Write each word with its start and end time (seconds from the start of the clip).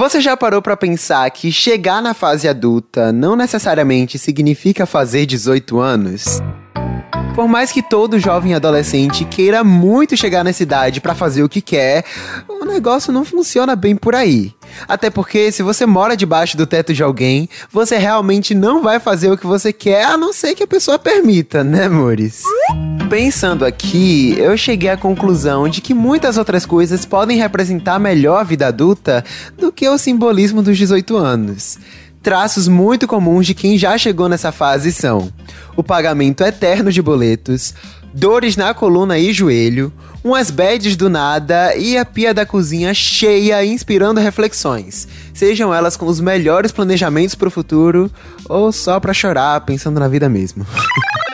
Você 0.00 0.18
já 0.18 0.34
parou 0.34 0.62
para 0.62 0.78
pensar 0.78 1.30
que 1.30 1.52
chegar 1.52 2.00
na 2.00 2.14
fase 2.14 2.48
adulta 2.48 3.12
não 3.12 3.36
necessariamente 3.36 4.18
significa 4.18 4.86
fazer 4.86 5.26
18 5.26 5.78
anos? 5.78 6.40
Por 7.34 7.46
mais 7.46 7.70
que 7.70 7.82
todo 7.82 8.18
jovem 8.18 8.54
adolescente 8.54 9.26
queira 9.26 9.62
muito 9.62 10.16
chegar 10.16 10.42
nessa 10.42 10.62
idade 10.62 11.02
para 11.02 11.14
fazer 11.14 11.42
o 11.42 11.50
que 11.50 11.60
quer, 11.60 12.06
o 12.48 12.64
negócio 12.64 13.12
não 13.12 13.26
funciona 13.26 13.76
bem 13.76 13.94
por 13.94 14.14
aí. 14.14 14.54
Até 14.88 15.10
porque 15.10 15.52
se 15.52 15.62
você 15.62 15.86
mora 15.86 16.16
debaixo 16.16 16.56
do 16.56 16.66
teto 16.66 16.92
de 16.92 17.02
alguém, 17.02 17.48
você 17.72 17.98
realmente 17.98 18.54
não 18.54 18.82
vai 18.82 18.98
fazer 18.98 19.30
o 19.30 19.36
que 19.36 19.46
você 19.46 19.72
quer, 19.72 20.04
a 20.04 20.16
não 20.16 20.32
ser 20.32 20.54
que 20.54 20.62
a 20.62 20.66
pessoa 20.66 20.98
permita, 20.98 21.62
né, 21.62 21.84
amores? 21.84 22.42
Pensando 23.08 23.64
aqui, 23.64 24.36
eu 24.38 24.56
cheguei 24.56 24.90
à 24.90 24.96
conclusão 24.96 25.68
de 25.68 25.80
que 25.80 25.92
muitas 25.92 26.36
outras 26.36 26.64
coisas 26.64 27.04
podem 27.04 27.38
representar 27.38 27.98
melhor 27.98 28.40
a 28.40 28.44
vida 28.44 28.66
adulta 28.66 29.24
do 29.58 29.72
que 29.72 29.88
o 29.88 29.98
simbolismo 29.98 30.62
dos 30.62 30.78
18 30.78 31.16
anos. 31.16 31.78
Traços 32.22 32.68
muito 32.68 33.08
comuns 33.08 33.46
de 33.46 33.54
quem 33.54 33.78
já 33.78 33.96
chegou 33.96 34.28
nessa 34.28 34.52
fase 34.52 34.92
são 34.92 35.32
o 35.74 35.82
pagamento 35.82 36.44
eterno 36.44 36.92
de 36.92 37.00
boletos, 37.00 37.74
dores 38.12 38.56
na 38.56 38.74
coluna 38.74 39.18
e 39.18 39.32
joelho, 39.32 39.90
umas 40.22 40.50
bads 40.50 40.96
do 40.96 41.08
nada 41.08 41.74
e 41.76 41.96
a 41.96 42.04
pia 42.04 42.34
da 42.34 42.44
cozinha 42.44 42.92
cheia, 42.92 43.64
inspirando 43.64 44.20
reflexões, 44.20 45.08
sejam 45.32 45.72
elas 45.72 45.96
com 45.96 46.06
os 46.06 46.20
melhores 46.20 46.72
planejamentos 46.72 47.34
para 47.34 47.48
o 47.48 47.50
futuro 47.50 48.10
ou 48.48 48.70
só 48.72 49.00
para 49.00 49.14
chorar 49.14 49.60
pensando 49.62 49.98
na 50.00 50.08
vida 50.08 50.28
mesmo. 50.28 50.66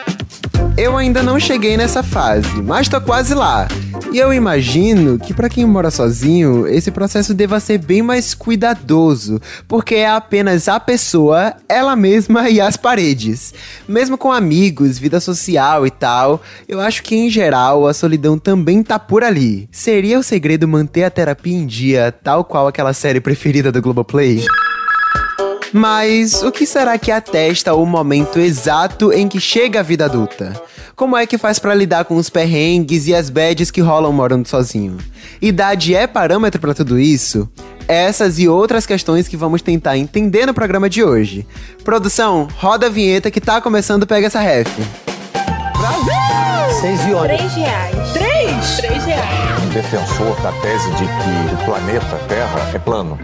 Eu 0.77 0.95
ainda 0.95 1.23
não 1.23 1.39
cheguei 1.39 1.75
nessa 1.75 2.03
fase, 2.03 2.61
mas 2.61 2.87
tô 2.87 3.01
quase 3.01 3.33
lá. 3.33 3.67
E 4.13 4.19
eu 4.19 4.31
imagino 4.31 5.17
que 5.17 5.33
para 5.33 5.49
quem 5.49 5.65
mora 5.65 5.89
sozinho, 5.89 6.67
esse 6.67 6.91
processo 6.91 7.33
deva 7.33 7.59
ser 7.59 7.79
bem 7.79 8.03
mais 8.03 8.35
cuidadoso, 8.35 9.41
porque 9.67 9.95
é 9.95 10.07
apenas 10.07 10.67
a 10.67 10.79
pessoa, 10.79 11.55
ela 11.67 11.95
mesma 11.95 12.47
e 12.47 12.61
as 12.61 12.77
paredes. 12.77 13.55
Mesmo 13.87 14.19
com 14.19 14.31
amigos, 14.31 14.99
vida 14.99 15.19
social 15.19 15.87
e 15.87 15.89
tal, 15.89 16.43
eu 16.69 16.79
acho 16.79 17.01
que 17.01 17.15
em 17.15 17.27
geral 17.27 17.87
a 17.87 17.93
solidão 17.93 18.37
também 18.37 18.83
tá 18.83 18.99
por 18.99 19.23
ali. 19.23 19.67
Seria 19.71 20.19
o 20.19 20.23
segredo 20.23 20.67
manter 20.67 21.05
a 21.05 21.09
terapia 21.09 21.57
em 21.57 21.65
dia, 21.65 22.13
tal 22.23 22.43
qual 22.45 22.67
aquela 22.67 22.93
série 22.93 23.19
preferida 23.19 23.71
do 23.71 23.81
Globoplay? 23.81 24.45
Mas 25.77 26.41
o 26.41 26.51
que 26.51 26.65
será 26.65 26.97
que 26.97 27.11
atesta 27.11 27.75
o 27.75 27.85
momento 27.85 28.39
exato 28.39 29.13
em 29.13 29.27
que 29.27 29.39
chega 29.39 29.81
a 29.81 29.83
vida 29.83 30.05
adulta? 30.05 30.59
Como 30.95 31.15
é 31.15 31.27
que 31.27 31.37
faz 31.37 31.59
para 31.59 31.75
lidar 31.75 32.05
com 32.05 32.15
os 32.15 32.31
perrengues 32.31 33.05
e 33.05 33.13
as 33.13 33.29
bads 33.29 33.69
que 33.69 33.79
rolam 33.79 34.11
morando 34.11 34.47
sozinho? 34.47 34.97
Idade 35.39 35.93
é 35.93 36.07
parâmetro 36.07 36.59
para 36.59 36.73
tudo 36.73 36.97
isso? 36.97 37.47
Essas 37.87 38.39
e 38.39 38.47
outras 38.47 38.87
questões 38.87 39.27
que 39.27 39.37
vamos 39.37 39.61
tentar 39.61 39.99
entender 39.99 40.47
no 40.47 40.53
programa 40.53 40.89
de 40.89 41.03
hoje. 41.03 41.45
Produção, 41.83 42.47
roda 42.57 42.87
a 42.87 42.89
vinheta 42.89 43.29
que 43.29 43.39
tá 43.39 43.61
começando 43.61 44.07
Pega 44.07 44.25
essa 44.25 44.39
ref. 44.39 44.67
Brasil! 45.77 46.81
Seis 46.81 46.99
e 47.01 47.27
Três 47.27 47.53
reais. 47.53 48.13
Três? 48.13 48.77
Três 48.77 49.03
reais. 49.05 49.73
Defensor 49.73 50.41
da 50.41 50.51
tese 50.53 50.89
de 50.93 51.05
que 51.05 51.53
o 51.53 51.65
planeta 51.65 52.17
Terra 52.27 52.71
é 52.73 52.79
plano. 52.79 53.19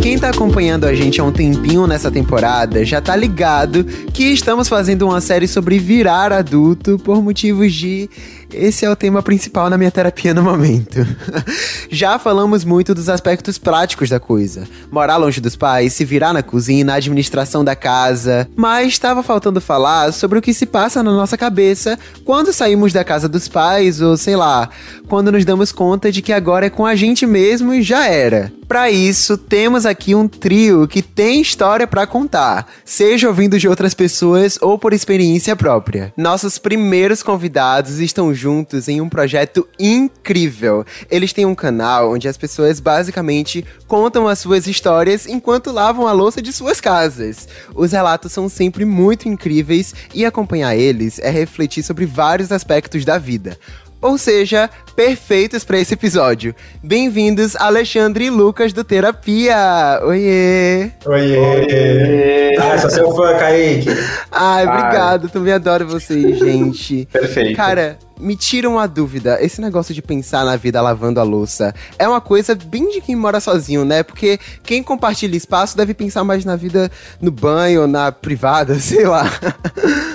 Quem 0.00 0.18
tá 0.18 0.30
acompanhando 0.30 0.84
a 0.84 0.94
gente 0.94 1.20
há 1.20 1.24
um 1.24 1.32
tempinho 1.32 1.86
nessa 1.86 2.10
temporada 2.10 2.84
já 2.84 3.00
tá 3.00 3.14
ligado 3.14 3.84
que 3.84 4.24
estamos 4.24 4.68
fazendo 4.68 5.06
uma 5.06 5.20
série 5.20 5.46
sobre 5.46 5.78
virar 5.78 6.32
adulto 6.32 6.98
por 6.98 7.22
motivos 7.22 7.74
de 7.74 8.08
esse 8.52 8.86
é 8.86 8.90
o 8.90 8.96
tema 8.96 9.22
principal 9.22 9.68
na 9.68 9.76
minha 9.76 9.90
terapia 9.90 10.32
no 10.32 10.42
momento. 10.42 11.06
Já 11.90 12.18
falamos 12.18 12.64
muito 12.64 12.94
dos 12.94 13.08
aspectos 13.10 13.58
práticos 13.58 14.08
da 14.08 14.18
coisa. 14.18 14.66
Morar 14.90 15.18
longe 15.18 15.38
dos 15.38 15.54
pais, 15.54 15.92
se 15.92 16.02
virar 16.02 16.32
na 16.32 16.42
cozinha, 16.42 16.82
na 16.82 16.94
administração 16.94 17.62
da 17.62 17.76
casa. 17.76 18.48
Mas 18.56 18.88
estava 18.88 19.22
faltando 19.22 19.60
falar 19.60 20.12
sobre 20.14 20.38
o 20.38 20.42
que 20.42 20.54
se 20.54 20.64
passa 20.64 21.02
na 21.02 21.12
nossa 21.12 21.36
cabeça 21.36 21.98
quando 22.24 22.52
saímos 22.52 22.90
da 22.90 23.04
casa 23.04 23.28
dos 23.28 23.48
pais, 23.48 24.00
ou 24.00 24.16
sei 24.16 24.36
lá, 24.36 24.70
quando 25.08 25.30
nos 25.30 25.44
damos 25.44 25.70
conta 25.70 26.10
de 26.10 26.22
que 26.22 26.32
agora 26.32 26.66
é 26.66 26.70
com 26.70 26.86
a 26.86 26.96
gente 26.96 27.26
mesmo 27.26 27.74
e 27.74 27.82
já 27.82 28.06
era. 28.06 28.50
Para 28.68 28.90
isso, 28.90 29.38
temos 29.38 29.86
aqui 29.86 30.14
um 30.14 30.28
trio 30.28 30.86
que 30.86 31.00
tem 31.00 31.40
história 31.40 31.86
para 31.86 32.06
contar, 32.06 32.70
seja 32.84 33.26
ouvindo 33.26 33.58
de 33.58 33.66
outras 33.66 33.94
pessoas 33.94 34.58
ou 34.60 34.78
por 34.78 34.92
experiência 34.92 35.56
própria. 35.56 36.12
Nossos 36.14 36.58
primeiros 36.58 37.22
convidados 37.22 37.98
estão 37.98 38.34
juntos 38.34 38.86
em 38.86 39.00
um 39.00 39.08
projeto 39.08 39.66
incrível. 39.80 40.84
Eles 41.10 41.32
têm 41.32 41.46
um 41.46 41.54
canal 41.54 42.12
onde 42.12 42.28
as 42.28 42.36
pessoas 42.36 42.78
basicamente 42.78 43.64
contam 43.86 44.28
as 44.28 44.38
suas 44.38 44.66
histórias 44.66 45.26
enquanto 45.26 45.72
lavam 45.72 46.06
a 46.06 46.12
louça 46.12 46.42
de 46.42 46.52
suas 46.52 46.78
casas. 46.78 47.48
Os 47.74 47.92
relatos 47.92 48.32
são 48.32 48.50
sempre 48.50 48.84
muito 48.84 49.30
incríveis 49.30 49.94
e 50.12 50.26
acompanhar 50.26 50.76
eles 50.76 51.18
é 51.18 51.30
refletir 51.30 51.82
sobre 51.82 52.04
vários 52.04 52.52
aspectos 52.52 53.02
da 53.02 53.16
vida 53.16 53.58
ou 54.00 54.16
seja, 54.16 54.70
perfeitos 54.94 55.64
para 55.64 55.78
esse 55.78 55.94
episódio. 55.94 56.54
Bem-vindos, 56.82 57.56
Alexandre 57.56 58.26
e 58.26 58.30
Lucas 58.30 58.72
do 58.72 58.84
Terapia. 58.84 60.00
Oiê! 60.02 60.90
Oiê! 61.04 61.38
Oiê. 61.38 62.56
Ah, 62.58 62.78
sou 62.78 62.90
seu 62.90 63.14
fã, 63.14 63.36
Kaique. 63.38 63.88
Ai, 64.30 64.66
obrigado, 64.66 65.24
Ai. 65.26 65.30
também 65.32 65.52
adoro 65.52 65.86
vocês, 65.86 66.38
gente. 66.38 67.06
Perfeito. 67.12 67.56
Cara, 67.56 67.98
me 68.20 68.36
tira 68.36 68.68
uma 68.68 68.86
dúvida. 68.86 69.38
Esse 69.40 69.60
negócio 69.60 69.94
de 69.94 70.02
pensar 70.02 70.44
na 70.44 70.56
vida 70.56 70.80
lavando 70.80 71.20
a 71.20 71.22
louça 71.22 71.74
é 71.98 72.08
uma 72.08 72.20
coisa 72.20 72.54
bem 72.54 72.90
de 72.90 73.00
quem 73.00 73.16
mora 73.16 73.40
sozinho, 73.40 73.84
né? 73.84 74.02
Porque 74.02 74.38
quem 74.64 74.82
compartilha 74.82 75.36
espaço 75.36 75.76
deve 75.76 75.94
pensar 75.94 76.24
mais 76.24 76.44
na 76.44 76.56
vida 76.56 76.90
no 77.20 77.30
banho, 77.30 77.86
na 77.86 78.12
privada, 78.12 78.74
sei 78.80 79.06
lá. 79.06 79.30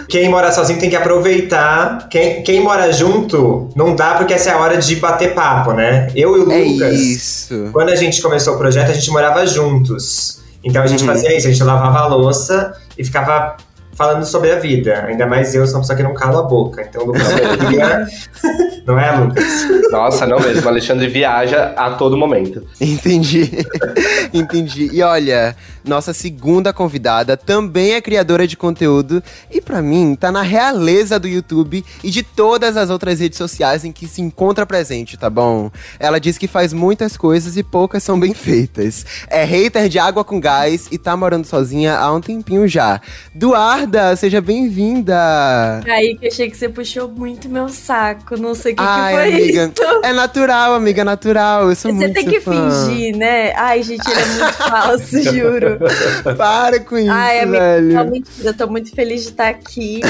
Quem 0.09 0.29
mora 0.29 0.51
sozinho 0.51 0.79
tem 0.79 0.89
que 0.89 0.95
aproveitar. 0.95 2.07
Quem, 2.09 2.43
quem 2.43 2.61
mora 2.61 2.91
junto, 2.91 3.69
não 3.75 3.95
dá 3.95 4.15
porque 4.15 4.33
essa 4.33 4.51
é 4.51 4.53
a 4.53 4.59
hora 4.59 4.77
de 4.77 4.95
bater 4.97 5.33
papo, 5.33 5.73
né? 5.73 6.11
Eu 6.15 6.37
e 6.37 6.39
o 6.41 6.51
é 6.51 6.63
Lucas. 6.63 6.99
Isso. 6.99 7.69
Quando 7.71 7.89
a 7.89 7.95
gente 7.95 8.21
começou 8.21 8.55
o 8.55 8.57
projeto, 8.57 8.91
a 8.91 8.93
gente 8.93 9.09
morava 9.11 9.45
juntos. 9.47 10.41
Então 10.63 10.81
a 10.81 10.87
gente 10.87 11.01
uhum. 11.01 11.07
fazia 11.07 11.35
isso, 11.35 11.47
a 11.47 11.51
gente 11.51 11.63
lavava 11.63 11.99
a 11.99 12.07
louça 12.07 12.73
e 12.97 13.03
ficava 13.03 13.57
falando 14.03 14.25
sobre 14.25 14.51
a 14.51 14.59
vida. 14.59 15.05
Ainda 15.05 15.25
mais 15.25 15.55
eu 15.55 15.65
sou 15.65 15.75
uma 15.75 15.81
pessoa 15.81 15.95
que 15.95 16.03
não 16.03 16.13
cala 16.13 16.39
a 16.39 16.43
boca. 16.43 16.81
Então, 16.81 17.05
Lucas 17.05 17.23
não 18.85 18.99
é, 18.99 19.17
Lucas? 19.17 19.45
Nossa, 19.89 20.25
não 20.25 20.39
mesmo. 20.39 20.65
O 20.65 20.67
Alexandre 20.67 21.07
viaja 21.07 21.73
a 21.77 21.91
todo 21.91 22.17
momento. 22.17 22.65
Entendi. 22.81 23.65
Entendi. 24.33 24.89
E 24.91 25.01
olha, 25.01 25.55
nossa 25.85 26.13
segunda 26.13 26.73
convidada 26.73 27.37
também 27.37 27.93
é 27.93 28.01
criadora 28.01 28.47
de 28.47 28.57
conteúdo 28.57 29.21
e 29.51 29.61
para 29.61 29.81
mim 29.81 30.15
tá 30.15 30.31
na 30.31 30.41
realeza 30.41 31.19
do 31.19 31.27
YouTube 31.27 31.83
e 32.03 32.09
de 32.09 32.23
todas 32.23 32.75
as 32.77 32.89
outras 32.89 33.19
redes 33.19 33.37
sociais 33.37 33.85
em 33.85 33.91
que 33.91 34.07
se 34.07 34.21
encontra 34.21 34.65
presente, 34.65 35.17
tá 35.17 35.29
bom? 35.29 35.69
Ela 35.99 36.19
diz 36.19 36.37
que 36.37 36.47
faz 36.47 36.73
muitas 36.73 37.15
coisas 37.15 37.55
e 37.57 37.63
poucas 37.63 38.03
são 38.03 38.19
bem 38.19 38.33
feitas. 38.33 39.05
É 39.29 39.43
hater 39.43 39.87
de 39.87 39.99
água 39.99 40.23
com 40.23 40.39
gás 40.39 40.87
e 40.91 40.97
tá 40.97 41.15
morando 41.15 41.45
sozinha 41.45 41.97
há 41.97 42.11
um 42.13 42.21
tempinho 42.21 42.67
já. 42.67 43.01
Duar 43.33 43.85
Seja 44.17 44.41
bem-vinda. 44.41 45.81
Aí 45.87 46.15
que 46.17 46.27
achei 46.27 46.49
que 46.49 46.57
você 46.57 46.67
puxou 46.69 47.07
muito 47.09 47.47
meu 47.49 47.69
saco, 47.69 48.35
não 48.37 48.55
sei 48.55 48.73
o 48.73 48.75
que, 48.75 48.83
Ai, 48.83 49.13
que 49.13 49.19
foi 49.19 49.41
amiga, 49.41 49.73
isso. 49.75 49.99
É 50.03 50.13
natural, 50.13 50.73
amiga, 50.73 51.01
é 51.01 51.03
natural. 51.03 51.69
Eu 51.69 51.75
sou 51.75 51.91
você 51.91 51.97
muito 51.97 52.13
tem 52.13 52.25
que 52.25 52.39
fã. 52.39 52.69
fingir, 52.69 53.15
né? 53.15 53.53
Ai, 53.55 53.83
gente, 53.83 54.09
ele 54.09 54.21
é 54.21 54.25
muito 54.25 54.53
falso, 54.57 55.23
juro. 55.23 55.79
Para 56.37 56.79
com 56.79 56.97
isso, 56.97 57.11
Ai, 57.11 57.41
amiga, 57.41 57.59
velho. 57.59 57.93
Não, 57.93 58.05
mentira, 58.09 58.49
eu 58.49 58.53
tô 58.53 58.67
muito 58.67 58.91
feliz 58.95 59.23
de 59.23 59.29
estar 59.29 59.49
aqui. 59.49 60.01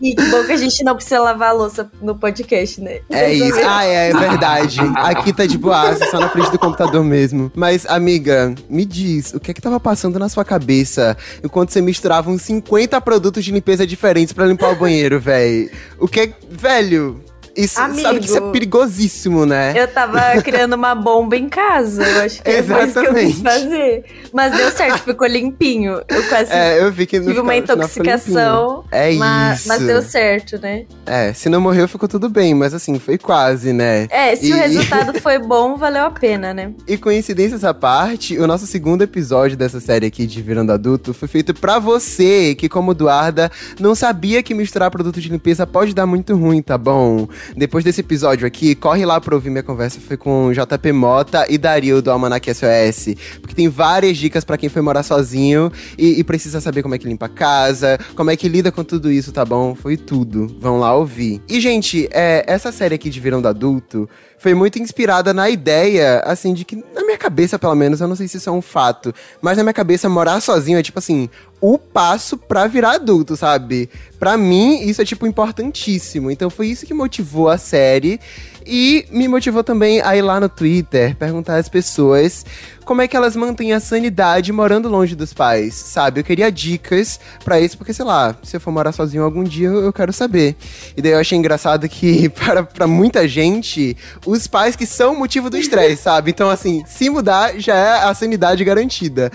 E 0.00 0.14
que 0.14 0.24
bom 0.30 0.42
que 0.44 0.52
a 0.52 0.56
gente 0.56 0.82
não 0.82 0.94
precisa 0.94 1.20
lavar 1.20 1.50
a 1.50 1.52
louça 1.52 1.90
no 2.00 2.14
podcast, 2.14 2.80
né? 2.80 3.00
É 3.10 3.32
isso. 3.34 3.58
Ah, 3.66 3.84
é, 3.84 4.10
é 4.10 4.14
verdade. 4.14 4.80
Aqui 4.96 5.30
tá 5.32 5.44
de 5.44 5.58
boaça, 5.58 6.06
só 6.10 6.18
na 6.18 6.30
frente 6.30 6.50
do 6.50 6.58
computador 6.58 7.04
mesmo. 7.04 7.52
Mas, 7.54 7.84
amiga, 7.84 8.54
me 8.68 8.86
diz, 8.86 9.34
o 9.34 9.40
que 9.40 9.50
é 9.50 9.54
que 9.54 9.60
tava 9.60 9.78
passando 9.78 10.18
na 10.18 10.28
sua 10.28 10.44
cabeça 10.44 11.16
enquanto 11.44 11.70
você 11.70 11.82
misturava 11.82 12.30
uns 12.30 12.42
50 12.42 12.79
produtos 13.00 13.44
de 13.44 13.52
limpeza 13.52 13.86
diferentes 13.86 14.32
para 14.32 14.46
limpar 14.46 14.72
o 14.72 14.76
banheiro, 14.76 15.20
velho? 15.20 15.70
O 15.98 16.08
que 16.08 16.20
é. 16.20 16.32
Velho, 16.50 17.20
Isso, 17.56 17.80
Amigo. 17.80 18.00
sabe 18.02 18.20
que 18.20 18.26
isso 18.26 18.36
é 18.36 18.50
perigosíssimo, 18.52 19.44
né? 19.44 19.72
Eu 19.76 19.88
tava 19.88 20.20
criando 20.42 20.74
uma 20.74 20.94
bomba 20.94 21.36
em 21.36 21.48
casa. 21.48 22.02
Eu 22.02 22.22
acho 22.22 22.42
que 22.42 22.50
é 22.50 22.62
foi 22.62 22.84
isso 22.84 23.00
que 23.00 23.06
eu 23.06 23.14
quis 23.14 23.22
Exatamente. 23.30 23.42
fazer. 23.42 24.04
Mas 24.32 24.56
deu 24.56 24.70
certo, 24.70 24.98
ficou 25.04 25.26
limpinho. 25.26 26.00
Eu 26.08 26.22
quase 26.28 26.52
É, 26.52 26.80
eu 26.82 26.90
vi 26.92 27.06
que 27.06 27.20
tive 27.20 27.40
uma 27.40 27.54
intoxicação. 27.56 28.84
É 28.90 29.12
mas, 29.14 29.60
isso. 29.60 29.68
mas 29.68 29.82
deu 29.82 30.02
certo, 30.02 30.58
né? 30.60 30.84
É, 31.06 31.32
se 31.32 31.48
não 31.48 31.60
morreu, 31.60 31.88
ficou 31.88 32.08
tudo 32.08 32.28
bem, 32.28 32.54
mas 32.54 32.72
assim, 32.74 32.98
foi 32.98 33.18
quase, 33.18 33.72
né? 33.72 34.06
É, 34.10 34.34
se 34.36 34.46
E- 34.48 34.52
o 34.52 34.56
resultado 34.56 35.18
foi 35.20 35.38
bom, 35.38 35.76
valeu 35.76 36.04
a 36.04 36.10
pena, 36.10 36.54
né? 36.54 36.72
E 36.86 36.96
coincidências 36.96 37.64
à 37.64 37.74
parte, 37.74 38.38
o 38.38 38.46
nosso 38.46 38.66
segundo 38.66 39.02
episódio 39.02 39.56
dessa 39.56 39.80
série 39.80 40.06
aqui 40.06 40.26
de 40.26 40.40
Virando 40.42 40.72
Adulto 40.72 41.12
foi 41.12 41.28
feito 41.28 41.52
pra 41.54 41.78
você, 41.78 42.54
que 42.54 42.68
como 42.68 42.92
Eduarda, 42.92 43.50
não 43.78 43.94
sabia 43.94 44.42
que 44.42 44.54
misturar 44.54 44.90
produto 44.90 45.20
de 45.20 45.28
limpeza 45.28 45.66
pode 45.66 45.94
dar 45.94 46.06
muito 46.06 46.34
ruim, 46.36 46.62
tá 46.62 46.76
bom? 46.78 47.28
Depois 47.56 47.84
desse 47.84 48.00
episódio 48.00 48.46
aqui, 48.46 48.74
corre 48.74 49.04
lá 49.04 49.20
pra 49.20 49.34
ouvir 49.34 49.50
minha 49.50 49.62
conversa, 49.62 50.00
foi 50.00 50.16
com 50.16 50.52
JP 50.52 50.92
Mota 50.92 51.46
e 51.48 51.58
Dario 51.58 52.02
do 52.02 52.10
Almanac 52.10 52.52
SOS, 52.52 53.14
porque 53.40 53.54
tem 53.54 53.68
várias 53.68 54.16
dicas 54.16 54.44
pra 54.44 54.56
quem 54.56 54.68
foi 54.68 54.82
morar 54.82 55.02
sozinho 55.02 55.70
e, 55.98 56.20
e 56.20 56.24
precisa 56.24 56.60
saber 56.60 56.82
como 56.82 56.94
é 56.94 56.98
que 56.98 57.08
limpa 57.08 57.26
a 57.26 57.28
casa, 57.28 57.98
como 58.14 58.30
é 58.30 58.36
que 58.36 58.48
lida 58.48 58.70
com 58.72 58.84
tudo 58.84 59.10
isso, 59.10 59.32
tá 59.32 59.44
bom? 59.44 59.74
Foi 59.74 59.96
tudo. 59.96 60.46
Vão 60.60 60.78
lá 60.78 60.94
ouvir. 60.94 61.42
E, 61.48 61.60
gente, 61.60 62.08
é, 62.12 62.44
essa 62.46 62.72
série 62.72 62.94
aqui 62.94 63.10
de 63.10 63.20
Virando 63.20 63.48
Adulto 63.48 64.08
foi 64.40 64.54
muito 64.54 64.78
inspirada 64.78 65.34
na 65.34 65.50
ideia, 65.50 66.20
assim, 66.24 66.54
de 66.54 66.64
que, 66.64 66.74
na 66.94 67.04
minha 67.04 67.18
cabeça, 67.18 67.58
pelo 67.58 67.74
menos, 67.74 68.00
eu 68.00 68.08
não 68.08 68.16
sei 68.16 68.26
se 68.26 68.38
isso 68.38 68.48
é 68.48 68.52
um 68.52 68.62
fato, 68.62 69.14
mas 69.40 69.58
na 69.58 69.62
minha 69.62 69.74
cabeça, 69.74 70.08
morar 70.08 70.40
sozinho 70.40 70.78
é 70.78 70.82
tipo 70.82 70.98
assim, 70.98 71.28
o 71.60 71.76
passo 71.78 72.38
pra 72.38 72.66
virar 72.66 72.92
adulto, 72.92 73.36
sabe? 73.36 73.90
Pra 74.18 74.38
mim, 74.38 74.80
isso 74.82 75.02
é, 75.02 75.04
tipo, 75.04 75.26
importantíssimo. 75.26 76.30
Então 76.30 76.48
foi 76.48 76.68
isso 76.68 76.86
que 76.86 76.94
motivou 76.94 77.50
a 77.50 77.58
série. 77.58 78.18
E 78.64 79.06
me 79.10 79.28
motivou 79.28 79.62
também 79.62 80.00
a 80.00 80.16
ir 80.16 80.22
lá 80.22 80.40
no 80.40 80.48
Twitter, 80.48 81.14
perguntar 81.16 81.56
às 81.56 81.68
pessoas 81.68 82.44
como 82.84 83.02
é 83.02 83.08
que 83.08 83.16
elas 83.16 83.36
mantêm 83.36 83.72
a 83.72 83.80
sanidade 83.80 84.52
morando 84.52 84.88
longe 84.88 85.14
dos 85.14 85.32
pais, 85.32 85.74
sabe? 85.74 86.20
Eu 86.20 86.24
queria 86.24 86.50
dicas 86.50 87.20
pra 87.44 87.60
isso, 87.60 87.78
porque, 87.78 87.92
sei 87.92 88.04
lá, 88.04 88.34
se 88.42 88.56
eu 88.56 88.60
for 88.60 88.70
morar 88.70 88.92
sozinho 88.92 89.22
algum 89.22 89.44
dia, 89.44 89.68
eu 89.68 89.92
quero 89.92 90.12
saber. 90.12 90.56
E 90.96 91.02
daí 91.02 91.12
eu 91.12 91.18
achei 91.18 91.38
engraçado 91.38 91.88
que, 91.88 92.28
para, 92.34 92.62
pra 92.62 92.86
muita 92.86 93.26
gente, 93.28 93.96
os 94.26 94.46
pais 94.46 94.76
que 94.76 94.86
são 94.86 95.14
o 95.14 95.18
motivo 95.18 95.50
do 95.50 95.56
estresse, 95.56 96.02
sabe? 96.10 96.30
Então, 96.30 96.50
assim, 96.50 96.82
se 96.86 97.08
mudar, 97.08 97.58
já 97.58 97.74
é 97.74 98.04
a 98.04 98.14
sanidade 98.14 98.64
garantida. 98.64 99.30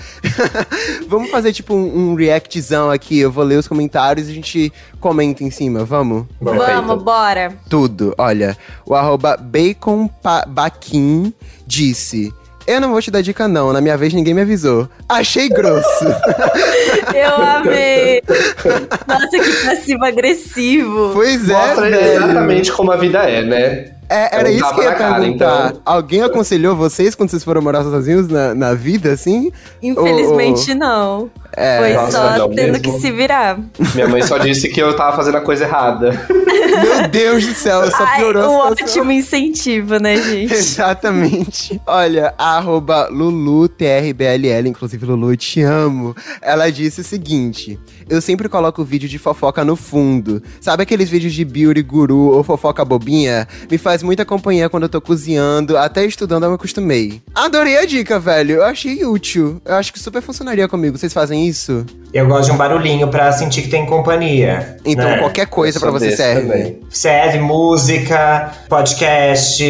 vamos 1.07 1.30
fazer, 1.30 1.53
tipo, 1.53 1.74
um, 1.74 2.12
um 2.12 2.15
reactzão 2.15 2.89
aqui. 2.91 3.19
Eu 3.19 3.31
vou 3.31 3.44
ler 3.44 3.57
os 3.57 3.68
comentários 3.68 4.27
e 4.27 4.31
a 4.31 4.36
gente 4.36 4.74
comenta 5.00 5.44
em 5.44 5.51
cima, 5.51 5.86
vamos? 5.86 6.25
Vamos, 6.41 7.03
bora. 7.03 7.53
Tudo. 7.69 8.13
Olha, 8.18 8.57
o 8.86 8.95
arroba 8.95 9.38
baconbaquim 9.38 11.33
disse... 11.65 12.33
Eu 12.67 12.81
não 12.81 12.91
vou 12.91 13.01
te 13.01 13.12
dar 13.12 13.21
dica 13.21 13.47
não, 13.47 13.71
na 13.71 13.79
minha 13.79 13.95
vez 13.95 14.13
ninguém 14.13 14.33
me 14.33 14.41
avisou. 14.41 14.89
Achei 15.07 15.47
grosso. 15.50 16.06
Eu 17.13 17.35
amei. 17.35 18.21
Nossa, 19.07 19.29
que 19.39 19.65
passivo-agressivo. 19.65 21.12
pois 21.13 21.47
é, 21.50 21.53
Mostra 21.53 21.89
velho. 21.89 22.23
exatamente 22.25 22.71
como 22.71 22.91
a 22.91 22.97
vida 22.97 23.19
é, 23.19 23.44
né? 23.44 23.91
É, 24.07 24.38
era 24.38 24.50
É 24.50 24.51
um 24.53 24.56
isso 24.56 24.73
que 24.75 24.79
eu 24.81 24.83
ia 24.83 24.94
cara, 24.94 25.19
perguntar. 25.19 25.67
então. 25.71 25.81
Alguém 25.83 26.21
aconselhou 26.21 26.75
vocês 26.75 27.15
quando 27.15 27.29
vocês 27.31 27.44
foram 27.44 27.59
morar 27.62 27.81
sozinhos 27.83 28.27
na, 28.27 28.53
na 28.53 28.73
vida, 28.75 29.12
assim? 29.12 29.51
Infelizmente, 29.81 30.75
não. 30.75 31.29
É, 31.53 31.80
Foi 31.80 31.94
nossa, 31.94 32.12
só 32.12 32.38
não 32.38 32.50
tendo 32.56 32.74
mesmo. 32.74 32.81
que 32.81 33.00
se 33.00 33.12
virar. 33.12 33.59
Minha 33.94 34.07
mãe 34.07 34.21
só 34.21 34.38
disse 34.38 34.69
que 34.69 34.81
eu 34.81 34.95
tava 34.95 35.15
fazendo 35.15 35.38
a 35.38 35.42
coisa 35.42 35.65
errada. 35.65 36.12
Meu 36.30 37.07
Deus 37.09 37.45
do 37.45 37.53
céu, 37.53 37.89
só 37.89 38.03
Ai, 38.03 38.19
piorou 38.19 38.42
um 38.44 38.62
a 38.63 38.69
situação. 38.69 38.86
ótimo 39.01 39.12
incentivo, 39.12 39.97
né, 39.97 40.18
gente? 40.18 40.53
Exatamente. 40.53 41.81
Olha, 41.88 42.33
a 42.38 42.57
arroba 42.57 43.07
LuluTRBLL, 43.09 44.68
inclusive 44.68 45.06
Lulu, 45.06 45.31
eu 45.33 45.38
te 45.38 45.62
amo. 45.62 46.15
Ela 46.42 46.69
disse 46.71 47.01
o 47.01 47.03
seguinte: 47.03 47.80
Eu 48.09 48.21
sempre 48.21 48.50
coloco 48.50 48.83
vídeo 48.83 49.07
de 49.09 49.18
fofoca 49.18 49.63
no 49.63 49.75
fundo. 49.75 50.41
Sabe 50.59 50.83
aqueles 50.83 51.09
vídeos 51.09 51.33
de 51.33 51.44
beauty 51.45 51.81
guru 51.81 52.31
ou 52.31 52.44
fofoca 52.44 52.83
bobinha? 52.83 53.48
Me 53.69 53.77
faz 53.77 54.03
muita 54.03 54.25
companhia 54.25 54.69
quando 54.69 54.83
eu 54.83 54.89
tô 54.89 55.01
cozinhando, 55.01 55.77
até 55.77 56.06
estudando 56.06 56.44
eu 56.44 56.50
me 56.50 56.56
acostumei. 56.56 57.21
Adorei 57.33 57.77
a 57.77 57.86
dica, 57.86 58.19
velho. 58.19 58.56
Eu 58.56 58.63
achei 58.65 59.06
útil. 59.06 59.62
Eu 59.65 59.75
acho 59.75 59.91
que 59.94 60.00
super 60.00 60.21
funcionaria 60.21 60.68
comigo. 60.68 60.98
Vocês 60.98 61.13
fazem 61.13 61.34
isso? 61.35 61.85
Eu 62.13 62.25
gosto 62.27 62.45
de 62.45 62.51
um 62.53 62.57
barulhinho 62.57 63.09
pra 63.09 63.29
sentir 63.33 63.63
que 63.63 63.67
tem 63.67 63.85
companhia. 63.85 64.77
Então 64.85 65.03
né? 65.09 65.17
qualquer 65.17 65.47
coisa 65.47 65.79
sou 65.79 65.91
você 65.91 66.15
serve. 66.15 66.41
também. 66.43 66.79
Serve 66.89 67.39
música, 67.39 68.53
podcast. 68.69 69.63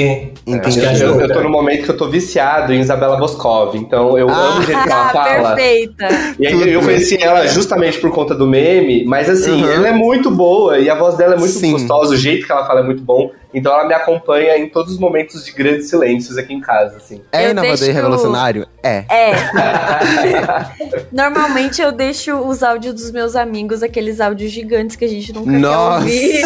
Entendi. 0.46 0.86
Acho 0.86 0.98
que 1.00 1.04
Eu, 1.04 1.20
eu 1.22 1.34
tô 1.34 1.42
no 1.42 1.50
momento 1.50 1.84
que 1.86 1.90
eu 1.90 1.98
tô 1.98 2.08
viciado 2.08 2.72
em 2.72 2.80
Isabela 2.80 3.18
Boscov, 3.18 3.76
então 3.76 4.16
eu 4.18 4.30
Ah. 4.30 4.34
amo 4.50 4.60
o 4.60 4.64
jeito 4.64 4.84
que 4.84 4.90
ela 4.90 5.10
fala. 5.10 5.56
perfeita. 5.56 6.08
E 6.40 6.46
aí 6.48 6.72
eu 6.72 6.82
conheci 6.82 7.18
ela 7.22 7.48
justamente 7.48 7.98
por 8.00 8.12
conta 8.12 8.36
do 8.36 8.46
meme, 8.46 9.04
mas 9.06 9.28
assim, 9.28 9.64
Uhum. 9.64 9.72
ela 9.72 9.88
é 9.88 9.92
muito 9.94 10.30
boa 10.30 10.78
e 10.78 10.88
a 10.90 10.94
voz 10.96 11.16
dela 11.18 11.34
é 11.34 11.38
muito 11.38 11.54
Sim. 11.54 11.72
gostosa, 11.72 12.14
o 12.14 12.18
jeito 12.18 12.46
que 12.46 12.52
ela 12.52 12.66
fala 12.68 12.82
é 12.82 12.84
muito 12.84 13.02
bom. 13.02 13.32
Então 13.56 13.74
ela 13.74 13.88
me 13.88 13.94
acompanha 13.94 14.58
em 14.58 14.68
todos 14.70 14.92
os 14.94 15.00
momentos 15.00 15.46
de 15.46 15.52
grandes 15.54 15.90
silêncios 15.90 16.38
aqui 16.38 16.54
em 16.54 16.60
casa, 16.60 16.98
assim. 16.98 17.22
É 17.32 17.46
Eu 17.48 17.52
inovador 17.52 17.76
e 17.76 17.80
deixo- 17.80 17.94
revolucionário? 17.94 18.68
É. 18.84 19.06
É. 19.10 19.32
Normalmente 21.12 21.82
eu 21.82 21.92
deixo 21.92 22.36
os 22.38 22.62
áudios 22.62 22.94
dos 22.94 23.12
meus 23.12 23.36
amigos, 23.36 23.82
aqueles 23.82 24.20
áudios 24.20 24.52
gigantes 24.52 24.96
que 24.96 25.06
a 25.06 25.08
gente 25.08 25.34
nunca 25.34 25.52
Nossa. 25.52 26.06
quer 26.06 26.46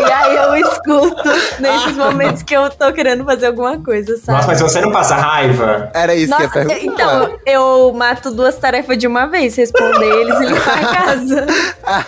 E 0.00 0.12
aí 0.12 0.36
eu 0.36 0.56
escuto 0.56 1.28
nesses 1.60 1.96
momentos 1.96 2.42
que 2.42 2.54
eu 2.54 2.68
tô 2.70 2.92
querendo 2.92 3.24
fazer 3.24 3.46
alguma 3.46 3.78
coisa, 3.82 4.16
sabe? 4.18 4.38
Nossa, 4.38 4.48
mas 4.48 4.60
você 4.60 4.80
não 4.80 4.90
passa 4.90 5.14
raiva? 5.14 5.90
Era 5.94 6.14
isso 6.14 6.34
que 6.36 6.42
eu 6.42 6.46
ia 6.46 6.48
Nossa, 6.52 6.66
perguntar. 6.68 6.92
então, 6.92 7.38
eu 7.46 7.92
mato 7.94 8.30
duas 8.30 8.56
tarefas 8.56 8.98
de 8.98 9.06
uma 9.06 9.26
vez, 9.26 9.54
responder 9.56 10.06
eles 10.06 10.40
e 10.40 10.46
limpar 10.46 10.84
a 10.84 10.94
casa. 10.94 11.46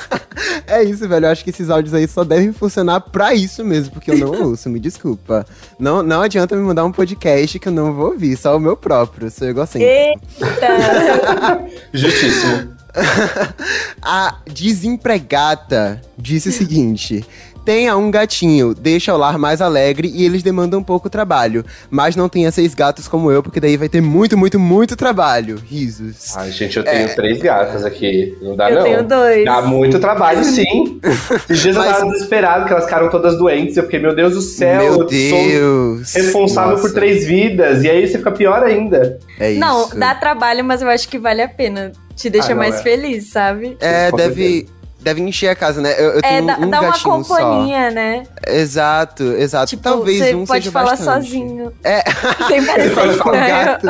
é 0.67 0.83
isso, 0.83 1.09
velho. 1.09 1.27
Eu 1.27 1.31
acho 1.31 1.45
que 1.45 1.51
esses 1.51 1.71
áudios 1.71 1.95
aí 1.95 2.07
só 2.09 2.25
devem 2.25 2.53
funcionar 2.53 3.01
pra 3.01 3.33
isso 3.35 3.65
mesmo, 3.65 3.93
porque 3.93 4.11
eu 4.11 4.19
não 4.19 4.40
ouço, 4.47 4.69
me 4.71 4.81
desculpa. 4.81 5.47
Não, 5.79 6.03
não 6.03 6.23
adianta 6.23 6.57
me 6.57 6.63
mandar 6.63 6.85
um 6.85 6.93
podcast 6.93 7.59
que 7.59 7.69
eu 7.69 7.73
não 7.73 7.93
vou 7.93 8.13
ouvir, 8.13 8.37
só 8.37 8.57
o 8.57 8.61
meu 8.61 8.77
próprio, 8.77 9.31
sou 9.31 9.49
egocêntrico. 9.49 9.93
Eita! 10.39 11.67
Justíssimo. 11.93 12.81
A 14.03 14.39
desempregada 14.53 16.01
disse 16.19 16.49
o 16.49 16.53
seguinte. 16.53 17.25
Tenha 17.71 17.97
um 17.97 18.11
gatinho, 18.11 18.75
deixa 18.75 19.15
o 19.15 19.17
lar 19.17 19.39
mais 19.39 19.61
alegre 19.63 20.11
e 20.13 20.25
eles 20.25 20.43
demandam 20.43 20.83
pouco 20.83 21.09
trabalho. 21.09 21.65
Mas 21.89 22.17
não 22.17 22.29
tenha 22.29 22.51
seis 22.51 22.75
gatos 22.75 23.07
como 23.07 23.31
eu, 23.31 23.45
porque 23.45 23.61
daí 23.61 23.77
vai 23.77 23.89
ter 23.89 24.01
muito, 24.01 24.37
muito, 24.37 24.59
muito 24.59 24.97
trabalho. 24.97 25.55
Risos. 25.65 26.37
Ai, 26.37 26.51
gente, 26.51 26.77
eu 26.77 26.83
tenho 26.83 27.15
três 27.15 27.39
gatas 27.39 27.85
aqui. 27.85 28.37
Não 28.43 28.57
dá, 28.57 28.69
eu 28.71 28.75
não. 28.75 28.83
tenho 28.83 29.03
dois. 29.05 29.45
Dá 29.45 29.63
muito 29.63 30.01
trabalho, 30.01 30.43
sim. 30.45 31.01
Esses 31.49 31.61
dias 31.63 31.77
Mas- 31.77 31.87
eu 31.87 31.93
tava 32.01 32.11
desesperado, 32.11 32.67
que 32.67 32.73
elas 32.73 32.85
ficaram 32.87 33.09
todas 33.09 33.39
doentes. 33.39 33.77
Eu 33.77 33.85
fiquei, 33.85 34.01
meu 34.01 34.17
Deus 34.17 34.35
do 34.35 34.41
céu, 34.43 34.83
Meu 34.83 34.87
eu 34.87 34.95
sou 34.97 35.05
Deus. 35.07 36.13
responsável 36.13 36.73
Nossa, 36.73 36.83
por 36.83 36.93
três 36.93 37.25
vidas. 37.25 37.85
E 37.85 37.89
aí 37.89 38.05
você 38.05 38.19
fica 38.19 38.33
pior 38.33 38.65
ainda. 38.65 39.17
É 39.39 39.53
isso. 39.53 39.61
Não, 39.61 39.89
dá 39.91 40.13
trabalho, 40.13 40.65
mas 40.65 40.83
eu 40.83 40.89
acho 40.89 41.09
que 41.09 41.21
vale 41.21 41.41
a 41.41 41.49
pena. 41.49 41.93
Te 42.17 42.29
deixa 42.29 42.49
Ah, 42.49 42.51
não, 42.51 42.57
mais 42.57 42.81
é. 42.81 42.83
feliz, 42.83 43.31
sabe? 43.31 43.77
É, 43.79 44.11
deve, 44.11 44.67
deve 45.01 45.21
encher 45.21 45.49
a 45.49 45.55
casa, 45.55 45.81
né? 45.81 45.95
Eu, 45.99 46.11
eu 46.13 46.19
É, 46.19 46.21
tenho 46.23 46.47
dá, 46.47 46.57
um 46.59 46.71
dá 46.71 46.81
uma 46.81 46.91
gatinho 46.91 47.25
só. 47.25 47.37
companhia, 47.37 47.91
né? 47.91 48.23
Exato, 48.47 49.23
exato. 49.23 49.67
Tipo, 49.71 49.83
Talvez 49.83 50.19
você 50.19 50.35
um 50.35 50.45
pode 50.47 50.65
seja 50.65 50.73
falar 50.73 50.91
bastante. 50.91 51.27
sozinho. 51.27 51.73
É, 51.85 52.03
Sem 52.49 52.65
parecer 52.65 52.91
fala 52.95 53.17
com 53.19 53.31
gato. 53.31 53.87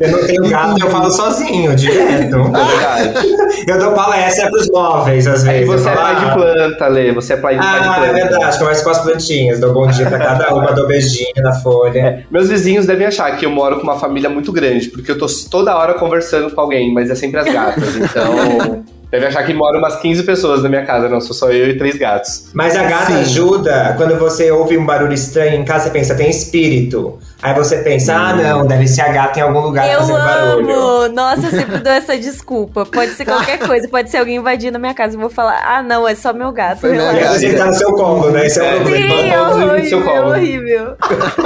Eu 0.00 0.10
não 0.10 0.26
tenho 0.26 0.48
gato, 0.48 0.80
eu 0.80 0.90
falo 0.90 1.10
sozinho, 1.10 1.74
direto. 1.74 2.36
É 2.52 2.64
verdade. 2.64 3.34
Eu 3.66 3.78
dou 3.78 3.92
palestra 3.92 4.50
pros 4.50 4.68
móveis, 4.70 5.26
às 5.26 5.46
Aí 5.46 5.64
vezes. 5.64 5.82
você 5.82 5.88
eu 5.88 5.92
é 5.92 5.96
pai 5.96 6.16
de 6.16 6.24
"Ah, 6.24 6.34
planta, 6.34 6.86
Lê. 6.88 7.12
Você 7.12 7.32
é 7.32 7.36
pai, 7.36 7.56
pai 7.56 7.80
de 7.80 7.88
Ah, 7.88 7.94
planta. 7.94 8.06
é 8.06 8.12
verdade, 8.12 8.58
converso 8.58 8.84
com 8.84 8.90
as 8.90 8.98
plantinhas, 8.98 9.60
dou 9.60 9.72
bom 9.72 9.86
dia 9.86 10.06
pra 10.06 10.18
cada 10.18 10.54
uma, 10.54 10.72
dou 10.72 10.86
beijinho 10.86 11.32
na 11.42 11.52
folha. 11.54 12.26
Meus 12.30 12.48
vizinhos 12.48 12.86
devem 12.86 13.06
achar 13.06 13.36
que 13.36 13.46
eu 13.46 13.50
moro 13.50 13.76
com 13.76 13.82
uma 13.82 13.98
família 13.98 14.28
muito 14.30 14.52
grande, 14.52 14.88
porque 14.88 15.10
eu 15.10 15.18
tô 15.18 15.26
toda 15.50 15.76
hora 15.76 15.94
conversando 15.94 16.50
com 16.54 16.60
alguém, 16.60 16.92
mas 16.92 17.10
é 17.10 17.14
sempre 17.14 17.40
as 17.40 17.46
gatas. 17.52 17.92
Então, 18.02 18.84
devem 19.12 19.28
achar 19.28 19.44
que 19.44 19.52
moram 19.54 19.78
umas 19.78 19.96
15 20.00 20.22
pessoas 20.24 20.62
na 20.62 20.68
minha 20.68 20.84
casa. 20.84 21.08
Não, 21.08 21.20
sou 21.20 21.34
só 21.36 21.50
eu 21.50 21.68
e 21.68 21.76
três 21.78 21.96
gatos. 21.96 22.46
Mas 22.54 22.74
a 22.74 22.82
gata 22.84 23.06
Sim. 23.06 23.20
ajuda 23.20 23.94
quando 23.96 24.18
você 24.18 24.50
ouve 24.50 24.76
um 24.78 24.84
barulho 24.86 25.12
estranho 25.12 25.54
em 25.60 25.64
casa, 25.64 25.84
você 25.84 25.90
pensa, 25.90 26.14
tem 26.14 26.30
espírito. 26.30 27.18
Aí 27.42 27.54
você 27.54 27.78
pensa, 27.78 28.14
ah, 28.14 28.34
não, 28.34 28.66
deve 28.66 28.86
ser 28.88 29.02
a 29.02 29.12
gata 29.12 29.38
em 29.38 29.42
algum 29.42 29.60
lugar 29.60 29.86
Eu 29.90 29.98
fazendo 30.00 30.16
barulho. 30.16 30.72
amo! 30.72 31.08
Nossa, 31.14 31.46
eu 31.46 31.50
sempre 31.50 31.78
dou 31.78 31.92
essa 31.92 32.16
desculpa. 32.16 32.86
Pode 32.86 33.12
ser 33.12 33.24
qualquer 33.24 33.58
coisa, 33.66 33.86
pode 33.88 34.10
ser 34.10 34.16
alguém 34.18 34.36
invadindo 34.36 34.76
a 34.76 34.80
minha 34.80 34.94
casa. 34.94 35.16
Eu 35.16 35.20
vou 35.20 35.28
falar, 35.30 35.60
ah, 35.64 35.82
não, 35.82 36.08
é 36.08 36.14
só 36.14 36.32
meu 36.32 36.50
gato. 36.50 36.80
Foi 36.80 36.92
minha 36.92 37.12
vezes 37.12 37.42
ele 37.42 37.56
tá 37.58 37.66
no 37.66 37.74
seu 37.74 37.92
colo, 37.94 38.30
né? 38.30 38.46
Esse 38.46 38.60
é, 38.60 38.64
É. 38.64 38.74
o 38.74 38.80
problema. 38.80 39.06
Sim, 39.12 39.30
é 39.30 39.40
horrível, 39.40 40.08
é 40.08 40.20
horrível. 40.22 40.96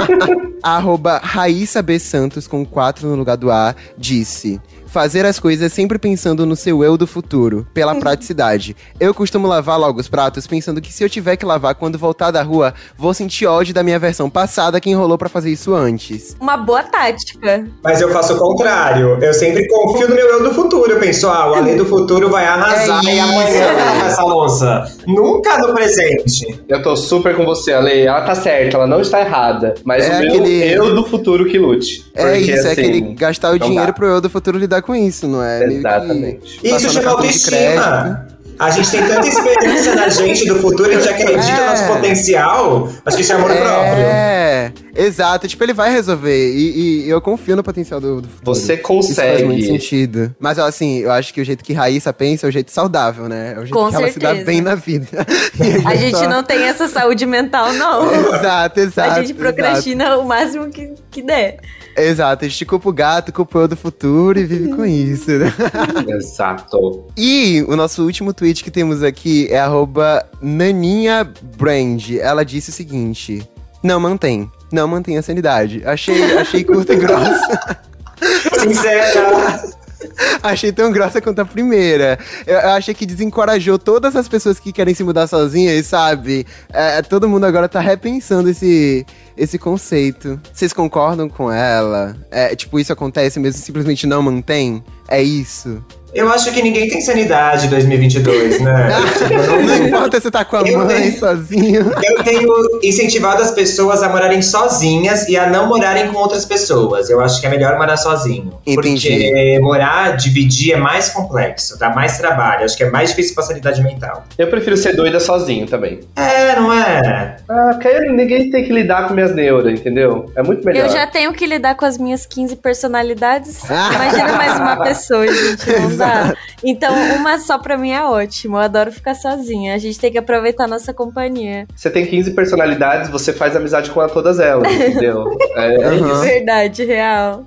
Arroba 0.63 1.19
Raíssa 1.23 1.81
B. 1.81 1.99
Santos 1.99 2.47
com 2.47 2.65
4 2.65 3.07
no 3.07 3.15
lugar 3.15 3.35
do 3.37 3.51
A 3.51 3.75
disse: 3.97 4.61
Fazer 4.97 5.27
as 5.27 5.37
coisas 5.39 5.71
sempre 5.71 5.99
pensando 5.99 6.43
no 6.43 6.55
seu 6.55 6.83
eu 6.83 6.97
do 6.97 7.05
futuro, 7.05 7.67
pela 7.71 7.93
praticidade. 7.93 8.75
Eu 8.99 9.13
costumo 9.13 9.47
lavar 9.47 9.79
logo 9.79 9.99
os 9.99 10.07
pratos 10.07 10.47
pensando 10.47 10.81
que 10.81 10.91
se 10.91 11.03
eu 11.03 11.07
tiver 11.09 11.37
que 11.37 11.45
lavar 11.45 11.75
quando 11.75 11.99
voltar 11.99 12.31
da 12.31 12.41
rua, 12.41 12.73
vou 12.97 13.13
sentir 13.13 13.45
ódio 13.45 13.75
da 13.75 13.83
minha 13.83 13.99
versão 13.99 14.27
passada 14.27 14.81
que 14.81 14.89
enrolou 14.89 15.15
pra 15.15 15.29
fazer 15.29 15.51
isso 15.51 15.75
antes. 15.75 16.35
Uma 16.41 16.57
boa 16.57 16.81
tática. 16.81 17.67
Mas 17.83 18.01
eu 18.01 18.09
faço 18.11 18.33
o 18.33 18.39
contrário. 18.39 19.19
Eu 19.21 19.35
sempre 19.35 19.67
confio 19.67 20.09
no 20.09 20.15
meu 20.15 20.25
eu 20.29 20.43
do 20.43 20.51
futuro. 20.55 20.91
Eu 20.91 20.99
penso, 20.99 21.27
ah, 21.27 21.51
o 21.51 21.53
além 21.53 21.77
do 21.77 21.85
futuro 21.85 22.31
vai 22.31 22.47
arrasar 22.47 23.05
É 23.05 23.13
e 23.13 23.19
amanhã 23.19 23.73
lavar 23.73 24.07
essa 24.07 24.23
louça. 24.23 24.83
Nunca 25.05 25.59
no 25.59 25.75
presente. 25.75 26.59
Eu 26.67 26.81
tô 26.81 26.95
super 26.97 27.35
com 27.35 27.45
você, 27.45 27.71
Ale. 27.71 28.01
Ela 28.01 28.21
tá 28.21 28.33
certa, 28.33 28.77
ela 28.77 28.87
não 28.87 28.99
está 29.01 29.21
errada. 29.21 29.75
Mas 29.83 30.05
É 30.05 30.15
o 30.15 30.19
meu 30.21 30.27
aquele- 30.29 30.73
eu 30.73 30.95
do 30.95 31.05
futuro 31.05 31.45
que 31.45 31.59
lute. 31.59 32.03
É 32.15 32.23
Porque, 32.23 32.39
isso, 32.51 32.51
é 32.67 32.71
assim, 32.71 32.81
aquele 32.81 33.01
gastar 33.13 33.51
o 33.51 33.59
dinheiro 33.59 33.85
dá. 33.85 33.93
pro 33.93 34.07
eu 34.07 34.19
do 34.19 34.27
futuro 34.27 34.57
lidar 34.57 34.81
com 34.81 34.86
isso, 34.95 35.27
não 35.27 35.43
é? 35.43 35.59
Que 35.67 35.73
Exatamente. 35.75 36.59
Isso 36.63 36.89
chama 36.91 37.11
autoestima. 37.11 38.27
A 38.59 38.71
gente 38.71 38.89
tem 38.89 39.05
tanta 39.05 39.27
esperança 39.27 39.93
na 39.93 40.09
gente 40.09 40.47
do 40.47 40.55
futuro, 40.59 40.89
a 40.89 40.93
gente 40.95 41.07
acredita 41.07 41.51
no 41.57 41.61
É. 41.61 41.65
nosso 41.67 41.85
potencial. 41.85 42.89
Acho 43.05 43.15
que 43.17 43.21
isso 43.21 43.31
é 43.31 43.35
amor 43.35 43.51
próprio. 43.51 44.03
É, 44.03 44.71
exato. 44.95 45.47
Tipo, 45.47 45.63
ele 45.63 45.73
vai 45.73 45.91
resolver. 45.91 46.53
E, 46.55 47.03
e 47.05 47.09
eu 47.09 47.21
confio 47.21 47.55
no 47.55 47.61
potencial 47.61 48.01
do, 48.01 48.19
do 48.19 48.27
futuro. 48.27 48.55
Você 48.55 48.73
Isso 48.73 49.13
faz 49.13 49.43
muito 49.43 49.59
consegue. 49.59 49.65
sentido. 49.67 50.35
Mas, 50.39 50.57
assim, 50.57 51.01
eu 51.01 51.11
acho 51.11 51.31
que 51.35 51.39
o 51.39 51.45
jeito 51.45 51.63
que 51.63 51.71
Raíssa 51.71 52.11
pensa 52.11 52.47
é 52.47 52.49
o 52.49 52.51
jeito 52.51 52.71
saudável, 52.71 53.29
né? 53.29 53.53
É 53.55 53.59
o 53.59 53.61
jeito 53.61 53.73
Com 53.77 53.89
que 53.91 53.95
ela 53.95 54.09
se 54.11 54.17
dá 54.17 54.29
certeza. 54.29 54.45
bem 54.47 54.59
na 54.61 54.73
vida. 54.73 55.07
A 55.85 55.93
gente 55.95 56.17
só- 56.17 56.27
não 56.27 56.41
tem 56.41 56.63
essa 56.63 56.87
saúde 56.87 57.27
mental, 57.27 57.71
não. 57.73 58.11
Exato, 58.11 58.79
exato. 58.79 59.11
A 59.11 59.21
gente 59.21 59.35
procrastina 59.35 60.17
o 60.17 60.25
máximo 60.27 60.67
que, 60.71 60.95
que 61.11 61.21
der. 61.21 61.57
Exato. 61.97 62.45
A 62.45 62.47
gente 62.47 62.65
culpa 62.65 62.89
o 62.89 62.93
gato, 62.93 63.33
culpa 63.33 63.57
o 63.57 63.61
eu 63.61 63.67
do 63.67 63.75
futuro 63.75 64.39
e 64.39 64.45
vive 64.45 64.69
com 64.75 64.85
isso, 64.85 65.31
né? 65.31 65.51
Exato. 66.07 67.07
E 67.17 67.65
o 67.67 67.75
nosso 67.75 68.03
último 68.03 68.33
tweet 68.33 68.63
que 68.63 68.71
temos 68.71 69.01
aqui 69.01 69.47
é 69.49 69.59
arroba 69.59 70.25
naninhabrand. 70.41 72.17
Ela 72.19 72.45
disse 72.45 72.69
o 72.69 72.73
seguinte: 72.73 73.47
Não 73.83 73.99
mantém. 73.99 74.49
Não 74.71 74.87
mantém 74.87 75.17
a 75.17 75.21
sanidade. 75.21 75.81
Achei, 75.85 76.37
achei 76.37 76.63
curta 76.63 76.93
e 76.93 76.97
grossa. 76.97 77.77
Sincera. 78.61 79.76
Achei 80.41 80.71
tão 80.71 80.91
grossa 80.91 81.21
quanto 81.21 81.39
a 81.39 81.45
primeira. 81.45 82.19
Eu, 82.45 82.55
eu 82.55 82.69
achei 82.69 82.93
que 82.93 83.05
desencorajou 83.05 83.77
todas 83.77 84.15
as 84.15 84.27
pessoas 84.27 84.59
que 84.59 84.71
querem 84.71 84.93
se 84.93 85.03
mudar 85.03 85.27
sozinhas, 85.27 85.85
sabe? 85.85 86.45
É, 86.69 87.01
todo 87.01 87.27
mundo 87.27 87.45
agora 87.45 87.67
tá 87.67 87.79
repensando 87.79 88.49
esse, 88.49 89.05
esse 89.35 89.57
conceito. 89.57 90.39
Vocês 90.53 90.73
concordam 90.73 91.29
com 91.29 91.51
ela? 91.51 92.15
É, 92.31 92.55
tipo, 92.55 92.79
isso 92.79 92.93
acontece 92.93 93.39
mesmo, 93.39 93.61
simplesmente 93.61 94.07
não 94.07 94.21
mantém? 94.21 94.83
É 95.07 95.21
isso? 95.21 95.83
Eu 96.17 96.29
acho 96.29 96.51
que 96.51 96.61
ninguém 96.63 96.89
tem 96.89 96.99
sanidade 96.99 97.67
em 97.67 97.69
2022, 97.69 98.59
né? 98.61 98.89
Tipo, 99.17 99.61
Não 99.65 99.87
importa 99.87 100.19
se 100.19 100.31
tá 100.31 100.43
com 100.43 100.57
a 100.57 100.61
Eu 100.61 100.79
mãe, 100.79 100.87
tenho- 100.87 101.19
sozinho. 101.19 101.91
Eu 102.03 102.23
tenho 102.23 102.53
incentivado 102.83 103.41
as 103.43 103.51
pessoas 103.51 104.01
a 104.01 104.09
morarem 104.09 104.41
sozinhas 104.41 105.27
e 105.29 105.37
a 105.37 105.47
não 105.49 105.67
morarem 105.67 106.07
com 106.11 106.17
outras 106.17 106.43
pessoas. 106.43 107.09
Eu 107.09 107.21
acho 107.21 107.39
que 107.39 107.45
é 107.45 107.49
melhor 107.49 107.77
morar 107.77 107.97
sozinho. 107.97 108.51
Entendi. 108.65 109.09
Porque 109.09 109.59
morar, 109.61 110.17
dividir 110.17 110.73
é 110.73 110.77
mais 110.77 111.09
complexo, 111.09 111.77
dá 111.77 111.89
mais 111.91 112.17
trabalho. 112.17 112.65
Acho 112.65 112.75
que 112.75 112.83
é 112.83 112.89
mais 112.89 113.09
difícil 113.11 113.35
pra 113.35 113.43
sanidade 113.43 113.81
mental. 113.83 114.23
Eu 114.37 114.47
prefiro 114.47 114.75
ser 114.75 114.95
doida 114.95 115.19
sozinho 115.19 115.67
também. 115.67 115.99
É, 116.15 116.55
não 116.55 116.73
é? 116.73 117.37
Ah, 117.47 117.69
porque 117.73 117.87
aí 117.87 118.09
ninguém 118.11 118.49
tem 118.49 118.63
que 118.65 118.73
lidar 118.73 119.07
com 119.07 119.13
minhas 119.13 119.35
neuras, 119.35 119.79
entendeu? 119.79 120.31
É 120.35 120.41
muito 120.41 120.65
melhor. 120.65 120.85
Eu 120.85 120.89
já 120.91 121.05
tenho 121.05 121.31
que 121.33 121.45
lidar 121.45 121.75
com 121.75 121.85
as 121.85 121.97
minhas 121.97 122.25
15 122.25 122.55
personalidades. 122.55 123.61
Imagina 123.69 124.33
mais 124.33 124.57
uma 124.59 124.77
pessoa, 124.77 125.27
gente. 125.27 125.69
Não 125.79 125.93
dá. 125.95 126.06
Então, 126.63 126.91
uma 127.17 127.37
só 127.37 127.59
pra 127.59 127.77
mim 127.77 127.91
é 127.91 128.03
ótimo. 128.03 128.57
Eu 128.57 128.61
adoro 128.61 128.91
ficar 128.91 129.13
sozinha. 129.13 129.75
A 129.75 129.77
gente 129.77 129.99
tem 129.99 130.11
que 130.11 130.17
aproveitar 130.17 130.63
a 130.63 130.67
nossa 130.67 130.91
companhia. 130.91 131.67
Você 131.75 131.87
tem 131.87 132.03
15 132.03 132.31
personalidades, 132.31 133.11
você 133.11 133.31
faz 133.31 133.55
amizade 133.55 133.91
com 133.91 134.05
todas 134.07 134.39
elas, 134.39 134.71
entendeu? 134.71 135.25
É, 135.55 135.75
é 135.75 135.95
isso. 135.95 136.21
Verdade, 136.21 136.83
real. 136.83 137.43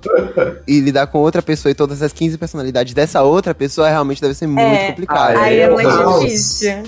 E 0.67 0.79
lidar 0.81 1.07
com 1.07 1.19
outra 1.19 1.41
pessoa 1.41 1.71
e 1.71 1.75
todas 1.75 2.01
as 2.01 2.11
15 2.11 2.37
personalidades 2.37 2.93
dessa 2.93 3.21
outra 3.21 3.53
pessoa 3.55 3.87
realmente 3.89 4.21
deve 4.21 4.33
ser 4.33 4.47
muito 4.47 4.59
É. 4.61 4.87
complicado. 4.87 5.37
Ah, 5.37 5.41
Aí 5.43 5.59
é 5.59 5.69
muito 5.69 5.89
Nossa. 5.89 6.25
difícil. 6.25 6.83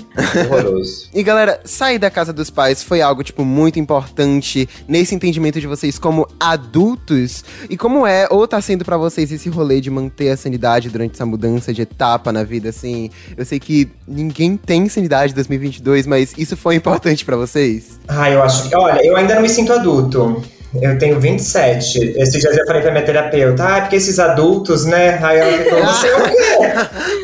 Horroroso. 0.50 1.08
E 1.14 1.22
galera, 1.22 1.60
sair 1.64 1.98
da 1.98 2.10
casa 2.10 2.32
dos 2.32 2.50
pais 2.50 2.82
foi 2.82 3.00
algo, 3.00 3.22
tipo, 3.22 3.44
muito 3.44 3.78
importante 3.78 4.68
nesse 4.88 5.14
entendimento 5.14 5.60
de 5.60 5.66
vocês 5.66 5.98
como 5.98 6.26
adultos. 6.38 7.44
E 7.70 7.76
como 7.76 8.06
é, 8.06 8.26
ou 8.30 8.46
tá 8.46 8.60
sendo 8.60 8.84
pra 8.84 8.96
vocês 8.96 9.30
esse 9.32 9.48
rolê 9.48 9.80
de 9.80 9.90
manter 9.90 10.30
a 10.30 10.36
sanidade 10.36 10.90
durante 10.90 11.14
essa 11.14 11.24
mudança 11.26 11.53
de 11.58 11.82
etapa 11.82 12.32
na 12.32 12.42
vida, 12.42 12.68
assim? 12.68 13.10
Eu 13.36 13.44
sei 13.44 13.58
que 13.58 13.88
ninguém 14.06 14.56
tem 14.56 14.88
sanidade 14.88 15.32
em 15.32 15.34
2022, 15.34 16.06
mas 16.06 16.32
isso 16.36 16.56
foi 16.56 16.74
importante 16.76 17.24
pra 17.24 17.36
vocês? 17.36 17.98
Ah, 18.08 18.30
eu 18.30 18.42
acho 18.42 18.68
que. 18.68 18.76
Olha, 18.76 19.04
eu 19.04 19.16
ainda 19.16 19.34
não 19.34 19.42
me 19.42 19.48
sinto 19.48 19.72
adulto. 19.72 20.42
Eu 20.80 20.98
tenho 20.98 21.20
27. 21.20 22.14
Esses 22.16 22.40
dias 22.40 22.56
eu 22.56 22.66
falei 22.66 22.82
pra 22.82 22.90
minha 22.90 23.04
terapeuta, 23.04 23.64
ah, 23.64 23.80
porque 23.82 23.96
esses 23.96 24.18
adultos, 24.18 24.84
né? 24.84 25.18
Aí 25.22 25.38
ela 25.38 25.52
ficou, 25.52 25.78
você 25.78 26.08
é 26.08 26.16
o 26.16 26.22
quê? 26.24 26.34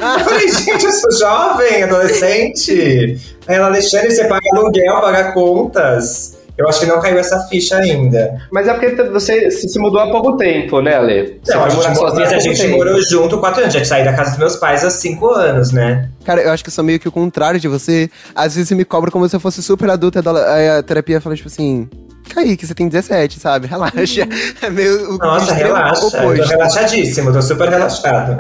Eu 0.01 0.21
falei, 0.21 0.49
gente, 0.49 0.85
eu 0.85 0.93
sou 0.93 1.19
jovem, 1.19 1.83
adolescente. 1.83 3.19
Aí 3.47 3.57
ela, 3.57 3.67
Alexandre, 3.67 4.13
você 4.13 4.25
paga 4.25 4.47
aluguel, 4.53 5.01
paga 5.01 5.33
contas. 5.33 6.39
Eu 6.61 6.69
acho 6.69 6.81
que 6.81 6.85
não 6.87 7.00
caiu 7.00 7.19
essa 7.19 7.38
ficha 7.49 7.79
ainda. 7.79 8.38
Mas 8.52 8.69
é 8.69 8.75
porque 8.75 9.02
você 9.05 9.50
se 9.50 9.79
mudou 9.79 9.99
há 9.99 10.11
pouco 10.11 10.37
tempo, 10.37 10.83
né, 10.83 10.95
Ale? 10.95 11.40
Você 11.43 11.55
Não, 11.55 11.64
a 11.64 11.69
gente, 11.71 11.97
sozinha 11.97 12.26
mas 12.26 12.33
a 12.35 12.38
gente 12.38 12.61
tempo. 12.61 12.76
morou 12.76 13.00
junto 13.00 13.38
quatro 13.38 13.62
anos. 13.62 13.73
Já 13.73 13.83
saí 13.83 14.05
da 14.05 14.12
casa 14.12 14.33
dos 14.33 14.38
meus 14.38 14.57
pais 14.57 14.85
há 14.85 14.90
cinco 14.90 15.31
anos, 15.31 15.73
né? 15.73 16.11
Cara, 16.23 16.43
eu 16.43 16.50
acho 16.52 16.62
que 16.62 16.69
eu 16.69 16.73
sou 16.75 16.85
meio 16.85 17.00
que 17.00 17.09
o 17.09 17.12
contrário 17.12 17.59
de 17.59 17.67
você. 17.67 18.11
Às 18.35 18.57
vezes 18.57 18.71
me 18.73 18.85
cobro 18.85 19.11
como 19.11 19.26
se 19.26 19.35
eu 19.35 19.40
fosse 19.40 19.62
super 19.62 19.88
adulta. 19.88 20.23
Aí 20.52 20.69
a 20.69 20.83
terapia 20.83 21.19
fala, 21.19 21.35
tipo 21.35 21.49
assim... 21.49 21.88
Kaique, 22.29 22.67
você 22.67 22.75
tem 22.75 22.89
17, 22.89 23.41
sabe? 23.41 23.67
Relaxa. 23.67 24.29
É 24.62 24.69
meio 24.71 25.15
o 25.15 25.19
Nossa, 25.19 25.55
relaxa. 25.55 26.05
Eu 26.05 26.11
tô 26.11 26.17
oposto. 26.19 26.49
relaxadíssimo, 26.49 27.33
tô 27.33 27.41
super 27.43 27.69
relaxado. 27.69 28.37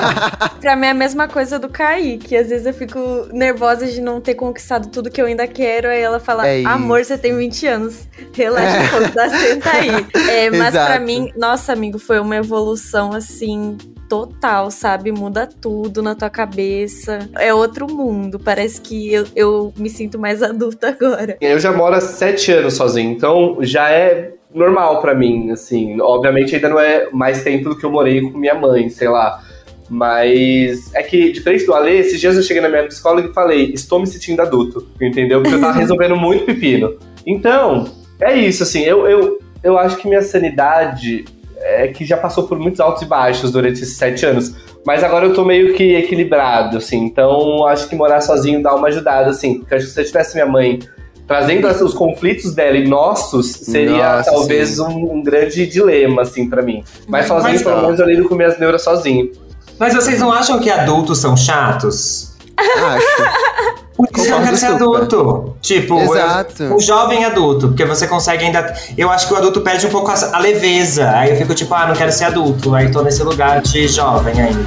Pra 0.60 0.74
mim 0.74 0.86
é 0.86 0.90
a 0.90 0.94
mesma 0.94 1.28
coisa 1.28 1.58
do 1.58 1.68
Kaique. 1.68 2.36
Às 2.36 2.48
vezes 2.48 2.66
eu 2.66 2.72
fico 2.74 3.28
nervosa 3.32 3.86
de 3.86 4.00
não 4.00 4.20
ter 4.20 4.34
conquistado 4.34 4.88
tudo 4.88 5.10
que 5.10 5.20
eu 5.20 5.26
ainda 5.26 5.46
quero. 5.46 5.88
Aí 5.88 6.00
ela 6.00 6.18
fala: 6.18 6.46
É 6.48 6.64
Amor, 6.64 7.04
você 7.04 7.16
tem 7.18 7.36
20 7.36 7.66
anos. 7.66 8.08
Relaxa 8.32 8.80
um 8.80 8.88
pouco, 8.98 9.14
dá, 9.14 9.28
senta 9.30 9.70
aí. 9.70 9.88
É, 10.28 10.50
mas 10.50 10.70
pra 10.70 10.96
Exato. 10.96 11.04
mim, 11.04 11.32
nossa, 11.36 11.72
amigo, 11.72 11.98
foi 11.98 12.20
uma 12.20 12.36
evolução 12.36 13.12
assim. 13.12 13.76
Total, 14.08 14.70
sabe? 14.70 15.12
Muda 15.12 15.46
tudo 15.46 16.02
na 16.02 16.14
tua 16.14 16.30
cabeça. 16.30 17.28
É 17.38 17.52
outro 17.52 17.86
mundo. 17.86 18.38
Parece 18.38 18.80
que 18.80 19.12
eu, 19.12 19.26
eu 19.36 19.72
me 19.76 19.90
sinto 19.90 20.18
mais 20.18 20.42
adulta 20.44 20.88
agora. 20.88 21.36
Eu 21.40 21.58
já 21.58 21.72
moro 21.72 21.94
há 21.94 22.00
sete 22.00 22.50
anos 22.52 22.74
sozinho, 22.74 23.12
então 23.12 23.58
já 23.60 23.90
é 23.90 24.32
normal 24.54 25.00
pra 25.00 25.14
mim, 25.14 25.50
assim. 25.50 26.00
Obviamente 26.00 26.54
ainda 26.54 26.68
não 26.68 26.80
é 26.80 27.08
mais 27.12 27.42
tempo 27.42 27.68
do 27.68 27.78
que 27.78 27.84
eu 27.84 27.90
morei 27.90 28.20
com 28.22 28.38
minha 28.38 28.54
mãe, 28.54 28.88
sei 28.88 29.08
lá. 29.08 29.42
Mas 29.90 30.94
é 30.94 31.02
que, 31.02 31.32
diferente 31.32 31.64
do 31.64 31.74
Ale, 31.74 31.96
esses 31.96 32.20
dias 32.20 32.36
eu 32.36 32.42
cheguei 32.42 32.62
na 32.62 32.68
minha 32.68 32.86
psicóloga 32.86 33.28
e 33.28 33.32
falei, 33.32 33.72
estou 33.72 33.98
me 33.98 34.06
sentindo 34.06 34.42
adulto, 34.42 34.86
entendeu? 35.00 35.40
Porque 35.40 35.54
eu 35.54 35.60
tava 35.60 35.72
resolvendo 35.78 36.14
muito 36.14 36.44
pepino. 36.44 36.98
Então, 37.26 37.90
é 38.20 38.36
isso, 38.36 38.62
assim, 38.62 38.82
eu, 38.82 39.06
eu, 39.06 39.38
eu 39.62 39.78
acho 39.78 39.96
que 39.96 40.06
minha 40.06 40.20
sanidade 40.20 41.24
é 41.68 41.88
que 41.88 42.04
já 42.04 42.16
passou 42.16 42.44
por 42.44 42.58
muitos 42.58 42.80
altos 42.80 43.02
e 43.02 43.06
baixos 43.06 43.50
durante 43.50 43.82
esses 43.82 43.96
sete 43.96 44.24
anos. 44.24 44.54
Mas 44.86 45.04
agora 45.04 45.26
eu 45.26 45.34
tô 45.34 45.44
meio 45.44 45.74
que 45.74 45.94
equilibrado, 45.94 46.78
assim. 46.78 47.04
Então, 47.04 47.66
acho 47.66 47.88
que 47.88 47.94
morar 47.94 48.20
sozinho 48.20 48.62
dá 48.62 48.74
uma 48.74 48.88
ajudada, 48.88 49.30
assim. 49.30 49.58
Porque 49.58 49.74
acho 49.74 49.86
que 49.86 49.92
se 49.92 50.00
eu 50.00 50.04
tivesse 50.04 50.34
minha 50.34 50.46
mãe 50.46 50.78
trazendo 51.26 51.68
os 51.68 51.92
conflitos 51.92 52.54
dela 52.54 52.76
e 52.78 52.88
nossos, 52.88 53.50
seria 53.52 54.16
Nossa, 54.16 54.30
talvez 54.30 54.78
um, 54.78 55.12
um 55.12 55.22
grande 55.22 55.66
dilema, 55.66 56.22
assim, 56.22 56.48
pra 56.48 56.62
mim. 56.62 56.82
Mas 57.06 57.26
sozinho, 57.26 57.52
Mas, 57.52 57.62
pelo 57.62 57.76
ó. 57.76 57.82
menos, 57.82 58.00
eu 58.00 58.06
lido 58.06 58.26
com 58.26 58.34
minhas 58.34 58.58
neuras 58.58 58.82
sozinho. 58.82 59.30
Mas 59.78 59.94
vocês 59.94 60.20
não 60.20 60.32
acham 60.32 60.58
que 60.58 60.70
adultos 60.70 61.18
são 61.18 61.36
chatos? 61.36 62.34
Acho. 62.58 63.86
Por 63.98 64.06
isso 64.16 64.26
que 64.28 64.32
eu 64.32 64.42
quero 64.42 64.56
ser 64.56 64.66
adulto. 64.66 65.56
Tipo, 65.60 65.98
Exato. 66.00 66.62
eu- 66.62 66.76
um 66.76 66.80
jovem 66.80 67.24
adulto, 67.24 67.68
porque 67.68 67.84
você 67.84 68.06
consegue 68.06 68.44
ainda. 68.44 68.72
Eu 68.96 69.10
acho 69.10 69.26
que 69.26 69.34
o 69.34 69.36
adulto 69.36 69.60
perde 69.60 69.86
um 69.86 69.90
pouco 69.90 70.08
a, 70.10 70.14
a 70.36 70.38
leveza. 70.38 71.10
Aí 71.10 71.30
eu 71.30 71.36
fico 71.36 71.52
tipo, 71.52 71.74
ah, 71.74 71.86
não 71.88 71.96
quero 71.96 72.12
ser 72.12 72.24
adulto. 72.26 72.74
Aí 72.74 72.90
tô 72.90 73.02
nesse 73.02 73.22
lugar 73.24 73.60
de 73.60 73.88
jovem 73.88 74.40
ainda. 74.40 74.60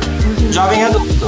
Jovem 0.52 0.84
adulto. 0.84 1.28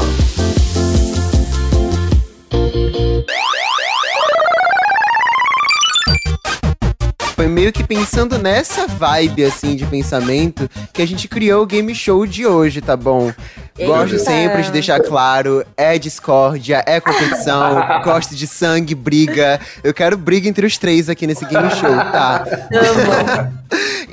Foi 7.44 7.52
meio 7.52 7.74
que 7.74 7.84
pensando 7.84 8.40
nessa 8.40 8.88
vibe, 8.88 9.44
assim, 9.44 9.76
de 9.76 9.86
pensamento, 9.86 10.70
que 10.94 11.02
a 11.02 11.06
gente 11.06 11.28
criou 11.28 11.64
o 11.64 11.66
game 11.66 11.94
show 11.94 12.26
de 12.26 12.48
hoje, 12.48 12.80
tá 12.80 12.96
bom? 12.96 13.34
Gosto 13.78 14.14
Eita. 14.14 14.24
sempre 14.24 14.62
de 14.62 14.72
deixar 14.72 15.02
claro, 15.02 15.66
é 15.76 16.00
discórdia, 16.00 16.82
é 16.88 17.02
competição, 17.02 17.76
gosto 18.02 18.34
de 18.34 18.48
sangue, 18.48 18.96
briga. 18.96 19.60
Eu 19.84 19.94
quero 19.94 20.16
briga 20.16 20.48
entre 20.48 20.66
os 20.66 20.78
três 20.78 21.10
aqui 21.10 21.28
nesse 21.28 21.44
game 21.44 21.70
show, 21.72 21.94
tá? 21.94 22.46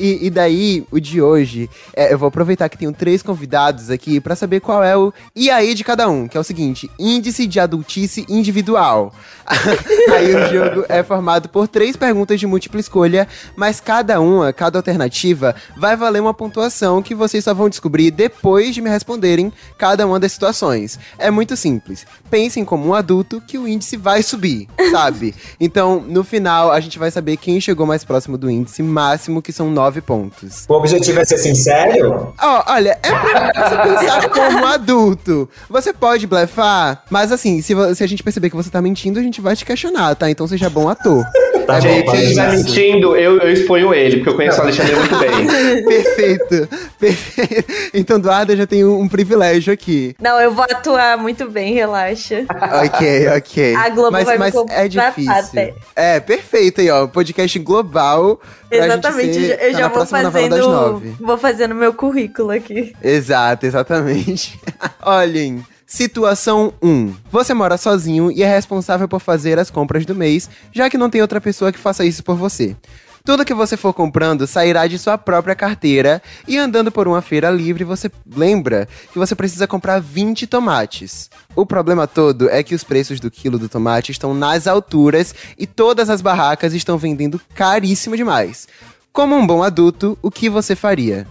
E, 0.01 0.29
e 0.29 0.31
daí, 0.31 0.83
o 0.91 0.99
de 0.99 1.21
hoje, 1.21 1.69
é, 1.95 2.11
eu 2.11 2.19
vou 2.19 2.29
aproveitar 2.29 2.71
que 2.71 2.79
tenho 2.79 2.91
três 2.91 3.23
convidados 3.23 3.91
aqui 3.91 4.19
pra 4.19 4.35
saber 4.35 4.61
qual 4.61 4.83
é 4.83 4.97
o 4.97 5.13
e 5.37 5.51
aí 5.51 5.75
de 5.75 5.85
cada 5.85 6.09
um, 6.09 6.27
que 6.27 6.39
é 6.39 6.41
o 6.41 6.45
seguinte: 6.45 6.91
índice 6.99 7.47
de 7.47 7.61
adultice 7.61 8.25
individual. 8.27 9.15
aí 10.15 10.35
o 10.35 10.49
jogo 10.49 10.85
é 10.89 11.03
formado 11.03 11.49
por 11.49 11.67
três 11.67 11.97
perguntas 11.97 12.39
de 12.39 12.47
múltipla 12.47 12.81
escolha, 12.81 13.27
mas 13.57 13.81
cada 13.81 14.21
uma, 14.21 14.53
cada 14.53 14.79
alternativa, 14.79 15.55
vai 15.77 15.97
valer 15.97 16.21
uma 16.21 16.33
pontuação 16.33 17.03
que 17.03 17.15
vocês 17.15 17.45
só 17.45 17.53
vão 17.53 17.69
descobrir 17.69 18.11
depois 18.11 18.75
de 18.75 18.81
me 18.81 18.89
responderem 18.89 19.53
cada 19.77 20.07
uma 20.07 20.21
das 20.21 20.33
situações. 20.33 20.99
É 21.19 21.31
muito 21.31 21.57
simples. 21.57 22.07
Pensem 22.31 22.65
como 22.65 22.87
um 22.89 22.95
adulto 22.95 23.41
que 23.41 23.59
o 23.59 23.67
índice 23.67 23.97
vai 23.97 24.23
subir, 24.23 24.69
sabe? 24.91 25.35
Então, 25.59 26.01
no 26.01 26.23
final, 26.23 26.71
a 26.71 26.81
gente 26.81 26.99
vai 26.99 27.11
saber 27.11 27.37
quem 27.37 27.61
chegou 27.61 27.87
mais 27.87 28.05
próximo 28.05 28.39
do 28.39 28.51
índice 28.51 28.83
máximo, 28.83 29.43
que 29.43 29.53
são 29.53 29.71
nove 29.71 30.01
pontos. 30.01 30.65
O 30.69 30.75
objetivo 30.75 31.21
é 31.21 31.25
ser 31.25 31.39
sincero? 31.39 32.33
Ó, 32.41 32.65
olha, 32.69 32.99
é 33.03 33.11
pra 33.11 33.69
você 33.69 33.77
pensar 33.77 34.29
como 34.29 34.67
adulto. 34.67 35.49
Você 35.69 35.93
pode 35.93 36.27
blefar, 36.27 37.03
mas 37.11 37.33
assim, 37.33 37.61
se, 37.63 37.75
se 37.95 38.05
a 38.05 38.07
gente 38.07 38.23
perceber 38.23 38.51
que 38.51 38.57
você 38.57 38.71
tá 38.71 38.81
mentindo, 38.81 39.19
a 39.19 39.23
gente 39.23 39.40
vai 39.41 39.57
te 39.57 39.65
questionar, 39.65 40.15
tá? 40.15 40.31
Então 40.31 40.47
seja 40.47 40.71
bom 40.71 40.89
ator. 40.89 41.25
Tá 41.67 41.79
é 41.79 42.03
bom, 42.03 42.15
ele 42.15 42.23
estiver 42.23 42.55
isso. 42.55 42.65
mentindo, 42.65 43.17
eu, 43.17 43.39
eu 43.39 43.53
exponho 43.53 43.95
ele, 43.95 44.17
porque 44.17 44.31
eu 44.31 44.35
conheço 44.35 44.59
o 44.59 44.63
Alexandre 44.63 44.97
muito 44.97 45.17
bem. 45.19 45.31
Perfeito, 45.85 46.69
perfeito. 46.99 47.73
Então, 47.95 48.17
Eduardo, 48.17 48.53
eu 48.53 48.57
já 48.57 48.67
tenho 48.67 48.99
um 48.99 49.09
privilégio 49.09 49.73
aqui. 49.73 50.15
Não, 50.21 50.41
eu 50.41 50.53
vou 50.53 50.65
atuar 50.65 51.17
muito 51.17 51.49
bem, 51.49 51.75
relaxa. 51.75 52.45
Ok, 52.85 53.29
ok. 53.37 53.75
A 53.75 53.89
Globo 53.91 54.13
mas, 54.13 54.25
vai 54.25 54.35
me 54.35 54.41
mas 54.41 54.55
é 54.55 54.59
contratar 54.59 54.89
difícil. 54.89 55.33
até. 55.33 55.75
É, 55.95 56.21
perfeito 56.21 56.81
aí, 56.81 56.91
ó. 56.91 57.07
Podcast 57.07 57.59
global. 57.61 58.41
Exatamente, 58.71 59.33
gente 59.35 59.47
ser- 59.47 59.63
eu 59.63 59.73
tá 59.73 59.79
já 59.79 59.81
na 59.81 59.89
vou 59.89 60.07
fazendo, 60.07 61.03
vou 61.21 61.39
fazendo 61.39 61.75
meu 61.75 61.93
currículo 61.93 62.51
aqui. 62.51 62.95
Exato, 63.03 63.67
exatamente. 63.67 64.59
Olhem, 65.03 65.65
situação 65.91 66.73
1. 66.81 67.15
Você 67.33 67.53
mora 67.53 67.77
sozinho 67.77 68.31
e 68.31 68.45
é 68.45 68.49
responsável 68.49 69.09
por 69.09 69.21
fazer 69.21 69.59
as 69.59 69.71
compras 69.71 70.07
do 70.07 70.15
mês, 70.15 70.49
já 70.73 70.89
que 70.89 70.97
não 70.97 71.11
tem 71.11 71.21
outra 71.21 71.41
pessoa 71.41 71.73
que 71.73 71.79
faça 71.79 72.05
isso 72.05 72.23
por 72.23 72.37
você. 72.37 72.77
Tudo 73.25 73.45
que 73.45 73.53
você 73.53 73.77
for 73.77 73.93
comprando 73.93 74.47
sairá 74.47 74.87
de 74.87 74.99
sua 74.99 75.19
própria 75.19 75.55
carteira 75.55 76.23
e 76.47 76.57
andando 76.57 76.93
por 76.93 77.09
uma 77.09 77.21
feira 77.21 77.51
livre 77.51 77.83
você 77.83 78.11
lembra 78.35 78.89
que 79.13 79.19
você 79.19 79.35
precisa 79.35 79.67
comprar 79.67 80.01
20 80.01 80.47
tomates. 80.47 81.29
O 81.57 81.67
problema 81.67 82.07
todo 82.07 82.49
é 82.49 82.63
que 82.63 82.75
os 82.75 82.85
preços 82.85 83.19
do 83.19 83.31
quilo 83.31 83.59
do 83.59 83.69
tomate 83.69 84.13
estão 84.13 84.33
nas 84.33 84.69
alturas 84.69 85.35
e 85.59 85.67
todas 85.67 86.09
as 86.09 86.23
barracas 86.23 86.73
estão 86.73 86.97
vendendo 86.97 87.41
caríssimo 87.53 88.17
demais. 88.17 88.69
Como 89.13 89.37
um 89.37 89.45
bom 89.45 89.63
adulto, 89.63 90.17
o 90.23 90.31
que 90.31 90.49
você 90.49 90.77
faria? 90.77 91.27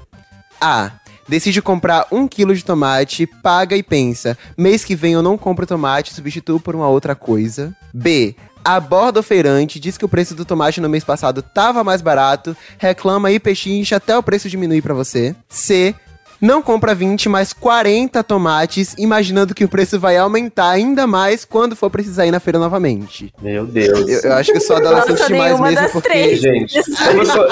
A. 0.59 0.91
Decide 1.29 1.62
comprar 1.62 2.07
um 2.12 2.27
quilo 2.27 2.55
de 2.55 2.65
tomate, 2.65 3.27
paga 3.27 3.75
e 3.75 3.83
pensa. 3.83 4.36
Mês 4.57 4.83
que 4.83 4.95
vem 4.95 5.13
eu 5.13 5.21
não 5.21 5.38
compro 5.38 5.67
tomate, 5.67 6.12
substituo 6.12 6.59
por 6.59 6.75
uma 6.75 6.89
outra 6.89 7.13
coisa. 7.13 7.71
B. 7.93 8.36
Aborda 8.65 9.19
o 9.19 9.24
feirante, 9.24 9.79
diz 9.79 9.95
que 9.95 10.03
o 10.03 10.09
preço 10.09 10.33
do 10.33 10.43
tomate 10.43 10.81
no 10.81 10.89
mês 10.89 11.03
passado 11.03 11.43
tava 11.43 11.83
mais 11.83 12.01
barato, 12.01 12.57
reclama 12.79 13.31
e 13.31 13.39
pechincha 13.39 13.98
até 13.98 14.17
o 14.17 14.24
preço 14.24 14.50
diminuir 14.50 14.81
pra 14.81 14.95
você. 14.95 15.36
C. 15.48 15.93
Não 16.41 16.63
compra 16.63 16.95
20, 16.95 17.29
mas 17.29 17.53
40 17.53 18.24
tomates, 18.24 18.95
imaginando 18.98 19.53
que 19.53 19.63
o 19.63 19.69
preço 19.69 20.00
vai 20.00 20.17
aumentar 20.17 20.71
ainda 20.71 21.05
mais 21.05 21.45
quando 21.45 21.75
for 21.75 21.91
precisar 21.91 22.25
ir 22.25 22.31
na 22.31 22.39
feira 22.39 22.57
novamente. 22.57 23.31
Meu 23.39 23.67
Deus. 23.67 24.09
Eu, 24.09 24.31
eu 24.31 24.33
acho 24.33 24.51
que 24.51 24.57
eu 24.57 24.62
sou 24.62 24.77
adolescente 24.77 25.27
demais 25.27 25.59
mesmo, 25.59 25.89
porque... 25.91 26.09
três. 26.09 26.41
Gente, 26.41 26.75
eu, 26.75 27.25
sou, 27.25 27.48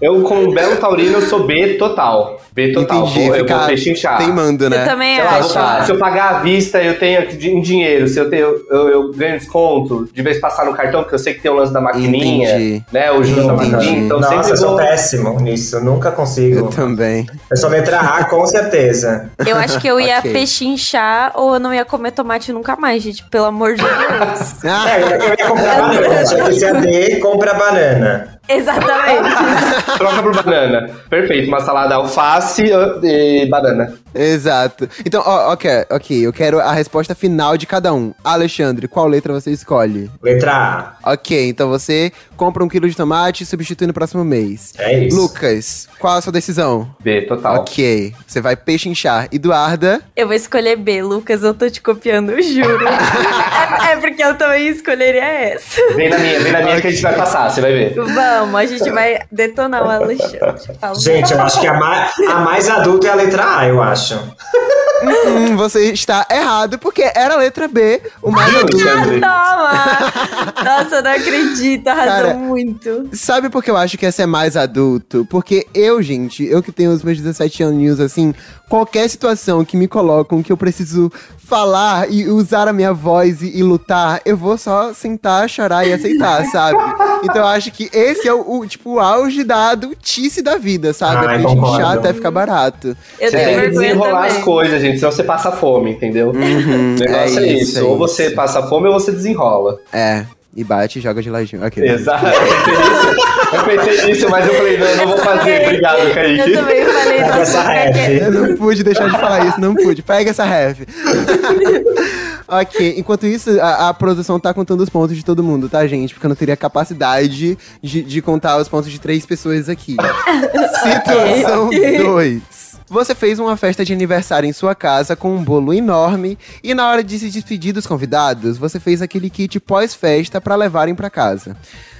eu, 0.00 0.22
como 0.22 0.42
um 0.42 0.52
belo 0.54 0.76
taurino, 0.76 1.14
eu 1.14 1.22
sou 1.22 1.44
B 1.46 1.74
total. 1.74 2.40
B 2.52 2.72
total. 2.72 3.06
Entendi, 3.06 3.26
Vou- 3.26 3.36
eu 3.36 3.44
ficar 3.44 3.58
vou 3.58 3.66
pechinchar. 3.66 4.18
teimando, 4.18 4.68
né? 4.70 4.82
Eu 4.84 4.88
também 4.88 5.16
Sei 5.16 5.24
lá, 5.24 5.38
acho. 5.76 5.84
se 5.86 5.92
eu 5.92 5.98
pagar 5.98 6.36
à 6.36 6.38
vista, 6.40 6.82
eu 6.82 6.98
tenho 6.98 7.22
em 7.30 7.60
dinheiro. 7.60 8.08
Se 8.08 8.18
eu, 8.18 8.30
tenho, 8.30 8.46
eu, 8.70 8.88
eu 8.88 9.12
ganho 9.12 9.38
desconto, 9.38 10.08
de 10.12 10.22
vez 10.22 10.40
passar 10.40 10.64
no 10.64 10.72
cartão, 10.74 11.02
porque 11.02 11.14
eu 11.14 11.18
sei 11.18 11.34
que 11.34 11.40
tem 11.42 11.50
o 11.50 11.54
lance 11.54 11.72
da 11.72 11.80
maquininha, 11.82 12.50
Entendi. 12.56 12.82
né? 12.92 13.10
O 13.12 13.22
juros 13.22 13.46
da 13.46 13.52
maquininha. 13.52 13.98
Então 13.98 14.20
Nossa, 14.20 14.34
sempre 14.34 14.50
eu 14.52 14.56
sou 14.56 14.68
vou... 14.70 14.76
péssimo 14.78 15.40
nisso, 15.40 15.76
eu 15.76 15.84
nunca 15.84 16.08
Eu 16.08 16.12
consigo. 16.12 16.68
também. 16.68 17.26
Eu 17.50 17.56
sou 17.58 17.68
letra 17.68 18.00
A, 18.00 18.24
com 18.24 18.46
certeza. 18.46 19.30
Eu 19.46 19.56
acho 19.58 19.78
que 19.78 19.86
eu 19.88 20.00
ia 20.00 20.18
Ok. 20.18 20.32
pechinchar 20.32 21.32
ou 21.34 21.54
eu 21.54 21.60
não 21.60 21.74
ia 21.74 21.84
comer 21.84 22.12
tomate 22.12 22.52
nunca 22.52 22.74
mais, 22.76 23.02
gente. 23.02 23.22
Pelo 23.30 23.46
amor 23.46 23.74
de 23.74 23.82
Deus. 23.82 24.64
Ah, 24.64 24.86
É, 24.96 25.02
eu 25.02 25.08
eu 25.08 25.28
ia 25.38 25.46
comprar 25.48 25.76
banana. 25.82 26.24
Tinha 26.24 26.44
que 26.44 26.52
ser 26.54 26.66
a 26.76 26.80
D, 26.80 27.16
compra 27.16 27.54
banana. 27.54 28.35
Exatamente. 28.48 29.34
Troca 29.98 30.22
por 30.22 30.44
banana. 30.44 30.90
Perfeito. 31.08 31.48
Uma 31.48 31.60
salada 31.60 31.94
alface 31.96 32.64
e 33.02 33.46
banana. 33.46 33.92
Exato. 34.16 34.88
Então, 35.04 35.22
ó, 35.24 35.52
ok, 35.52 35.86
ok. 35.90 36.26
Eu 36.26 36.32
quero 36.32 36.60
a 36.60 36.72
resposta 36.72 37.14
final 37.14 37.56
de 37.56 37.66
cada 37.66 37.92
um. 37.92 38.12
Alexandre, 38.24 38.88
qual 38.88 39.06
letra 39.06 39.32
você 39.32 39.50
escolhe? 39.50 40.10
Letra 40.22 40.96
A. 41.02 41.12
Ok, 41.12 41.48
então 41.48 41.68
você 41.68 42.12
compra 42.36 42.62
um 42.64 42.68
quilo 42.68 42.88
de 42.88 42.96
tomate 42.96 43.42
e 43.42 43.46
substitui 43.46 43.86
no 43.86 43.92
próximo 43.94 44.24
mês. 44.24 44.74
É 44.78 45.04
isso. 45.04 45.16
Lucas, 45.16 45.88
qual 45.98 46.16
a 46.16 46.20
sua 46.20 46.32
decisão? 46.32 46.88
B 47.00 47.22
total. 47.22 47.56
Ok, 47.56 48.14
você 48.26 48.40
vai 48.40 48.56
pechinchar. 48.56 49.28
Eduarda, 49.32 50.00
Eu 50.14 50.26
vou 50.26 50.36
escolher 50.36 50.76
B, 50.76 51.02
Lucas. 51.02 51.42
Eu 51.42 51.54
tô 51.54 51.68
te 51.68 51.80
copiando, 51.80 52.30
eu 52.30 52.42
juro. 52.42 52.86
é, 52.88 53.92
é 53.92 53.96
porque 53.96 54.22
eu 54.22 54.34
também 54.36 54.68
escolheria 54.68 55.24
essa. 55.24 55.80
Vem 55.94 56.08
na 56.08 56.18
minha, 56.18 56.40
vem 56.40 56.52
na 56.52 56.62
minha 56.62 56.80
que 56.80 56.86
a 56.86 56.90
gente 56.90 57.02
vai 57.02 57.14
passar, 57.14 57.50
você 57.50 57.60
vai 57.60 57.72
ver. 57.72 57.94
Vamos, 57.94 58.54
a 58.54 58.66
gente 58.66 58.90
vai 58.90 59.20
detonar 59.30 59.84
o 59.84 59.90
Alexandre. 59.90 60.76
Fala. 60.80 60.94
Gente, 60.94 61.32
eu 61.32 61.40
acho 61.40 61.60
que 61.60 61.66
a 61.66 61.74
mais, 61.74 62.12
a 62.28 62.40
mais 62.40 62.68
adulta 62.68 63.08
é 63.08 63.10
a 63.10 63.14
letra 63.14 63.58
A, 63.58 63.68
eu 63.68 63.82
acho. 63.82 64.05
Hum, 64.14 65.56
você 65.56 65.90
está 65.92 66.26
errado, 66.30 66.78
porque 66.78 67.02
era 67.14 67.34
a 67.34 67.38
letra 67.38 67.68
B, 67.68 68.00
o 68.22 68.30
mais. 68.30 68.54
Alexandre? 68.54 69.20
Toma! 69.20 70.62
Nossa, 70.64 70.96
eu 70.96 71.02
não 71.02 71.10
acredito, 71.10 71.88
arrasou 71.88 72.12
Cara, 72.12 72.34
muito. 72.34 73.08
Sabe 73.12 73.50
por 73.50 73.62
que 73.62 73.70
eu 73.70 73.76
acho 73.76 73.98
que 73.98 74.06
essa 74.06 74.22
é 74.22 74.26
mais 74.26 74.56
adulto? 74.56 75.26
Porque 75.28 75.66
eu, 75.74 76.02
gente, 76.02 76.44
eu 76.44 76.62
que 76.62 76.72
tenho 76.72 76.92
os 76.92 77.02
meus 77.02 77.18
17 77.18 77.62
aninhos, 77.62 78.00
assim, 78.00 78.34
qualquer 78.68 79.08
situação 79.08 79.64
que 79.64 79.76
me 79.76 79.88
colocam 79.88 80.42
que 80.42 80.52
eu 80.52 80.56
preciso 80.56 81.10
falar 81.46 82.10
e 82.10 82.28
usar 82.28 82.66
a 82.66 82.72
minha 82.72 82.92
voz 82.92 83.40
e, 83.40 83.56
e 83.56 83.62
lutar, 83.62 84.20
eu 84.24 84.36
vou 84.36 84.58
só 84.58 84.92
sentar, 84.92 85.48
chorar 85.48 85.86
e 85.86 85.92
aceitar, 85.92 86.44
sabe? 86.50 86.76
Então 87.22 87.36
eu 87.36 87.46
acho 87.46 87.70
que 87.70 87.88
esse 87.92 88.26
é 88.26 88.34
o, 88.34 88.58
o, 88.58 88.66
tipo, 88.66 88.94
o 88.94 89.00
auge 89.00 89.44
da 89.44 89.70
adultice 89.70 90.42
da 90.42 90.58
vida, 90.58 90.92
sabe? 90.92 91.26
Ai, 91.26 91.40
é 91.40 91.42
concordo. 91.42 91.86
até 91.86 92.12
ficar 92.12 92.32
barato. 92.32 92.96
Eu 93.20 93.30
tenho 93.30 93.48
que 93.48 93.60
vergonha 93.60 93.95
desenrolar 93.98 94.22
também. 94.22 94.38
as 94.38 94.44
coisas, 94.44 94.80
gente, 94.80 94.98
senão 94.98 95.12
você 95.12 95.22
passa 95.24 95.52
fome, 95.52 95.92
entendeu? 95.92 96.28
Uhum, 96.28 96.94
o 96.94 96.98
negócio 96.98 97.38
é, 97.40 97.42
é 97.48 97.52
isso. 97.52 97.62
isso, 97.62 97.78
é 97.78 97.82
Ou 97.82 97.90
isso. 97.90 97.98
você 97.98 98.30
passa 98.30 98.62
fome 98.62 98.88
ou 98.88 98.92
você 98.94 99.12
desenrola. 99.12 99.78
É, 99.92 100.24
e 100.56 100.64
bate 100.64 100.98
e 100.98 101.02
joga 101.02 101.20
de 101.20 101.28
ladinho. 101.28 101.62
Ok. 101.66 101.86
Exato. 101.86 102.24
Eu 102.26 103.62
pensei 103.64 104.06
nisso, 104.06 104.30
mas 104.30 104.46
eu 104.48 104.54
falei, 104.54 104.78
não, 104.78 104.86
eu 104.86 104.96
não 104.96 105.06
vou 105.08 105.18
fazer. 105.18 105.62
Obrigado, 105.66 105.98
Eu 105.98 106.14
Kaique. 106.14 106.52
também 106.52 106.84
falei, 106.86 107.18
Pega 107.18 107.36
essa 107.40 107.62
ref. 107.62 108.22
Eu 108.22 108.32
não 108.32 108.56
pude 108.56 108.82
deixar 108.82 109.04
de 109.10 109.18
falar 109.18 109.46
isso, 109.46 109.60
não 109.60 109.74
pude. 109.74 110.02
Pega 110.02 110.30
essa 110.30 110.44
ref. 110.44 110.80
ok, 112.48 112.94
enquanto 112.96 113.26
isso, 113.26 113.60
a, 113.60 113.90
a 113.90 113.94
produção 113.94 114.40
tá 114.40 114.54
contando 114.54 114.80
os 114.82 114.88
pontos 114.88 115.14
de 115.14 115.22
todo 115.24 115.42
mundo, 115.44 115.68
tá, 115.68 115.86
gente? 115.86 116.14
Porque 116.14 116.24
eu 116.24 116.30
não 116.30 116.36
teria 116.36 116.56
capacidade 116.56 117.58
de, 117.82 118.02
de 118.02 118.22
contar 118.22 118.56
os 118.56 118.66
pontos 118.66 118.90
de 118.90 118.98
três 118.98 119.26
pessoas 119.26 119.68
aqui. 119.68 119.96
Situação 120.82 121.68
2. 121.68 122.75
Você 122.88 123.16
fez 123.16 123.40
uma 123.40 123.56
festa 123.56 123.84
de 123.84 123.92
aniversário 123.92 124.48
em 124.48 124.52
sua 124.52 124.72
casa 124.72 125.16
com 125.16 125.34
um 125.34 125.42
bolo 125.42 125.74
enorme 125.74 126.38
e 126.62 126.72
na 126.72 126.88
hora 126.88 127.02
de 127.02 127.18
se 127.18 127.28
despedir 127.30 127.72
dos 127.72 127.86
convidados, 127.86 128.56
você 128.58 128.78
fez 128.78 129.02
aquele 129.02 129.28
kit 129.28 129.58
pós-festa 129.58 130.40
pra 130.40 130.54
levarem 130.54 130.94
pra 130.94 131.10
casa. 131.10 131.56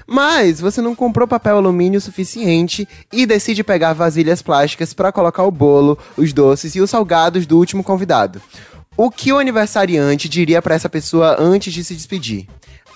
Mas 0.06 0.60
você 0.60 0.80
não 0.80 0.94
comprou 0.94 1.26
papel 1.26 1.56
alumínio 1.56 2.00
suficiente 2.00 2.86
e 3.12 3.26
decide 3.26 3.64
pegar 3.64 3.94
vasilhas 3.94 4.40
plásticas 4.40 4.94
pra 4.94 5.10
colocar 5.10 5.42
o 5.42 5.50
bolo, 5.50 5.98
os 6.16 6.32
doces 6.32 6.76
e 6.76 6.80
os 6.80 6.88
salgados 6.88 7.46
do 7.46 7.58
último 7.58 7.82
convidado. 7.82 8.40
O 8.96 9.10
que 9.10 9.32
o 9.32 9.38
aniversariante 9.38 10.28
diria 10.28 10.62
pra 10.62 10.76
essa 10.76 10.88
pessoa 10.88 11.36
antes 11.38 11.74
de 11.74 11.82
se 11.82 11.96
despedir? 11.96 12.46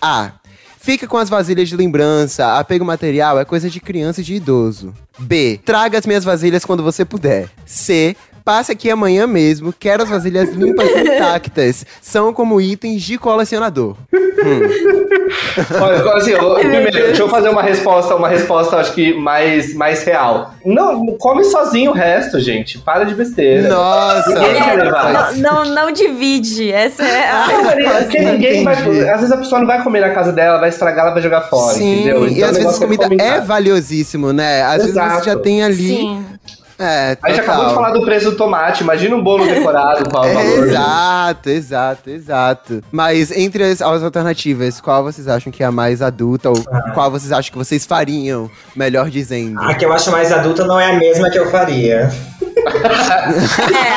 A. 0.00 0.39
Fica 0.82 1.06
com 1.06 1.18
as 1.18 1.28
vasilhas 1.28 1.68
de 1.68 1.76
lembrança, 1.76 2.58
apego 2.58 2.86
material 2.86 3.38
é 3.38 3.44
coisa 3.44 3.68
de 3.68 3.78
criança 3.80 4.22
e 4.22 4.24
de 4.24 4.36
idoso. 4.36 4.94
B. 5.18 5.60
Traga 5.62 5.98
as 5.98 6.06
minhas 6.06 6.24
vasilhas 6.24 6.64
quando 6.64 6.82
você 6.82 7.04
puder. 7.04 7.50
C. 7.66 8.16
Passe 8.44 8.72
aqui 8.72 8.90
amanhã 8.90 9.26
mesmo. 9.26 9.72
Quero 9.72 10.02
as 10.02 10.08
vasilhas 10.08 10.50
limpas 10.50 10.88
e 10.90 11.00
intactas. 11.16 11.84
São 12.00 12.32
como 12.32 12.60
itens 12.60 13.02
de 13.02 13.18
colecionador. 13.18 13.96
Olha, 15.80 16.12
assim, 16.16 16.30
eu- 16.30 16.54
primeiro, 16.54 16.90
deixa 16.90 17.22
eu 17.22 17.28
fazer 17.28 17.48
uma 17.48 17.62
resposta, 17.62 18.14
uma 18.16 18.28
resposta, 18.28 18.76
acho 18.76 18.92
que 18.92 19.14
mais, 19.14 19.74
mais 19.74 20.02
real. 20.02 20.54
Não, 20.64 21.06
come 21.18 21.44
sozinho 21.44 21.90
o 21.90 21.94
resto, 21.94 22.40
gente. 22.40 22.78
Para 22.78 23.04
de 23.04 23.14
besteira. 23.14 23.68
Nossa! 23.68 24.30
Levar. 24.30 25.12
Não, 25.12 25.64
não, 25.64 25.74
não 25.74 25.92
divide. 25.92 26.70
Essa 26.72 27.04
é 27.04 27.28
a. 27.30 27.46
Não, 27.46 28.32
ninguém 28.32 28.64
vai. 28.64 28.74
Às 28.74 29.20
vezes 29.20 29.32
a 29.32 29.36
pessoa 29.36 29.60
não 29.60 29.66
vai 29.66 29.82
comer 29.82 30.00
na 30.00 30.10
casa 30.10 30.32
dela, 30.32 30.58
vai 30.58 30.68
estragar, 30.68 31.04
ela 31.04 31.12
vai 31.14 31.22
jogar 31.22 31.42
fora, 31.42 31.74
Sim, 31.74 31.94
entendeu? 32.00 32.26
e 32.26 32.32
Então, 32.34 32.44
às 32.48 32.50
o 32.50 32.54
vezes 32.60 32.80
negócio 32.80 32.80
comida 32.98 33.22
é 33.22 33.40
valiosíssimo, 33.40 34.32
né? 34.32 34.62
Às 34.62 34.76
vezes 34.78 34.90
Exato. 34.90 35.18
você 35.24 35.30
já 35.30 35.36
tem 35.36 35.62
ali. 35.62 35.74
Sim. 35.96 36.24
É, 36.80 37.16
A 37.22 37.28
gente 37.28 37.40
acabou 37.40 37.68
de 37.68 37.74
falar 37.74 37.90
do 37.90 38.02
preço 38.04 38.30
do 38.30 38.36
tomate, 38.36 38.82
imagina 38.82 39.14
um 39.14 39.22
bolo 39.22 39.44
decorado 39.46 40.08
com 40.08 40.16
o 40.16 40.24
É, 40.24 40.32
valor. 40.34 40.66
exato, 40.66 41.50
exato, 41.50 42.10
exato. 42.10 42.84
Mas 42.90 43.30
entre 43.30 43.62
as, 43.64 43.82
as 43.82 44.02
alternativas, 44.02 44.80
qual 44.80 45.02
vocês 45.04 45.28
acham 45.28 45.52
que 45.52 45.62
é 45.62 45.66
a 45.66 45.70
mais 45.72 46.00
adulta? 46.00 46.48
Ou 46.48 46.56
qual 46.94 47.10
vocês 47.10 47.30
acham 47.32 47.52
que 47.52 47.58
vocês 47.58 47.84
fariam, 47.84 48.50
melhor 48.74 49.10
dizendo? 49.10 49.60
A 49.60 49.74
que 49.74 49.84
eu 49.84 49.92
acho 49.92 50.10
mais 50.10 50.32
adulta 50.32 50.64
não 50.64 50.80
é 50.80 50.86
a 50.90 50.98
mesma 50.98 51.28
que 51.30 51.38
eu 51.38 51.50
faria. 51.50 52.10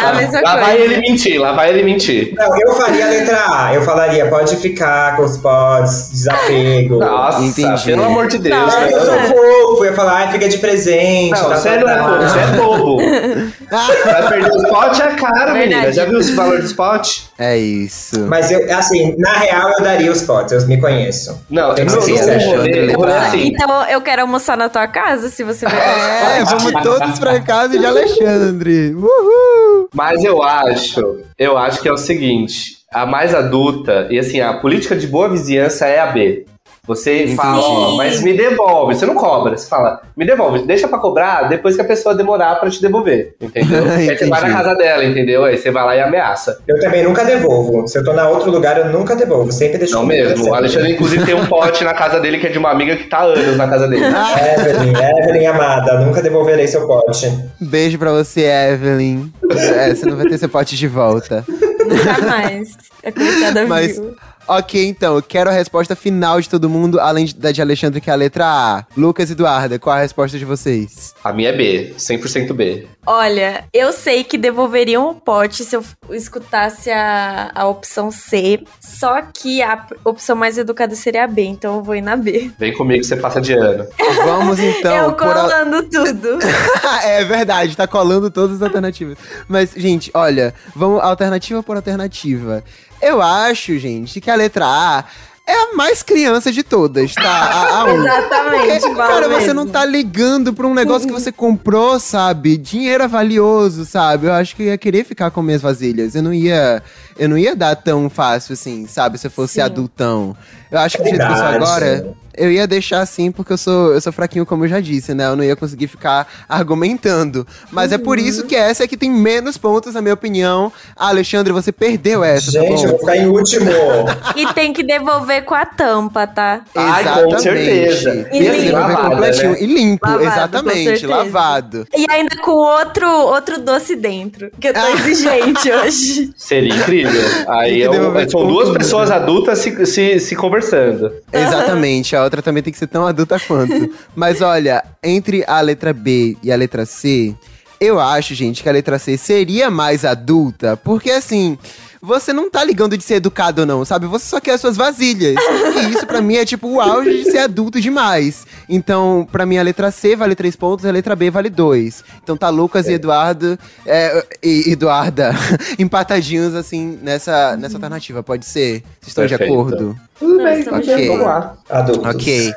É 0.04 0.06
a 0.06 0.14
mesma 0.14 0.42
Lá 0.42 0.56
vai 0.58 0.78
coisa. 0.78 0.94
ele 0.94 0.98
mentir, 1.02 1.40
lá 1.40 1.52
vai 1.54 1.70
ele 1.70 1.84
mentir. 1.84 2.34
Não, 2.36 2.60
eu 2.60 2.74
faria 2.76 3.06
a 3.06 3.10
letra 3.10 3.44
A. 3.50 3.74
Eu 3.74 3.82
falaria, 3.84 4.26
pode 4.28 4.56
ficar 4.58 5.16
com 5.16 5.24
os 5.24 5.38
pods, 5.38 6.10
desapego. 6.12 7.00
Nossa, 7.00 7.42
Entendi. 7.44 7.86
pelo 7.86 8.04
amor 8.04 8.28
de 8.28 8.38
Deus. 8.40 8.56
Nossa. 8.58 8.80
né? 8.82 8.90
Eu 8.94 9.02
sou 9.06 9.20
fofo, 9.20 9.84
eu 9.84 9.86
ia 9.86 9.94
falar, 9.94 10.14
ai, 10.18 10.32
fica 10.32 10.50
de 10.50 10.58
presente. 10.58 11.32
Não, 11.32 11.50
tá, 11.50 11.56
você 11.56 11.70
tá, 11.70 11.78
não 11.80 11.90
é 11.90 11.98
bobo, 12.02 12.24
você 12.24 12.40
é 12.40 12.48
bobo. 12.58 12.98
Vai 14.06 14.30
perder 14.30 14.52
o 14.52 14.58
spot, 14.58 15.00
é 15.00 15.08
caro, 15.16 15.54
menina. 15.54 15.76
Verdade. 15.82 15.96
Já 15.96 16.06
viu 16.06 16.20
o 16.20 16.36
valor 16.36 16.60
do 16.60 16.66
spot? 16.66 17.20
É 17.38 17.58
isso. 17.58 18.28
Mas 18.28 18.52
eu, 18.52 18.72
assim, 18.76 19.16
na 19.18 19.34
real 19.34 19.72
eu 19.72 19.84
daria 19.84 20.12
os 20.12 20.22
pods, 20.22 20.52
eu 20.52 20.68
me 20.68 20.80
conheço. 20.80 21.42
Não, 21.50 21.76
sincero. 22.02 22.46
rolê, 22.46 22.86
no 22.88 23.00
rolê 23.00 23.12
é 23.12 23.18
assim. 23.18 23.48
Então 23.48 23.86
eu 23.86 24.02
quero 24.02 24.22
almoçar 24.22 24.56
na 24.56 24.70
tua 24.70 24.88
casa, 24.88 25.30
se 25.30 25.44
você 25.44 25.66
vai. 25.66 26.40
É, 26.40 26.44
vamos 26.44 26.72
todos 26.84 27.20
pra 27.20 27.40
casa 27.40 27.78
de 27.78 27.86
Alexandre. 27.86 28.94
Uhul! 28.94 29.90
Mas 29.94 30.24
eu 30.24 30.44
acho, 30.44 31.20
eu 31.38 31.58
acho 31.58 31.82
que 31.82 31.88
é 31.88 31.92
o 31.92 31.98
seguinte, 31.98 32.78
a 32.92 33.06
mais 33.06 33.34
adulta, 33.34 34.08
e 34.10 34.20
assim, 34.20 34.40
a 34.40 34.54
política 34.54 34.96
de 34.96 35.08
boa 35.08 35.30
vizinhança 35.30 35.88
é 35.88 36.00
a 36.00 36.08
B. 36.08 36.46
Você 36.86 37.34
fala, 37.34 37.62
ó, 37.62 37.96
mas 37.96 38.22
me 38.22 38.34
devolve, 38.36 38.94
você 38.94 39.06
não 39.06 39.16
cobra, 39.16 39.56
você 39.56 39.70
fala, 39.70 40.02
me 40.18 40.26
devolve, 40.26 40.64
deixa 40.68 40.86
pra 40.86 40.98
cobrar 41.00 41.44
depois 41.48 41.78
que 41.78 41.82
a 41.82 41.86
pessoa 41.86 42.14
demorar 42.14 42.56
pra 42.60 42.70
te 42.70 42.82
devolver, 42.82 43.36
entendeu? 43.40 43.86
Aí 43.90 44.06
você 44.18 44.26
vai 44.28 44.42
na 44.42 44.48
Entendi. 44.50 44.64
casa 44.64 44.76
dela, 44.76 45.06
entendeu? 45.06 45.46
Aí 45.46 45.58
você 45.58 45.72
vai 45.72 45.86
lá 45.86 45.96
e 45.96 46.02
ameaça. 46.02 46.60
Eu 46.68 46.78
também 46.82 47.02
nunca 47.02 47.24
devolvo. 47.24 47.88
Se 47.88 47.98
eu 47.98 48.04
tô 48.04 48.12
na 48.12 48.28
outro 48.28 48.52
lugar, 48.52 48.78
eu 48.78 48.90
nunca 48.92 49.16
devolvo. 49.16 49.50
Sempre 49.50 49.78
deixo 49.78 49.94
Não 49.94 50.06
mesmo. 50.06 50.50
O. 50.50 50.54
Alexandre, 50.54 50.92
inclusive, 50.92 51.26
tem 51.26 51.34
um 51.36 51.46
pote 51.46 51.86
na 51.86 51.94
casa 51.94 52.20
dele 52.20 52.38
que 52.38 52.48
é 52.48 52.50
de 52.50 52.58
uma 52.60 52.72
amiga 52.72 52.98
que 52.98 53.06
tá 53.06 53.20
há 53.20 53.24
anos 53.24 53.56
na 53.56 53.66
casa 53.70 53.88
dele. 53.88 54.04
Evelyn, 54.60 54.94
Evelyn 55.24 55.46
amada, 55.48 56.02
nunca 56.02 56.22
devolverei 56.22 56.68
seu 56.68 56.86
pote. 56.86 57.32
Beijo 57.62 57.98
pra 57.98 58.12
você, 58.12 58.42
Evelyn. 58.74 59.32
É, 59.56 59.96
você 59.96 60.06
não 60.06 60.18
vai 60.18 60.26
ter 60.26 60.38
seu 60.38 60.50
pote 60.50 60.76
de 60.76 60.88
volta. 60.90 61.46
Nunca 61.48 62.22
mais. 62.28 62.76
A 63.06 63.12
coitada 63.12 63.66
Mas- 63.68 63.98
viu. 63.98 64.16
Ok, 64.48 64.86
então, 64.86 65.16
eu 65.16 65.22
quero 65.22 65.50
a 65.50 65.54
resposta 65.54 65.96
final 65.96 66.40
de 66.42 66.50
todo 66.50 66.70
mundo, 66.70 67.00
além 67.00 67.26
da 67.38 67.52
de 67.52 67.62
Alexandre, 67.62 68.02
que 68.02 68.10
é 68.10 68.14
a 68.14 68.16
letra 68.16 68.46
A. 68.46 68.86
Lucas 68.98 69.30
e 69.30 69.34
Eduarda, 69.34 69.80
qual 69.80 69.96
a 69.96 70.00
resposta 70.00 70.38
de 70.38 70.46
vocês? 70.46 71.14
A 71.24 71.32
minha 71.32 71.50
é 71.50 71.54
B, 71.54 71.94
100% 71.98 72.54
B. 72.54 72.88
Olha, 73.06 73.66
eu 73.74 73.92
sei 73.92 74.24
que 74.24 74.38
devolveriam 74.38 75.10
o 75.10 75.16
pote 75.16 75.64
se 75.64 75.76
eu 75.76 75.84
escutasse 76.12 76.90
a, 76.90 77.52
a 77.54 77.68
opção 77.68 78.12
C, 78.12 78.64
só 78.80 79.22
que 79.22 79.62
a 79.62 79.86
opção 80.06 80.36
mais 80.36 80.58
educada 80.58 80.96
seria 80.96 81.24
a 81.26 81.28
B, 81.28 81.44
então 81.44 81.78
eu 81.78 81.84
vou 81.84 81.96
ir 81.96 82.02
na 82.02 82.16
B. 82.16 82.52
Vem 82.58 82.74
comigo 82.74 83.02
que 83.02 83.08
você 83.08 83.18
passa 83.18 83.42
de 83.42 83.54
ano. 83.54 83.86
Vamos 84.26 84.60
então. 84.60 84.94
eu 84.96 85.14
por 85.14 85.28
a- 85.28 85.42
colando 85.42 85.84
tudo. 85.84 86.40
é 87.04 87.24
verdade, 87.26 87.76
tá 87.76 87.88
colando 87.88 88.30
todas 88.32 88.58
as 88.58 88.62
alternativas. 88.62 89.18
Mas, 89.48 89.72
gente, 89.76 90.10
olha, 90.14 90.54
vamos 90.76 91.02
alternativa 91.02 91.62
por 91.62 91.76
alternativa. 91.76 92.64
Eu 93.04 93.22
acho, 93.22 93.78
gente, 93.80 94.22
que 94.22 94.32
a 94.32 94.36
letra 94.36 94.66
A 94.66 95.04
é 95.46 95.54
a 95.54 95.76
mais 95.76 96.02
criança 96.02 96.54
de 96.54 96.64
todas, 96.64 97.14
tá? 97.14 97.22
A, 97.22 97.80
a 97.82 97.86
um. 97.86 98.00
Exatamente, 98.08 98.80
Porque, 98.80 98.96
cara, 98.96 99.28
você 99.28 99.48
mesmo. 99.48 99.54
não 99.54 99.68
tá 99.68 99.84
ligando 99.84 100.54
pra 100.54 100.66
um 100.66 100.74
negócio 100.74 101.06
que 101.06 101.14
você 101.14 101.34
comprou, 101.34 102.00
sabe? 102.00 102.56
Dinheiro 102.56 103.04
é 103.04 103.08
valioso, 103.10 103.84
sabe? 103.86 104.28
Eu 104.28 104.34
acho 104.34 104.56
que 104.56 104.64
eu 104.64 104.68
ia 104.68 104.78
querer 104.78 105.04
ficar 105.04 105.32
com 105.32 105.42
minhas 105.42 105.62
vasilhas. 105.62 106.16
Eu 106.16 106.24
não 106.24 106.34
ia, 106.34 106.82
eu 107.20 107.28
não 107.28 107.38
ia 107.38 107.56
dar 107.58 107.76
tão 107.76 108.10
fácil 108.10 108.54
assim, 108.54 108.88
sabe? 108.88 109.18
Se 109.18 109.28
eu 109.28 109.32
fosse 109.32 109.56
Sim. 109.56 109.62
adultão. 109.62 110.36
Eu 110.72 110.80
acho 110.80 110.96
que 110.98 111.04
do 111.04 111.10
jeito 111.10 111.26
que 111.26 111.32
eu 111.34 111.38
sou 111.38 111.46
agora, 111.46 112.14
eu 112.38 112.52
ia 112.52 112.66
deixar 112.68 113.02
assim 113.02 113.32
porque 113.32 113.54
eu 113.54 113.58
sou, 113.58 113.94
eu 113.94 114.02
sou 114.02 114.12
fraquinho, 114.14 114.46
como 114.46 114.66
eu 114.66 114.70
já 114.70 114.80
disse, 114.80 115.14
né? 115.14 115.26
Eu 115.28 115.36
não 115.36 115.44
ia 115.44 115.56
conseguir 115.56 115.88
ficar 115.88 116.28
argumentando. 116.48 117.46
Mas 117.72 117.92
é 117.92 117.98
por 117.98 118.18
isso 118.20 118.46
que 118.46 118.56
essa 118.56 118.84
é 118.84 118.88
que 118.88 118.98
tem 118.98 119.10
menos 119.12 119.58
pontos, 119.58 119.94
na 119.94 120.02
minha 120.02 120.14
opinião. 120.14 120.72
Ah, 120.96 121.10
Alexandre, 121.10 121.54
você 121.54 121.72
perdeu 121.72 122.24
essa, 122.24 122.52
Gente, 122.52 122.82
tá 122.82 122.84
eu 122.84 122.90
vou 122.90 123.00
ficar 123.00 123.18
em 123.18 123.28
último. 123.28 123.72
E 124.36 124.52
tem 124.54 124.74
que 124.74 124.84
devolver 124.84 125.44
com 125.46 125.54
a 125.54 125.66
tampa, 125.66 126.26
tá? 126.26 126.62
Ai, 126.76 127.04
com 127.24 127.38
certeza. 127.40 128.28
E 128.32 128.42
E 128.44 128.48
assim, 128.50 128.60
limpo. 128.62 128.74
Lavada, 128.78 129.10
completinho. 129.10 129.52
né? 129.52 129.58
E 129.62 129.66
limpo, 129.66 130.06
Lavado, 130.08 130.24
exatamente. 130.26 131.06
Lavado. 131.06 131.88
E 131.96 132.06
ainda 132.10 132.38
com 132.38 132.52
outro, 132.52 133.08
outro 133.08 133.60
doce 133.62 133.96
dentro, 133.96 134.50
que 134.60 134.68
eu 134.70 134.74
tô 134.74 134.88
exigente 134.98 135.72
hoje. 135.72 136.32
Seria 136.36 136.74
incrível. 136.76 137.22
Aí 137.48 137.84
é 137.84 137.90
um- 137.90 138.30
são 138.30 138.48
duas 138.48 138.68
tudo. 138.70 138.78
pessoas 138.80 139.12
adultas 139.12 139.60
se, 139.60 139.86
se, 139.86 140.20
se 140.20 140.36
conversando. 140.36 141.12
Exatamente, 141.32 142.16
a 142.24 142.26
outra 142.26 142.42
também 142.42 142.64
tem 142.64 142.74
que 142.74 142.80
ser 142.80 142.88
tão 142.88 143.06
adulta 143.06 143.40
quanto. 143.40 143.94
Mas 144.16 144.42
olha, 144.42 144.84
entre 145.04 145.44
a 145.48 145.62
letra 145.62 145.94
B 145.94 146.38
e 146.42 146.52
a 146.52 146.56
letra 146.56 146.86
C, 146.86 147.36
eu 147.80 148.00
acho, 148.00 148.34
gente, 148.34 148.64
que 148.64 148.70
a 148.70 148.72
letra 148.72 148.98
C 148.98 149.18
seria 149.18 149.70
mais 149.70 150.06
adulta, 150.06 150.78
porque 150.78 151.12
assim. 151.12 151.58
Você 152.06 152.34
não 152.34 152.52
tá 152.52 152.62
ligando 152.66 152.98
de 152.98 153.04
ser 153.04 153.16
educado 153.16 153.62
ou 153.62 153.66
não, 153.66 153.86
sabe? 153.86 154.06
Você 154.08 154.26
só 154.26 154.42
quer 154.42 154.56
as 154.56 154.62
suas 154.62 154.76
vasilhas. 154.76 155.36
E 155.38 155.90
isso 155.90 156.06
pra 156.06 156.22
mim 156.22 156.36
é 156.36 156.44
tipo 156.44 156.68
o 156.68 156.82
auge 156.82 157.24
de 157.24 157.32
ser 157.32 157.38
adulto 157.38 157.80
demais. 157.80 158.46
Então, 158.68 159.26
pra 159.32 159.46
mim 159.46 159.58
a 159.58 159.64
letra 159.64 159.90
C 159.90 160.14
vale 160.14 160.36
3 160.36 160.54
pontos, 160.58 160.86
a 160.86 160.92
letra 160.92 161.16
B 161.16 161.32
vale 161.32 161.50
2. 161.50 162.04
Então 162.22 162.36
tá 162.36 162.50
Lucas 162.50 162.90
e 162.90 162.94
Eduardo 162.94 163.58
é, 163.86 164.26
e 164.44 164.72
Eduarda 164.74 165.32
empatadinhos 165.80 166.56
assim 166.56 167.00
nessa, 167.02 167.56
nessa 167.56 167.78
alternativa, 167.78 168.22
pode 168.22 168.46
ser? 168.46 168.84
Vocês 169.00 169.08
estão 169.08 169.26
de 169.26 169.38
Perfeito. 169.38 169.54
acordo? 169.54 169.98
Tudo 170.20 170.38
bem, 170.38 170.46
bem, 170.46 170.64
tudo 170.64 170.86
bem. 170.86 171.08
vamos 171.08 171.26
lá. 171.26 171.56
Adultos. 171.70 172.16
Ok. 172.16 172.54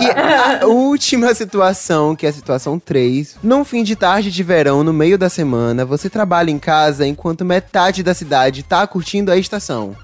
E 0.00 0.10
a 0.62 0.66
última 0.66 1.32
situação, 1.34 2.16
que 2.16 2.26
é 2.26 2.30
a 2.30 2.32
situação 2.32 2.78
3. 2.78 3.36
Num 3.42 3.64
fim 3.64 3.84
de 3.84 3.94
tarde 3.94 4.30
de 4.30 4.42
verão, 4.42 4.82
no 4.82 4.92
meio 4.92 5.18
da 5.18 5.28
semana, 5.28 5.84
você 5.84 6.10
trabalha 6.10 6.50
em 6.50 6.58
casa 6.58 7.06
enquanto 7.06 7.44
metade 7.44 8.02
da 8.02 8.14
cidade 8.14 8.62
tá 8.62 8.75
curtindo 8.84 9.30
a 9.30 9.36
estação. 9.36 9.94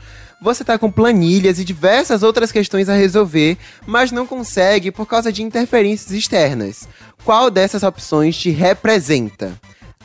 Você 0.40 0.64
tá 0.64 0.76
com 0.76 0.90
planilhas 0.90 1.58
e 1.58 1.64
diversas 1.64 2.22
outras 2.22 2.50
questões 2.50 2.88
a 2.88 2.94
resolver, 2.94 3.56
mas 3.86 4.12
não 4.12 4.26
consegue 4.26 4.90
por 4.90 5.06
causa 5.06 5.32
de 5.32 5.42
interferências 5.42 6.10
externas. 6.10 6.88
Qual 7.24 7.48
dessas 7.50 7.82
opções 7.82 8.36
te 8.36 8.50
representa? 8.50 9.52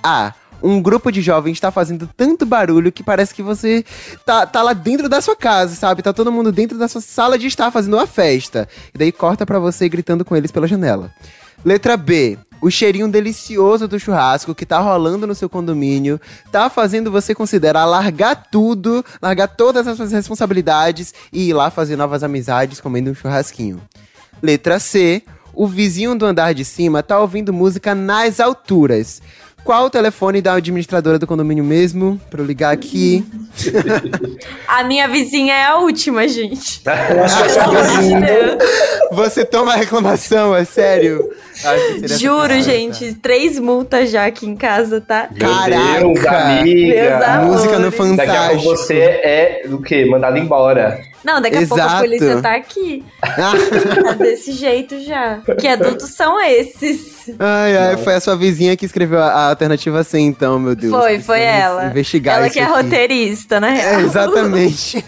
A. 0.04 0.34
Um 0.62 0.82
grupo 0.82 1.12
de 1.12 1.22
jovens 1.22 1.54
está 1.54 1.72
fazendo 1.72 2.10
tanto 2.18 2.46
barulho 2.46 2.92
que 2.92 3.04
parece 3.04 3.34
que 3.34 3.44
você 3.44 3.86
tá, 4.26 4.46
tá 4.46 4.62
lá 4.62 4.74
dentro 4.74 5.08
da 5.08 5.22
sua 5.22 5.36
casa, 5.36 5.76
sabe? 5.76 6.02
Tá 6.02 6.12
todo 6.12 6.32
mundo 6.32 6.52
dentro 6.52 6.78
da 6.78 6.88
sua 6.88 7.02
sala 7.02 7.38
de 7.38 7.48
estar 7.48 7.70
fazendo 7.72 7.96
uma 7.96 8.08
festa. 8.08 8.68
E 8.94 8.98
daí 8.98 9.12
corta 9.12 9.46
pra 9.46 9.60
você 9.60 9.88
gritando 9.88 10.26
com 10.26 10.36
eles 10.36 10.52
pela 10.52 10.68
janela. 10.68 11.12
Letra 11.64 11.98
B. 11.98 12.38
O 12.60 12.72
cheirinho 12.72 13.08
delicioso 13.08 13.88
do 13.88 14.00
churrasco 14.00 14.56
que 14.56 14.66
tá 14.66 14.80
rolando 14.80 15.28
no 15.28 15.36
seu 15.36 15.48
condomínio 15.48 16.20
tá 16.52 16.70
fazendo 16.70 17.12
você 17.12 17.36
considerar 17.36 17.86
largar 17.86 18.48
tudo, 18.50 19.06
largar 19.22 19.48
todas 19.48 19.88
as 19.88 19.96
suas 19.96 20.12
responsabilidades 20.12 21.14
e 21.32 21.50
ir 21.50 21.54
lá 21.54 21.70
fazer 21.70 21.96
novas 21.96 22.24
amizades 22.24 22.82
comendo 22.82 23.12
um 23.12 23.16
churrasquinho. 23.16 23.82
Letra 24.42 24.80
C. 24.80 25.24
O 25.54 25.66
vizinho 25.66 26.16
do 26.16 26.26
andar 26.26 26.54
de 26.54 26.64
cima 26.64 27.02
tá 27.02 27.20
ouvindo 27.20 27.52
música 27.52 27.96
nas 27.96 28.40
alturas. 28.40 29.22
Qual 29.68 29.84
o 29.84 29.90
telefone 29.90 30.42
da 30.42 30.54
administradora 30.54 31.20
do 31.20 31.28
condomínio 31.28 31.62
mesmo? 31.62 32.18
Pra 32.30 32.40
eu 32.42 32.46
ligar 32.46 32.72
aqui. 32.72 33.26
A 34.66 34.86
minha 34.86 35.10
vizinha 35.10 35.54
é 35.54 35.66
a 35.66 35.76
última, 35.76 36.26
gente. 36.26 36.82
Eu 36.88 37.24
acho 37.26 37.44
que 37.44 37.50
eu 37.50 37.50
sou 37.50 37.98
vizinho. 37.98 38.22
Você 39.12 39.44
toma 39.44 39.74
a 39.74 39.76
reclamação, 39.76 40.56
é 40.56 40.64
sério? 40.64 41.30
Juro, 42.18 42.54
essa 42.54 42.62
gente, 42.62 43.14
três 43.16 43.60
multas 43.60 44.10
já 44.10 44.26
aqui 44.26 44.46
em 44.46 44.56
casa, 44.56 45.02
tá? 45.02 45.28
Meu 45.32 45.50
Caraca. 45.50 46.00
Deus, 46.00 46.26
amiga. 46.26 47.42
Música 47.42 47.80
no 47.80 47.92
Daqui 47.92 47.96
a 47.96 48.06
pouco 48.06 48.16
Fantástico. 48.16 48.64
você 48.64 49.00
é 49.00 49.64
o 49.70 49.82
quê? 49.82 50.06
Mandado 50.06 50.38
embora. 50.38 51.02
Não, 51.24 51.42
daqui 51.42 51.58
a 51.58 51.68
pouco 51.68 51.84
a 51.84 52.00
polícia 52.00 52.42
tá 52.42 52.56
aqui. 52.56 53.04
Tá 53.22 54.14
desse 54.20 54.52
jeito 54.54 55.00
já. 55.04 55.40
Que 55.60 55.68
adultos 55.68 56.12
são 56.12 56.40
esses? 56.42 57.32
Ai, 57.40 57.76
ai, 57.78 57.98
foi 57.98 58.16
a 58.16 58.20
sua 58.22 58.36
vizinha 58.38 58.78
que 58.78 58.86
escreveu 58.86 59.20
a, 59.22 59.28
a 59.28 59.50
alternativa 59.50 60.04
C, 60.04 60.20
então, 60.20 60.58
meu 60.60 60.76
Deus. 60.76 60.94
Foi, 60.94 61.20
foi 61.20 61.42
ela. 61.42 61.88
Investigar 61.88 62.38
Ela 62.38 62.46
isso 62.48 62.54
que 62.54 62.60
é 62.60 62.64
aqui. 62.64 62.74
roteirista, 62.74 63.60
real. 63.60 64.00
É, 64.00 64.02
exatamente. 64.02 65.04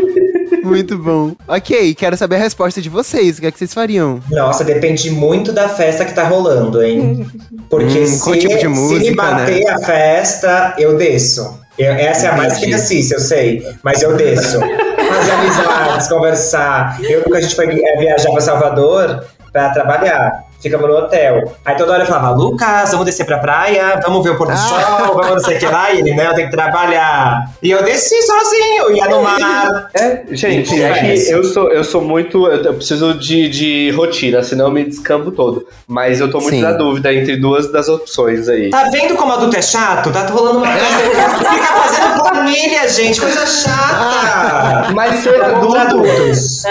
Muito 0.64 0.96
bom. 0.98 1.34
Ok, 1.48 1.94
quero 1.94 2.16
saber 2.16 2.36
a 2.36 2.38
resposta 2.40 2.80
de 2.80 2.88
vocês. 2.88 3.38
O 3.38 3.40
que 3.40 3.46
é 3.46 3.50
que 3.50 3.58
vocês 3.58 3.72
fariam? 3.74 4.20
Nossa, 4.30 4.62
depende 4.64 5.10
muito 5.10 5.52
da 5.52 5.68
festa 5.68 6.04
que 6.04 6.12
tá 6.14 6.24
rolando, 6.24 6.82
hein? 6.82 7.26
Porque 7.68 8.00
Hum, 8.00 8.06
se, 8.06 8.22
qual 8.22 8.36
tipo 8.36 8.54
de 8.54 8.60
se 8.60 8.68
me 8.68 8.74
música, 8.74 9.14
bater 9.16 9.66
a 9.68 9.78
festa, 9.78 10.74
eu 10.78 10.96
desço. 10.96 11.58
Eu- 11.78 11.92
essa 11.94 12.26
é 12.26 12.30
a 12.30 12.36
mais 12.36 12.52
Entendi. 12.58 12.66
criancice, 12.66 13.14
eu 13.14 13.20
sei. 13.20 13.64
Mas 13.82 14.02
eu 14.02 14.16
desço. 14.16 14.58
Amizades, 15.28 16.08
conversar. 16.12 16.98
Eu 17.02 17.22
nunca 17.24 17.38
a 17.38 17.40
gente 17.40 17.54
foi 17.54 17.66
é, 17.66 17.96
viajar 17.98 18.30
pra 18.30 18.40
Salvador 18.40 19.24
pra 19.52 19.70
trabalhar. 19.70 20.49
Ficamos 20.60 20.88
no 20.88 20.96
hotel. 20.96 21.52
Aí 21.64 21.74
toda 21.76 21.92
hora 21.92 22.02
eu 22.02 22.06
falava, 22.06 22.34
Lucas, 22.36 22.90
vamos 22.90 23.06
descer 23.06 23.24
pra 23.24 23.38
praia, 23.38 23.98
vamos 24.04 24.22
ver 24.22 24.30
o 24.30 24.36
pôr 24.36 24.46
do 24.46 24.52
Ah. 24.52 24.56
sol, 24.56 25.14
vamos 25.14 25.30
não 25.30 25.38
sei 25.40 25.56
o 25.56 25.58
que 25.60 25.66
lá. 25.66 25.90
E 25.92 26.00
ele, 26.00 26.14
né, 26.14 26.26
eu 26.26 26.34
tenho 26.34 26.50
que 26.50 26.56
trabalhar. 26.56 27.50
E 27.62 27.70
eu 27.70 27.82
desci 27.82 28.20
sozinho, 28.22 28.94
ia 28.96 29.06
no 29.08 29.22
mar. 29.22 29.88
É, 29.94 30.22
gente, 30.32 30.82
é 30.82 30.92
que 31.16 31.30
eu 31.30 31.42
sou, 31.44 31.70
eu 31.72 31.82
sou 31.84 32.02
muito. 32.02 32.46
Eu 32.46 32.74
preciso 32.74 33.14
de, 33.14 33.48
de 33.48 33.90
rotina, 33.96 34.42
senão 34.42 34.66
eu 34.66 34.70
me 34.70 34.84
descambo 34.84 35.30
todo. 35.30 35.66
Mas 35.88 36.20
eu 36.20 36.30
tô 36.30 36.38
muito 36.40 36.54
Sim. 36.56 36.62
na 36.62 36.72
dúvida 36.72 37.12
entre 37.12 37.36
duas 37.36 37.72
das 37.72 37.88
opções 37.88 38.48
aí. 38.48 38.70
Tá 38.70 38.84
vendo 38.90 39.14
como 39.16 39.32
adulto 39.32 39.56
é 39.56 39.62
chato? 39.62 40.10
Tá 40.12 40.26
rolando 40.26 40.58
uma 40.58 40.66
festa. 40.66 41.38
Fica 41.38 41.66
fazendo 41.66 42.22
planilha, 42.22 42.88
gente, 42.88 43.20
coisa 43.20 43.46
chata. 43.46 44.92
Mas 44.94 45.20
ser 45.20 45.42
adulto, 45.42 45.76
adultos. 45.76 46.62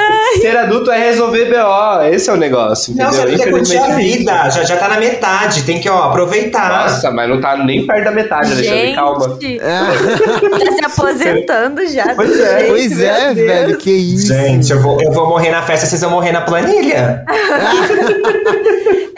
ser 0.42 0.58
adulto 0.58 0.92
é 0.92 0.98
resolver 1.00 1.46
BO. 1.46 2.04
Esse 2.12 2.30
é 2.30 2.34
o 2.34 2.38
negócio, 2.38 2.94
Não, 2.96 3.10
entendeu? 3.10 3.58
você 3.60 3.79
curtir 3.80 3.92
a 3.92 3.94
é 3.94 3.98
vida. 3.98 4.50
Já, 4.50 4.64
já 4.64 4.78
tá 4.78 4.88
na 4.88 4.98
metade. 4.98 5.64
Tem 5.64 5.80
que, 5.80 5.90
ó, 5.90 6.04
aproveitar. 6.04 6.84
Nossa, 6.84 7.12
mas 7.12 7.30
não 7.30 7.40
tá 7.40 7.58
nem 7.58 7.86
perto 7.86 8.06
da 8.06 8.12
metade, 8.12 8.52
Alexandre, 8.52 8.80
Gente, 8.80 8.96
calma. 8.96 9.40
Ah, 9.62 10.60
tá 10.60 10.72
se 10.72 10.86
aposentando 10.86 11.88
já. 11.88 12.16
Pois 12.16 12.40
é, 12.40 12.60
jeito, 12.60 12.70
pois 12.70 13.02
é, 13.02 13.34
velho, 13.34 13.78
que 13.78 13.92
isso. 13.92 14.34
Gente, 14.34 14.72
eu 14.72 14.82
vou, 14.82 15.02
eu 15.02 15.12
vou 15.12 15.28
morrer 15.28 15.52
na 15.52 15.62
festa, 15.62 15.86
vocês 15.86 16.02
vão 16.02 16.12
morrer 16.12 16.32
na 16.32 16.42
planilha. 16.42 17.24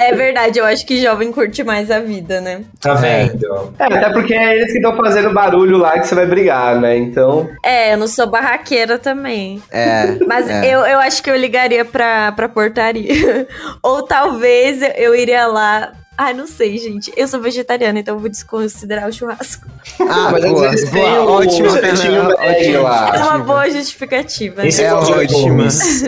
É 0.01 0.15
verdade, 0.15 0.57
eu 0.57 0.65
acho 0.65 0.83
que 0.83 0.99
jovem 0.99 1.31
curte 1.31 1.63
mais 1.63 1.91
a 1.91 1.99
vida, 1.99 2.41
né? 2.41 2.61
Tá 2.79 2.95
vendo? 2.95 3.71
É, 3.77 3.83
até 3.83 4.09
porque 4.09 4.33
é 4.33 4.55
eles 4.55 4.71
que 4.71 4.79
estão 4.79 4.97
fazendo 4.97 5.31
barulho 5.31 5.77
lá 5.77 5.99
que 5.99 6.07
você 6.07 6.15
vai 6.15 6.25
brigar, 6.25 6.81
né? 6.81 6.97
Então. 6.97 7.47
É, 7.63 7.93
eu 7.93 7.97
não 7.97 8.07
sou 8.07 8.25
barraqueira 8.25 8.97
também. 8.97 9.61
É. 9.71 10.17
Mas 10.25 10.49
é. 10.49 10.65
eu, 10.65 10.79
eu 10.79 10.97
acho 10.97 11.21
que 11.21 11.29
eu 11.29 11.35
ligaria 11.35 11.85
pra, 11.85 12.31
pra 12.31 12.49
portaria. 12.49 13.47
Ou 13.83 14.01
talvez 14.01 14.50
eu, 14.51 14.87
eu 14.95 15.15
iria 15.15 15.47
lá. 15.47 15.93
Ai, 16.17 16.33
não 16.33 16.45
sei, 16.45 16.77
gente. 16.77 17.11
Eu 17.17 17.27
sou 17.27 17.39
vegetariana, 17.41 17.97
então 17.99 18.15
eu 18.15 18.19
vou 18.19 18.29
desconsiderar 18.29 19.07
o 19.07 19.13
churrasco. 19.13 19.65
Ah, 20.01 20.29
mas 20.31 20.43
boa, 20.43 20.53
boa, 20.53 20.75
tem 20.91 21.17
o 21.17 21.25
ótimo, 21.29 22.83
lá. 22.83 23.11
É 23.15 23.19
uma 23.23 23.39
boa 23.39 23.69
justificativa. 23.69 24.67
Esse 24.67 24.81
né? 24.83 24.89
É 24.89 24.93
ótimo. 24.93 25.63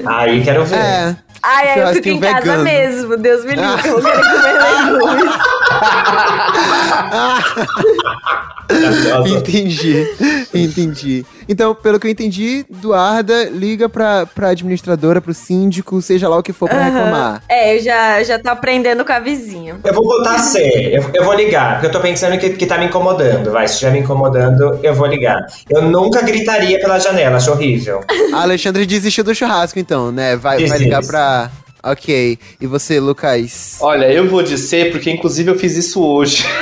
Aí 0.06 0.44
quero 0.44 0.66
ver. 0.66 0.76
É. 0.76 1.16
Ai, 1.42 1.70
aí 1.70 1.80
eu 1.80 1.88
fico 1.96 2.10
em 2.10 2.20
casa 2.20 2.40
vegano. 2.42 2.64
mesmo. 2.64 3.18
Deus 3.18 3.44
me 3.44 3.56
livre, 3.56 3.66
Ah. 3.66 3.88
eu 3.88 4.02
querer 4.02 4.22
comer 4.22 4.54
legumes. 5.02 5.34
entendi, 9.28 10.08
entendi. 10.54 11.26
Então, 11.48 11.76
pelo 11.76 12.00
que 12.00 12.08
eu 12.08 12.12
entendi, 12.12 12.66
Eduarda 12.72 13.50
liga 13.50 13.90
pra, 13.90 14.26
pra 14.26 14.50
administradora, 14.50 15.22
pro 15.22 15.34
síndico, 15.34 16.02
seja 16.02 16.30
lá 16.30 16.38
o 16.38 16.44
que 16.44 16.54
for 16.54 16.70
pra 16.70 16.84
reclamar. 16.84 17.44
É, 17.50 17.76
eu 17.76 17.82
já, 17.82 18.24
já 18.24 18.40
tô 18.40 18.50
aprendendo 18.50 19.04
com 19.04 19.12
a 19.12 19.20
vizinha. 19.20 19.78
Eu 19.84 19.94
vou 19.94 20.04
botar 20.04 20.40
C. 20.40 20.92
Eu, 20.94 21.04
eu 21.14 21.26
vou 21.26 21.34
ligar, 21.34 21.74
porque 21.74 21.88
eu 21.88 21.92
tô 21.92 22.00
pensando 22.00 22.38
que, 22.38 22.52
que 22.52 22.66
tá 22.66 22.78
me 22.78 22.86
incomodando. 22.86 23.52
Vai, 23.52 23.68
se 23.68 23.74
estiver 23.74 23.92
me 23.92 24.00
incomodando, 24.00 24.80
eu 24.82 24.94
vou 24.94 25.08
ligar. 25.08 25.46
Eu 25.70 25.82
nunca 25.82 26.22
gritaria 26.22 26.80
pela 26.80 27.00
janela, 27.00 27.38
acho 27.38 27.52
horrível. 27.52 28.02
A 28.34 28.40
Alexandre 28.44 28.86
desistiu 28.86 29.24
do 29.24 29.36
churrasco, 29.36 29.80
então, 29.80 30.12
né? 30.12 30.36
Vai, 30.36 30.66
vai 30.66 30.78
ligar 30.78 31.06
pra. 31.06 31.52
Ok. 31.84 32.40
E 32.62 32.66
você, 32.68 33.00
Lucas? 33.00 33.78
Olha, 33.82 34.12
eu 34.12 34.28
vou 34.30 34.42
dizer, 34.42 34.92
porque 34.92 35.12
inclusive 35.12 35.52
eu 35.52 35.60
fiz 35.60 35.76
isso 35.76 36.02
hoje. 36.02 36.46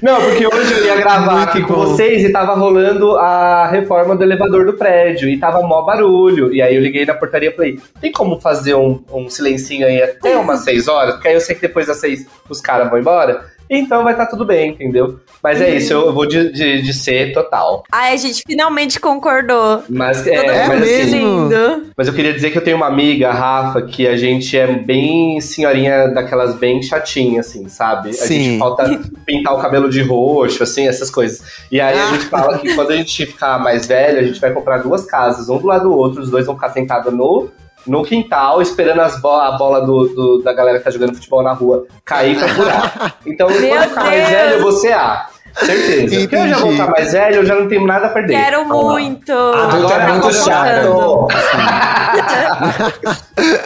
Não, 0.00 0.20
porque 0.20 0.46
hoje 0.46 0.72
eu 0.72 0.86
ia 0.86 0.96
gravar 0.96 1.42
aqui 1.42 1.62
com 1.62 1.74
vocês 1.74 2.24
e 2.24 2.32
tava 2.32 2.54
rolando 2.54 3.16
a 3.18 3.68
reforma 3.68 4.16
do 4.16 4.22
elevador 4.22 4.64
do 4.64 4.72
prédio 4.72 5.28
e 5.28 5.38
tava 5.38 5.60
mó 5.62 5.82
barulho. 5.82 6.52
E 6.52 6.62
aí 6.62 6.74
eu 6.74 6.80
liguei 6.80 7.04
na 7.04 7.14
portaria 7.14 7.50
e 7.50 7.52
falei: 7.54 7.78
tem 8.00 8.10
como 8.10 8.40
fazer 8.40 8.74
um, 8.74 9.04
um 9.12 9.28
silencinho 9.28 9.86
aí 9.86 10.02
até 10.02 10.36
umas 10.38 10.60
seis 10.60 10.88
horas? 10.88 11.14
Porque 11.14 11.28
aí 11.28 11.34
eu 11.34 11.40
sei 11.40 11.54
que 11.54 11.60
depois 11.60 11.86
das 11.86 11.98
seis 11.98 12.26
os 12.48 12.60
caras 12.60 12.88
vão 12.88 12.98
embora. 12.98 13.44
Então 13.74 14.04
vai 14.04 14.12
estar 14.12 14.26
tudo 14.26 14.44
bem, 14.44 14.72
entendeu? 14.72 15.18
Mas 15.42 15.60
é 15.60 15.74
isso, 15.74 15.94
eu 15.94 16.12
vou 16.12 16.26
de, 16.26 16.52
de, 16.52 16.82
de 16.82 16.92
ser 16.92 17.32
total. 17.32 17.82
Ai, 17.90 18.12
a 18.12 18.16
gente 18.16 18.42
finalmente 18.46 19.00
concordou. 19.00 19.82
Mas, 19.88 20.26
é, 20.26 20.34
É 20.34 20.68
mas, 20.68 20.82
assim, 20.82 20.92
mesmo? 20.92 21.16
lindo. 21.16 21.86
mas 21.96 22.06
eu 22.06 22.12
queria 22.14 22.32
dizer 22.34 22.50
que 22.50 22.58
eu 22.58 22.62
tenho 22.62 22.76
uma 22.76 22.86
amiga, 22.86 23.30
a 23.30 23.32
Rafa, 23.32 23.82
que 23.82 24.06
a 24.06 24.16
gente 24.16 24.56
é 24.56 24.66
bem 24.66 25.40
senhorinha 25.40 26.08
daquelas 26.08 26.54
bem 26.56 26.82
chatinha, 26.82 27.40
assim, 27.40 27.66
sabe? 27.68 28.10
A 28.10 28.12
Sim. 28.12 28.40
gente 28.42 28.58
falta 28.58 29.00
pintar 29.24 29.54
o 29.54 29.58
cabelo 29.58 29.88
de 29.88 30.02
roxo, 30.02 30.62
assim, 30.62 30.86
essas 30.86 31.10
coisas. 31.10 31.42
E 31.70 31.80
aí 31.80 31.98
a 31.98 32.06
gente 32.12 32.26
fala 32.26 32.58
que 32.58 32.74
quando 32.74 32.90
a 32.90 32.96
gente 32.96 33.24
ficar 33.24 33.58
mais 33.58 33.86
velho, 33.86 34.18
a 34.18 34.22
gente 34.22 34.38
vai 34.40 34.52
comprar 34.52 34.78
duas 34.78 35.06
casas, 35.06 35.48
um 35.48 35.56
do 35.58 35.66
lado 35.66 35.84
do 35.84 35.96
outro, 35.96 36.20
os 36.20 36.30
dois 36.30 36.44
vão 36.44 36.54
ficar 36.54 36.70
sentados 36.70 37.12
no, 37.12 37.50
no 37.86 38.02
quintal, 38.04 38.60
esperando 38.62 39.00
as 39.00 39.20
bo 39.20 39.30
a 39.30 39.52
bola 39.52 39.80
do, 39.80 40.06
do- 40.08 40.42
da 40.42 40.52
galera 40.52 40.78
que 40.78 40.84
tá 40.84 40.90
jogando 40.90 41.14
futebol 41.14 41.42
na 41.42 41.52
rua 41.52 41.86
cair 42.04 42.38
pra 42.38 42.48
furar. 42.48 43.14
Então, 43.26 43.46
quando 43.48 43.60
Meu 43.60 43.74
eu 43.74 43.82
ficar 43.82 44.04
mais 44.04 44.28
velho, 44.28 44.52
eu 44.54 44.62
vou 44.62 44.72
ser 44.72 44.92
A. 44.92 45.26
Certeza. 45.54 46.16
Porque 46.20 46.34
eu 46.34 46.48
já 46.48 46.56
vou 46.58 46.70
estar 46.72 46.86
mais 46.90 47.12
velho, 47.12 47.36
eu 47.36 47.44
já 47.46 47.54
não 47.54 47.68
tenho 47.68 47.86
nada 47.86 48.06
a 48.06 48.10
perder. 48.10 48.32
Quero 48.42 48.64
muito. 48.66 49.30
Adulto 49.32 49.76
Agora 49.92 50.02
é 50.04 50.08
muito 50.12 50.32
chato. 50.32 51.28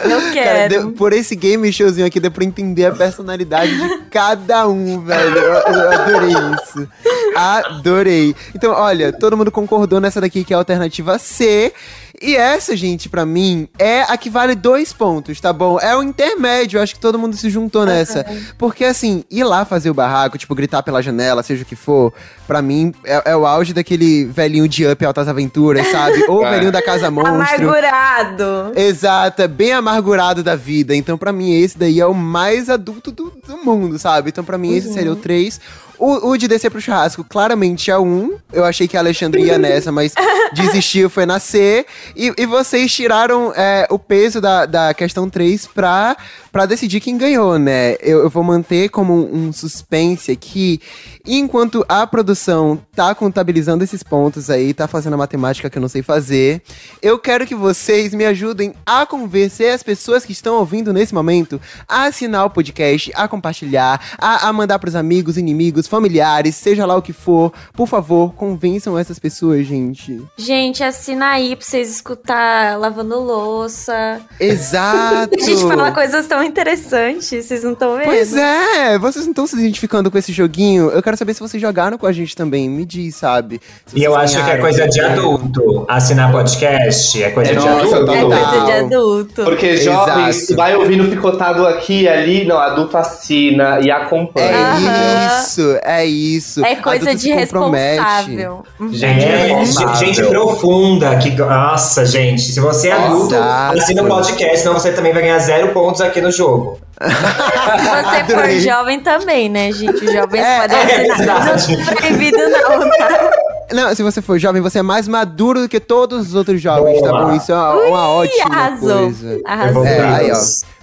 Eu 0.03 0.19
Cara, 0.21 0.33
quero. 0.33 0.69
deu- 0.69 0.91
por 0.93 1.13
esse 1.13 1.35
game 1.35 1.71
showzinho 1.71 2.07
aqui 2.07 2.19
deu 2.19 2.31
pra 2.31 2.43
entender 2.43 2.85
a 2.85 2.91
personalidade 2.91 3.75
de 3.75 3.97
cada 4.09 4.67
um, 4.67 5.01
velho. 5.01 5.37
Eu, 5.37 5.53
eu 5.53 5.91
adorei 5.91 6.33
isso. 6.55 6.87
Adorei. 7.35 8.35
Então, 8.55 8.71
olha, 8.73 9.11
todo 9.13 9.37
mundo 9.37 9.51
concordou 9.51 9.99
nessa 9.99 10.19
daqui 10.21 10.43
que 10.43 10.53
é 10.53 10.55
a 10.55 10.59
alternativa 10.59 11.17
C. 11.19 11.73
E 12.21 12.35
essa, 12.35 12.75
gente, 12.75 13.09
pra 13.09 13.25
mim, 13.25 13.67
é 13.77 14.01
a 14.01 14.17
que 14.17 14.29
vale 14.29 14.55
dois 14.55 14.91
pontos, 14.91 15.39
tá 15.39 15.53
bom? 15.53 15.79
É 15.79 15.95
o 15.95 16.01
intermédio, 16.01 16.81
acho 16.81 16.95
que 16.95 16.99
todo 16.99 17.19
mundo 17.19 17.35
se 17.37 17.49
juntou 17.49 17.85
nessa. 17.85 18.25
Porque, 18.57 18.83
assim, 18.85 19.23
ir 19.29 19.43
lá 19.43 19.65
fazer 19.65 19.89
o 19.91 19.93
barraco, 19.93 20.37
tipo, 20.37 20.55
gritar 20.55 20.81
pela 20.81 21.01
janela, 21.01 21.43
seja 21.43 21.61
o 21.61 21.65
que 21.65 21.75
for, 21.75 22.11
pra 22.47 22.61
mim, 22.61 22.91
é, 23.05 23.31
é 23.31 23.35
o 23.35 23.45
auge 23.45 23.71
daquele 23.73 24.25
velhinho 24.25 24.67
de 24.67 24.87
Up 24.87 25.05
Altas 25.05 25.27
Aventuras, 25.27 25.85
sabe? 25.87 26.23
Ou 26.27 26.43
É. 26.47 26.51
velhinho 26.51 26.71
da 26.71 26.81
Casa 26.81 27.11
Monstro. 27.11 27.35
Amargurado. 27.35 28.71
Exato, 28.75 29.41
é 29.41 29.47
bem 29.47 29.73
amargurado 29.73 30.43
da 30.43 30.55
vida. 30.55 30.95
Então, 30.95 31.17
pra 31.17 31.31
mim, 31.31 31.53
esse 31.61 31.77
daí 31.77 31.99
é 31.99 32.05
o 32.05 32.13
mais 32.13 32.69
adulto 32.69 33.11
do, 33.11 33.31
do 33.47 33.57
mundo, 33.63 33.99
sabe? 33.99 34.29
Então, 34.29 34.43
pra 34.43 34.57
mim, 34.57 34.75
esse 34.75 34.91
seria 34.93 35.11
o 35.11 35.15
3. 35.15 35.59
O, 35.99 36.29
o 36.29 36.37
de 36.37 36.47
descer 36.47 36.69
pro 36.69 36.79
churrasco, 36.79 37.23
claramente 37.23 37.89
é 37.89 37.97
1. 37.97 38.33
Eu 38.53 38.63
achei 38.65 38.87
que 38.87 38.95
a 38.95 38.99
Alexandre 38.99 39.41
ia 39.41 39.57
nessa, 39.57 39.91
mas 39.91 40.13
desistiu, 40.53 41.09
foi 41.09 41.25
na 41.25 41.39
C. 41.39 41.87
E, 42.15 42.33
e 42.37 42.45
vocês 42.45 42.93
tiraram 42.93 43.53
é, 43.55 43.87
o 43.89 43.99
peso 43.99 44.39
da, 44.41 44.65
da 44.65 44.93
questão 44.93 45.29
3 45.29 45.67
pra, 45.67 46.17
pra 46.51 46.65
decidir 46.65 46.99
quem 46.99 47.17
ganhou, 47.17 47.57
né? 47.59 47.95
Eu, 48.01 48.19
eu 48.19 48.29
vou 48.29 48.43
manter 48.43 48.89
como 48.89 49.13
um, 49.13 49.51
suspense 49.51 50.31
aqui. 50.31 50.79
Enquanto 51.27 51.85
a 51.89 52.07
produção 52.07 52.79
tá 52.95 53.13
contabilizando 53.13 53.83
esses 53.83 54.01
pontos 54.01 54.49
aí, 54.49 54.73
tá 54.73 54.87
fazendo 54.87 55.15
a 55.15 55.17
matemática 55.17 55.69
que 55.69 55.77
eu 55.77 55.81
não 55.81 55.89
sei 55.89 56.01
fazer, 56.01 56.61
eu 57.01 57.19
quero 57.19 57.45
que 57.45 57.53
vocês 57.53 58.13
me 58.13 58.25
ajudem 58.25 58.73
a 58.85 59.05
convencer 59.05 59.73
as 59.73 59.83
pessoas 59.83 60.23
que 60.23 60.31
estão 60.31 60.55
ouvindo 60.55 60.93
nesse 60.93 61.13
momento 61.13 61.59
a 61.85 62.05
assinar 62.05 62.45
o 62.45 62.49
podcast, 62.49 63.11
a 63.13 63.27
compartilhar, 63.27 63.99
a, 64.17 64.47
a 64.47 64.53
mandar 64.53 64.79
pros 64.79 64.95
amigos, 64.95 65.37
inimigos, 65.37 65.85
familiares, 65.85 66.55
seja 66.55 66.85
lá 66.85 66.95
o 66.95 67.01
que 67.01 67.11
for. 67.11 67.51
Por 67.73 67.89
favor, 67.89 68.33
convençam 68.33 68.97
essas 68.97 69.19
pessoas, 69.19 69.65
gente. 69.65 70.21
Gente, 70.37 70.81
assina 70.81 71.31
aí 71.31 71.57
pra 71.57 71.65
vocês 71.65 71.89
escutar 71.89 72.79
lavando 72.79 73.19
louça. 73.19 74.21
Exato! 74.39 75.35
A 75.37 75.43
gente 75.43 75.61
fala 75.63 75.91
coisas 75.91 76.25
tão 76.25 76.41
interessantes, 76.41 77.45
vocês 77.45 77.63
não 77.63 77.73
estão 77.73 77.97
vendo? 77.97 78.05
Pois 78.05 78.33
é, 78.33 78.97
vocês 78.97 79.25
não 79.25 79.31
estão 79.31 79.45
se 79.45 79.57
identificando 79.57 80.09
com 80.09 80.17
esse 80.17 80.31
joguinho. 80.31 80.89
Eu 80.89 81.03
quero 81.03 81.16
saber 81.17 81.33
se 81.33 81.39
vocês 81.39 81.59
jogaram 81.61 81.97
com 81.97 82.05
a 82.05 82.11
gente 82.11 82.35
também. 82.35 82.69
Me 82.69 82.85
diz, 82.85 83.15
sabe? 83.15 83.59
E 83.93 84.03
eu 84.03 84.15
acho 84.15 84.43
que 84.43 84.49
é 84.51 84.57
coisa 84.57 84.87
de 84.87 84.99
adulto. 85.01 85.85
Assinar 85.87 86.31
podcast 86.31 87.23
é 87.23 87.29
coisa 87.31 87.51
É, 87.51 87.55
de 87.55 87.65
nossa, 87.65 87.97
adulto. 87.97 88.11
É 88.11 88.21
coisa 88.23 88.65
de 88.65 88.71
adulto. 88.71 89.43
Porque 89.43 89.77
jovens 89.77 90.49
vai 90.55 90.75
ouvindo 90.75 91.09
picotado 91.09 91.65
aqui 91.67 92.01
e 92.03 92.07
ali, 92.09 92.45
não, 92.45 92.57
adulto 92.57 92.97
assina 92.97 93.79
e 93.81 93.89
acompanha. 93.91 94.47
É 94.47 95.41
isso, 95.41 95.79
é 95.83 96.05
isso. 96.05 96.65
É 96.65 96.75
coisa 96.75 97.09
Adulto 97.09 97.17
de 97.25 97.31
responsável. 97.33 98.63
Gente, 98.91 99.25
É, 99.25 99.65
gente 99.95 100.23
profunda. 100.23 101.15
Que, 101.17 101.31
nossa, 101.31 102.05
gente. 102.05 102.41
Se 102.41 102.59
você 102.59 102.89
é 102.89 102.93
adulto, 102.93 103.33
Exato. 103.33 103.77
assina 103.79 104.03
o 104.03 104.07
podcast, 104.07 104.59
senão 104.59 104.73
você 104.73 104.91
também 104.91 105.13
vai 105.13 105.21
ganhar 105.23 105.39
zero 105.39 105.69
pontos 105.69 106.01
aqui 106.01 106.21
no 106.21 106.31
jogo. 106.31 106.79
Se 106.99 108.27
você 108.27 108.33
for 108.35 108.49
jovem 108.59 108.99
também, 108.99 109.49
né, 109.49 109.71
gente? 109.71 110.03
Os 110.03 110.11
jovens 110.11 110.41
É, 110.43 110.61
podem 110.61 110.77
é. 110.77 111.07
Não 111.25 111.35
é 111.35 111.95
proibido, 111.95 112.37
não, 112.37 112.89
tá? 112.89 113.31
Não, 113.73 113.95
se 113.95 114.01
você 114.01 114.21
for 114.21 114.39
jovem, 114.39 114.61
você 114.61 114.79
é 114.79 114.81
mais 114.81 115.07
maduro 115.07 115.61
do 115.61 115.69
que 115.69 115.79
todos 115.79 116.29
os 116.29 116.35
outros 116.35 116.59
jovens, 116.61 117.01
tá 117.01 117.09
Boa. 117.09 117.25
bom? 117.25 117.35
Isso 117.35 117.51
é 117.51 117.55
uma, 117.55 117.73
uma 117.85 118.09
ótima 118.09 118.45
arrasou. 118.55 118.97
coisa. 119.03 119.41
Arrasou. 119.45 119.85
É, 119.85 119.99
aí, 119.99 120.31
ó. 120.31 120.35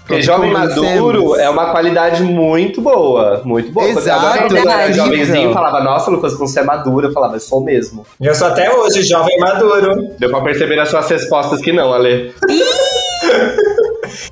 Porque 0.06 0.20
jovem 0.20 0.52
maduro 0.52 1.34
é 1.36 1.48
uma 1.48 1.70
qualidade 1.70 2.22
muito 2.22 2.82
boa. 2.82 3.40
Muito 3.42 3.72
boa. 3.72 3.88
Exato, 3.88 4.38
quando 4.40 4.56
eu 4.58 4.70
era 4.70 4.92
jovenzinho, 4.92 5.50
falava, 5.54 5.82
nossa, 5.82 6.10
Lucas, 6.10 6.34
quando 6.34 6.50
você 6.50 6.60
é 6.60 6.62
maduro, 6.62 7.08
eu 7.08 7.12
falava, 7.12 7.36
eu 7.36 7.40
sou 7.40 7.62
mesmo. 7.62 8.04
Eu 8.20 8.34
sou 8.34 8.48
até 8.48 8.70
hoje 8.70 9.02
jovem 9.02 9.38
maduro. 9.38 10.10
Deu 10.18 10.28
pra 10.30 10.42
perceber 10.42 10.76
nas 10.76 10.90
suas 10.90 11.08
respostas 11.08 11.62
que 11.62 11.72
não, 11.72 11.90
Ale. 11.90 12.34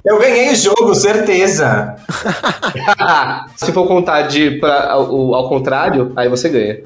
Eu 0.05 0.19
ganhei 0.19 0.53
o 0.53 0.57
jogo, 0.57 0.95
certeza. 0.95 1.97
Se 3.57 3.73
for 3.73 3.87
contar 3.87 4.23
de 4.23 4.53
pra, 4.59 4.91
ao, 4.93 5.35
ao 5.35 5.49
contrário, 5.49 6.13
aí 6.17 6.29
você 6.29 6.49
ganha. 6.49 6.81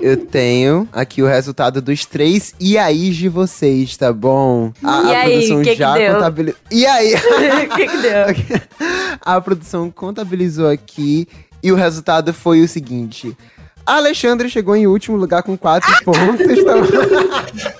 Eu 0.00 0.16
tenho 0.16 0.88
aqui 0.92 1.22
o 1.22 1.26
resultado 1.26 1.80
dos 1.80 2.04
três 2.04 2.54
e 2.60 2.76
aí 2.76 3.10
de 3.10 3.28
vocês, 3.28 3.96
tá 3.96 4.12
bom? 4.12 4.72
A, 4.82 5.02
E 5.02 5.14
a 5.14 5.20
aí, 5.20 5.30
produção 5.32 5.62
que 5.62 5.70
que 5.70 5.76
já 5.76 5.94
deu? 5.94 6.14
contabilizou. 6.14 6.60
E 6.70 6.86
aí? 6.86 7.14
O 7.14 7.68
que 7.76 7.86
que 7.88 7.96
deu? 7.98 8.60
a 9.20 9.40
produção 9.40 9.90
contabilizou 9.90 10.68
aqui 10.68 11.28
e 11.62 11.70
o 11.70 11.76
resultado 11.76 12.32
foi 12.34 12.60
o 12.62 12.68
seguinte. 12.68 13.36
Alexandre 13.84 14.48
chegou 14.48 14.76
em 14.76 14.86
último 14.86 15.16
lugar 15.16 15.42
com 15.42 15.56
4 15.56 16.04
pontos. 16.04 16.64
Tá? 16.64 16.72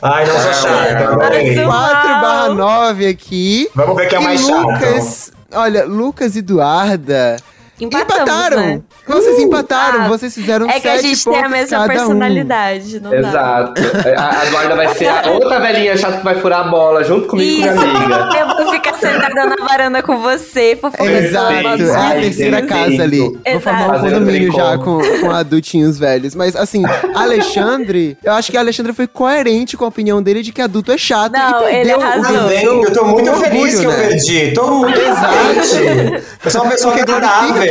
Ai, 0.03 0.27
não 0.27 0.39
sou 0.41 0.53
chata. 0.55 0.95
Mas 0.95 1.27
adorei. 1.27 1.59
eu- 1.61 1.67
4 1.67 2.09
barra 2.21 2.49
9 2.51 3.07
aqui. 3.07 3.69
Vamos 3.75 3.97
ver 3.97 4.09
quem 4.09 4.19
é 4.19 4.21
e 4.21 4.25
mais 4.25 4.41
chato. 4.41 4.67
Lucas, 4.67 5.33
olha, 5.53 5.85
Lucas 5.85 6.35
e 6.37 6.41
Eduarda 6.41 7.37
Empatamos, 7.83 8.15
empataram. 8.23 8.57
né? 8.59 8.81
Vocês 9.07 9.39
empataram, 9.39 10.01
Ah, 10.03 10.09
vocês 10.09 10.35
fizeram 10.35 10.69
É 10.71 10.79
que 10.81 10.89
a 10.89 10.93
sete 10.93 11.09
gente 11.09 11.25
tem 11.25 11.33
a 11.33 11.37
pontos 11.43 11.51
mesma 11.53 11.77
cada 11.79 11.83
um. 11.93 11.97
personalidade, 11.97 13.01
não 13.01 13.11
dá. 13.11 13.17
Exato. 13.19 13.83
A, 14.17 14.41
a 14.41 14.47
Eduarda 14.47 14.77
vai 14.77 14.95
ser 14.95 15.09
a 15.09 15.31
outra 15.31 15.61
velhinha 15.61 15.97
chata 15.97 16.19
que 16.19 16.25
vai 16.25 16.35
furar 16.41 16.61
a 16.61 16.65
bola 16.71 17.03
junto 17.05 17.27
comigo 17.27 17.51
e 17.51 17.69
com 17.69 17.75
Isso, 17.75 17.87
minha 17.87 18.17
amiga. 18.17 18.39
eu 18.39 18.57
vou 18.65 18.73
ficar 18.73 18.95
sentada 18.95 19.45
na 19.47 19.57
varanda 19.67 20.03
com 20.03 20.19
você, 20.19 20.77
fofocando 20.81 21.11
Exato, 21.11 21.53
é 21.53 21.91
a 21.95 22.01
Ai, 22.01 22.21
terceira 22.21 22.63
casa 22.63 23.03
ali. 23.03 23.19
Vou 23.19 23.39
Exato. 23.45 23.61
formar 23.61 23.83
um 23.87 23.89
Fazendo 23.91 24.13
condomínio 24.21 24.53
já 24.53 24.79
com, 24.79 25.01
com 25.21 25.31
adultinhos 25.31 25.99
velhos. 25.99 26.35
Mas 26.35 26.55
assim, 26.57 26.83
Alexandre, 27.15 28.17
eu 28.23 28.33
acho 28.33 28.51
que 28.51 28.57
a 28.57 28.61
Alexandre 28.61 28.93
foi 28.93 29.07
coerente 29.07 29.77
com 29.77 29.85
a 29.85 29.89
opinião 29.89 30.23
dele 30.23 30.43
de 30.43 30.53
que 30.53 30.61
adulto 30.61 30.93
é 30.93 30.99
chato. 30.99 31.33
Não, 31.33 31.69
e 31.69 31.75
ele 31.77 31.93
arrasou. 31.93 32.51
eu 32.51 32.93
tô 32.93 33.05
muito 33.07 33.33
feliz 33.35 33.53
orgulho, 33.53 33.79
que 33.81 33.85
eu 33.87 33.91
né? 33.91 33.97
perdi. 34.09 34.53
Tô 34.55 34.67
muito 34.71 34.99
feliz. 35.01 36.25
Eu 36.45 36.51
sou 36.51 36.63
uma 36.63 36.71
pessoa 36.71 36.95
que 36.95 37.01
é 37.01 37.05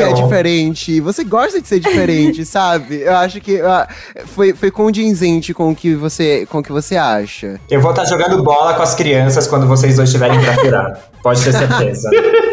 agradável. 0.03 0.27
diferente. 0.27 1.01
Você 1.01 1.23
gosta 1.23 1.61
de 1.61 1.67
ser 1.67 1.79
diferente, 1.79 2.43
sabe? 2.45 3.01
Eu 3.01 3.15
acho 3.15 3.39
que 3.41 3.59
ah, 3.61 3.87
foi, 4.27 4.53
foi 4.53 4.71
condizente 4.71 5.53
com 5.53 5.71
o 5.71 5.75
que 5.75 5.95
você, 5.95 6.45
com 6.49 6.59
o 6.59 6.63
que 6.63 6.71
você 6.71 6.97
acha. 6.97 7.59
Eu 7.69 7.81
vou 7.81 7.91
estar 7.91 8.05
jogando 8.05 8.43
bola 8.43 8.73
com 8.73 8.83
as 8.83 8.95
crianças 8.95 9.47
quando 9.47 9.67
vocês 9.67 9.95
dois 9.95 10.09
estiverem 10.09 10.39
pra 10.39 10.53
furar. 10.55 10.99
Pode 11.23 11.43
ter 11.43 11.53
certeza. 11.53 12.09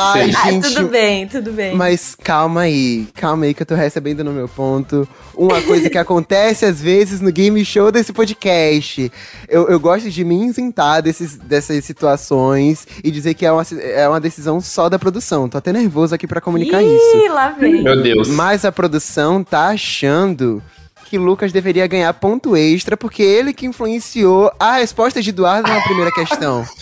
Ai, 0.00 0.30
Ah, 0.36 0.50
gente. 0.50 0.74
tudo 0.74 0.88
bem, 0.88 1.26
tudo 1.26 1.52
bem. 1.52 1.74
Mas 1.74 2.14
calma 2.14 2.62
aí, 2.62 3.08
calma 3.16 3.46
aí 3.46 3.54
que 3.54 3.62
eu 3.62 3.66
tô 3.66 3.74
recebendo 3.74 4.22
no 4.22 4.32
meu 4.32 4.48
ponto 4.48 5.08
uma 5.34 5.60
coisa 5.62 5.90
que 5.90 5.96
acontece 5.98 6.64
às 6.64 6.80
vezes 6.80 7.20
no 7.20 7.32
game 7.32 7.64
show 7.64 7.90
desse 7.90 8.12
podcast. 8.12 9.10
Eu, 9.48 9.68
eu 9.68 9.80
gosto 9.80 10.10
de 10.10 10.24
me 10.24 10.46
isentar 10.46 11.02
desses, 11.02 11.36
dessas 11.36 11.84
situações 11.84 12.86
e 13.02 13.10
dizer 13.10 13.34
que 13.34 13.44
é 13.44 13.52
uma, 13.52 13.62
é 13.82 14.08
uma 14.08 14.20
decisão 14.20 14.60
só 14.60 14.88
da 14.88 14.98
produção. 14.98 15.48
Tô 15.48 15.58
até 15.58 15.72
nervoso 15.72 16.14
aqui 16.14 16.26
pra 16.26 16.40
comunicar 16.40 16.82
isso. 16.82 17.16
Ih, 17.16 17.28
lá 17.28 17.50
vem. 17.50 17.82
Meu 17.82 18.00
Deus. 18.02 18.28
Mas 18.28 18.64
a 18.64 18.70
produção 18.72 19.42
tá 19.42 19.68
achando 19.68 20.62
que 21.06 21.18
Lucas 21.18 21.50
deveria 21.52 21.86
ganhar 21.86 22.12
ponto 22.14 22.54
extra 22.54 22.96
porque 22.96 23.22
ele 23.22 23.52
que 23.54 23.66
influenciou 23.66 24.52
a 24.60 24.76
resposta 24.76 25.22
de 25.22 25.30
Eduardo 25.30 25.68
na 25.68 25.80
primeira 25.80 26.12
questão. 26.12 26.64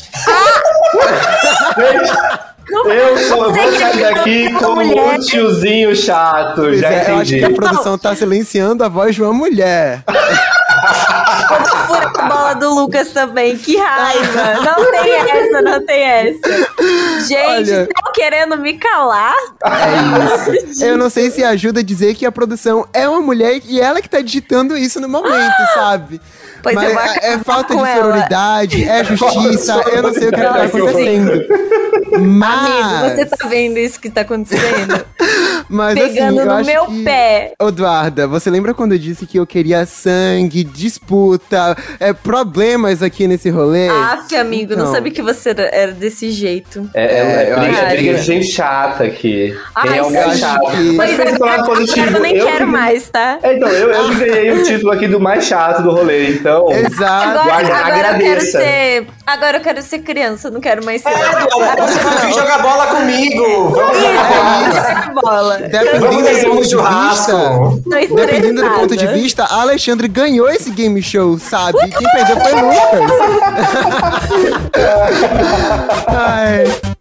Eu 2.71 3.17
só 3.19 3.51
vou 3.53 3.73
sair 3.79 4.01
daqui 4.15 4.47
é 4.47 4.53
como 4.55 4.85
mulher. 4.85 5.19
um 5.19 5.21
tiozinho 5.21 5.95
chato, 5.95 6.57
Pois 6.63 6.81
já 6.81 6.89
é, 6.91 7.11
eu 7.11 7.17
acho 7.17 7.35
entendi. 7.35 7.39
que 7.39 7.45
a 7.45 7.51
produção 7.51 7.97
tá 7.99 8.15
silenciando 8.17 8.83
a 8.85 8.89
voz 8.89 9.15
de 9.15 9.23
uma 9.23 9.33
mulher. 9.33 10.03
Fura 11.87 12.13
a 12.19 12.29
bola 12.29 12.55
do 12.55 12.75
Lucas 12.75 13.11
também, 13.11 13.57
que 13.57 13.77
raiva. 13.77 14.55
Não 14.63 14.91
tem 14.91 15.13
essa, 15.13 15.63
não 15.63 15.87
tem 15.87 16.03
essa. 16.03 16.49
Gente, 17.27 17.71
estão 17.71 18.13
querendo 18.13 18.59
me 18.59 18.75
calar? 18.75 19.35
É 19.65 20.65
isso. 20.65 20.85
Eu 20.85 20.97
não 20.97 21.09
sei 21.09 21.31
se 21.31 21.43
ajuda 21.45 21.81
a 21.81 21.83
dizer 21.83 22.15
que 22.15 22.27
a 22.27 22.33
produção 22.33 22.87
é 22.93 23.09
uma 23.09 23.21
mulher 23.21 23.61
e 23.65 23.81
ela 23.81 24.01
que 24.03 24.09
tá 24.09 24.21
digitando 24.21 24.77
isso 24.77 25.01
no 25.01 25.09
momento, 25.09 25.55
sabe? 25.75 26.21
Pois 26.63 26.75
Mas 26.75 26.85
eu 26.93 26.99
é, 26.99 27.03
é 27.05 27.07
acabar 27.35 27.45
falta 27.45 27.75
de 27.77 27.81
ela. 27.83 27.95
sororidade, 27.95 28.85
é 28.89 29.05
justiça, 29.05 29.81
eu 29.93 30.03
não 30.03 30.13
sei 30.13 30.29
o 30.29 30.33
que 30.33 30.41
tá 30.41 30.51
Nossa, 30.53 30.65
acontecendo. 30.79 31.43
Amigo, 32.57 32.89
Mas, 33.01 33.13
você 33.15 33.27
tá 33.27 33.47
vendo 33.49 33.79
isso 33.79 34.01
que 34.01 34.11
tá 34.11 34.21
acontecendo? 34.23 35.05
mas 35.69 35.97
assim, 35.99 36.15
Pegando 36.15 36.41
eu 36.41 36.47
no 36.47 36.65
meu 36.65 36.87
que... 36.87 37.03
pé. 37.05 37.53
Eduarda, 37.61 38.27
você 38.27 38.49
lembra 38.51 38.73
quando 38.75 38.93
eu 38.93 38.99
disse 38.99 39.27
que 39.27 39.39
eu 39.39 39.47
queria 39.47 39.85
sangue, 39.87 40.65
disputa, 40.65 41.77
é, 41.99 42.13
problemas 42.13 43.03
aqui 43.03 43.27
nesse 43.27 43.51
rolê? 43.51 43.89
Aff, 43.89 44.35
amigo, 44.37 44.75
não 44.75 44.83
Então. 44.83 44.95
sabia 44.95 45.13
que 45.13 45.23
você 45.23 45.51
era, 45.51 45.63
era 45.73 45.93
desse 45.93 46.31
jeito. 46.31 46.89
É, 46.95 47.05
é, 47.05 47.07
É, 47.07 47.21
é, 47.49 47.53
eu 47.53 47.59
briga, 47.61 47.79
acho 47.83 47.97
briga 47.97 48.15
de 48.15 48.23
gente 48.23 48.47
chata 48.47 49.05
aqui. 49.05 49.57
Ai, 49.75 49.99
é 49.99 50.01
Eu 50.01 50.33
chato? 50.37 50.71
que- 50.71 50.93
Mas 50.93 51.19
é, 51.19 51.37
lado 51.39 51.65
positivo. 51.67 52.17
eu 52.17 52.21
nem 52.23 52.37
eu 52.37 52.47
quero 52.47 52.67
que- 52.67 52.73
mais, 52.73 53.09
tá? 53.09 53.39
É, 53.43 53.57
então, 53.57 53.69
eu, 53.69 53.91
eu 53.91 54.09
que 54.11 54.25
ganhei 54.25 54.53
o 54.53 54.63
título 54.65 54.93
aqui 54.93 55.07
do 55.09 55.19
mais 55.21 55.45
chato 55.45 55.83
do 55.83 55.91
rolê, 55.91 56.31
então. 56.31 56.71
Exato. 56.71 57.39
Agora, 57.39 57.45
Guarda, 57.45 57.75
agora 57.75 57.97
eu 57.97 58.03
quero 58.03 58.09
agradeça. 58.41 58.59
ser. 58.61 59.07
Agora 59.27 59.57
eu 59.57 59.61
quero 59.61 59.83
ser 59.83 59.99
criança, 59.99 60.49
não 60.51 60.61
quero 60.61 60.85
mais 60.85 61.03
ser. 61.03 61.09
É, 61.09 61.13
você 61.13 61.99
vai 61.99 62.27
vir 62.27 62.33
jogar 62.33 62.63
bola 62.63 62.87
comigo. 62.87 63.71
Vamos 63.71 63.99
jogar 63.99 65.13
bola. 65.15 65.59
Dependendo 65.59 66.57
do 66.57 66.65
churrasco. 66.71 67.83
Dependendo 67.85 68.63
do 68.63 68.71
ponto 68.71 68.97
de 68.97 69.07
vista, 69.09 69.43
a 69.45 69.63
Alexandre 69.63 70.07
ganhou 70.07 70.49
esse 70.49 70.71
game 70.71 71.03
show, 71.03 71.37
sabe? 71.41 71.79
Quem 71.91 72.09
perdeu 72.13 72.37
foi 72.41 72.53
Lucas. 72.53 73.11
Ai. 76.07 76.96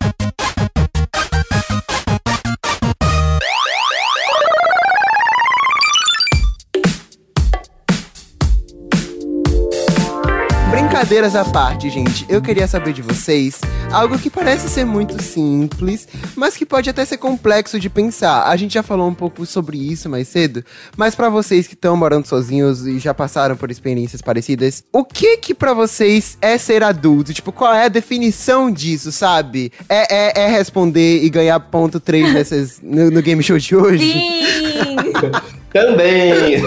Brincadeiras 10.95 11.35
à 11.35 11.43
parte, 11.43 11.89
gente, 11.89 12.25
eu 12.29 12.41
queria 12.41 12.65
saber 12.69 12.93
de 12.93 13.01
vocês 13.01 13.59
algo 13.91 14.17
que 14.17 14.29
parece 14.29 14.69
ser 14.69 14.85
muito 14.85 15.21
simples, 15.21 16.07
mas 16.37 16.55
que 16.55 16.65
pode 16.65 16.89
até 16.89 17.03
ser 17.03 17.17
complexo 17.17 17.77
de 17.77 17.89
pensar. 17.89 18.43
A 18.47 18.55
gente 18.55 18.75
já 18.75 18.81
falou 18.81 19.05
um 19.09 19.13
pouco 19.13 19.45
sobre 19.45 19.77
isso 19.77 20.09
mais 20.09 20.29
cedo, 20.29 20.63
mas 20.95 21.13
pra 21.13 21.27
vocês 21.27 21.67
que 21.67 21.73
estão 21.73 21.97
morando 21.97 22.25
sozinhos 22.25 22.87
e 22.87 22.97
já 22.97 23.13
passaram 23.13 23.57
por 23.57 23.69
experiências 23.69 24.21
parecidas, 24.21 24.85
o 24.89 25.03
que 25.03 25.35
que 25.35 25.53
para 25.53 25.73
vocês 25.73 26.37
é 26.41 26.57
ser 26.57 26.81
adulto? 26.81 27.33
Tipo, 27.33 27.51
qual 27.51 27.73
é 27.73 27.83
a 27.83 27.89
definição 27.89 28.71
disso, 28.71 29.11
sabe? 29.11 29.73
É, 29.89 30.15
é, 30.15 30.45
é 30.45 30.47
responder 30.47 31.25
e 31.25 31.29
ganhar 31.29 31.59
ponto 31.59 31.99
3 31.99 32.33
nessas, 32.33 32.79
no, 32.81 33.11
no 33.11 33.21
game 33.21 33.43
show 33.43 33.57
de 33.57 33.75
hoje? 33.75 34.13
Sim! 34.13 34.95
Também. 35.73 36.63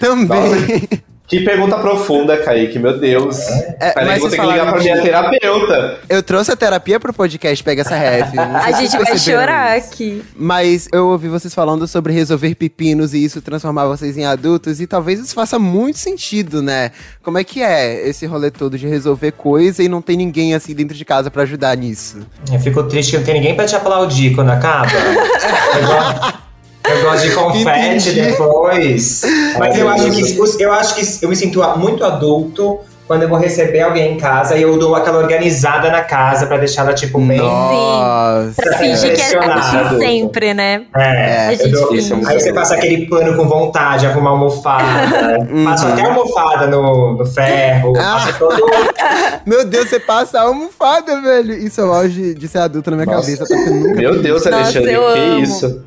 Também. 0.00 1.11
Que 1.32 1.40
pergunta 1.40 1.78
profunda, 1.78 2.36
Kaique, 2.36 2.78
meu 2.78 2.98
Deus. 2.98 3.38
É, 3.80 3.92
Peraí, 3.92 4.06
mas 4.06 4.20
vou 4.20 4.28
ter 4.28 4.36
que 4.36 4.42
ligar 4.42 4.56
falaram 4.58 4.72
pra 4.74 4.82
minha 4.82 5.00
terapeuta. 5.00 5.98
Eu 6.06 6.22
trouxe 6.22 6.52
a 6.52 6.56
terapia 6.56 7.00
pro 7.00 7.10
podcast 7.10 7.64
Pega 7.64 7.80
essa 7.80 7.96
ref. 7.96 8.36
A 8.38 8.72
gente 8.72 8.98
vai 8.98 9.16
chorar 9.16 9.78
isso. 9.78 9.88
aqui. 9.88 10.22
Mas 10.36 10.90
eu 10.92 11.08
ouvi 11.08 11.28
vocês 11.28 11.54
falando 11.54 11.88
sobre 11.88 12.12
resolver 12.12 12.54
pepinos 12.54 13.14
e 13.14 13.24
isso 13.24 13.40
transformar 13.40 13.86
vocês 13.86 14.18
em 14.18 14.26
adultos, 14.26 14.78
e 14.78 14.86
talvez 14.86 15.20
isso 15.20 15.34
faça 15.34 15.58
muito 15.58 15.98
sentido, 15.98 16.60
né? 16.60 16.90
Como 17.22 17.38
é 17.38 17.44
que 17.44 17.62
é 17.62 18.06
esse 18.06 18.26
rolê 18.26 18.50
todo 18.50 18.76
de 18.76 18.86
resolver 18.86 19.32
coisa 19.32 19.82
e 19.82 19.88
não 19.88 20.02
tem 20.02 20.18
ninguém 20.18 20.54
assim 20.54 20.74
dentro 20.74 20.94
de 20.94 21.04
casa 21.06 21.30
pra 21.30 21.44
ajudar 21.44 21.74
nisso? 21.78 22.18
Eu 22.52 22.60
fico 22.60 22.82
triste 22.82 23.12
que 23.12 23.16
não 23.16 23.24
tem 23.24 23.34
ninguém 23.36 23.56
pra 23.56 23.64
te 23.64 23.74
aplaudir 23.74 24.34
quando 24.34 24.50
acaba. 24.50 24.90
Eu 26.88 27.02
gosto, 27.02 27.28
de 27.28 27.34
confete 27.34 28.10
depois. 28.12 29.22
Mas 29.58 29.78
eu 29.78 29.84
meu 29.84 29.88
acho, 29.88 30.10
que, 30.10 30.62
eu 30.62 30.72
acho 30.72 30.94
que 30.94 31.24
eu 31.24 31.28
me 31.28 31.36
sinto 31.36 31.60
muito 31.78 32.04
adulto 32.04 32.80
quando 33.12 33.24
eu 33.24 33.28
vou 33.28 33.36
receber 33.38 33.80
alguém 33.82 34.14
em 34.14 34.16
casa, 34.16 34.56
eu 34.56 34.78
dou 34.78 34.94
aquela 34.96 35.18
organizada 35.18 35.90
na 35.90 36.00
casa 36.00 36.46
pra 36.46 36.56
deixar 36.56 36.80
ela, 36.80 36.94
tipo, 36.94 37.20
bem. 37.20 37.36
Nossa. 37.36 38.54
Pra 38.56 38.78
fingir 38.78 39.14
que 39.14 39.20
é 39.20 39.38
a 39.38 39.98
sempre, 39.98 40.54
né? 40.54 40.84
É, 40.96 41.46
A 41.48 41.52
eu 41.52 41.58
gente 41.58 41.70
dou- 41.72 41.88
finge. 41.88 42.14
aí 42.26 42.40
você 42.40 42.54
passa 42.54 42.74
aquele 42.74 43.06
pano 43.06 43.36
com 43.36 43.46
vontade, 43.46 44.06
arruma 44.06 44.30
almofada. 44.30 44.82
Passo 45.62 45.88
até 45.88 46.06
almofada 46.06 46.66
no, 46.68 47.18
no 47.18 47.26
ferro. 47.26 47.92
Ah. 47.98 48.32
Todo. 48.38 48.56
Meu 49.44 49.62
Deus, 49.66 49.90
você 49.90 50.00
passa 50.00 50.38
a 50.38 50.42
almofada, 50.44 51.20
velho. 51.20 51.52
Isso 51.52 51.82
é 51.82 51.84
o 51.84 51.92
auge 51.92 52.32
de 52.34 52.48
ser 52.48 52.58
adulto 52.60 52.90
na 52.90 52.96
minha 52.96 53.06
Nossa. 53.14 53.20
cabeça, 53.30 53.44
tá? 53.46 53.54
Porque 53.54 53.68
eu 53.70 53.74
nunca 53.74 53.94
Meu 54.00 54.22
Deus, 54.22 54.44
Nossa, 54.44 54.56
Alexandre, 54.56 54.92
eu 54.94 55.02
que 55.12 55.18
amo. 55.20 55.38
isso? 55.40 55.82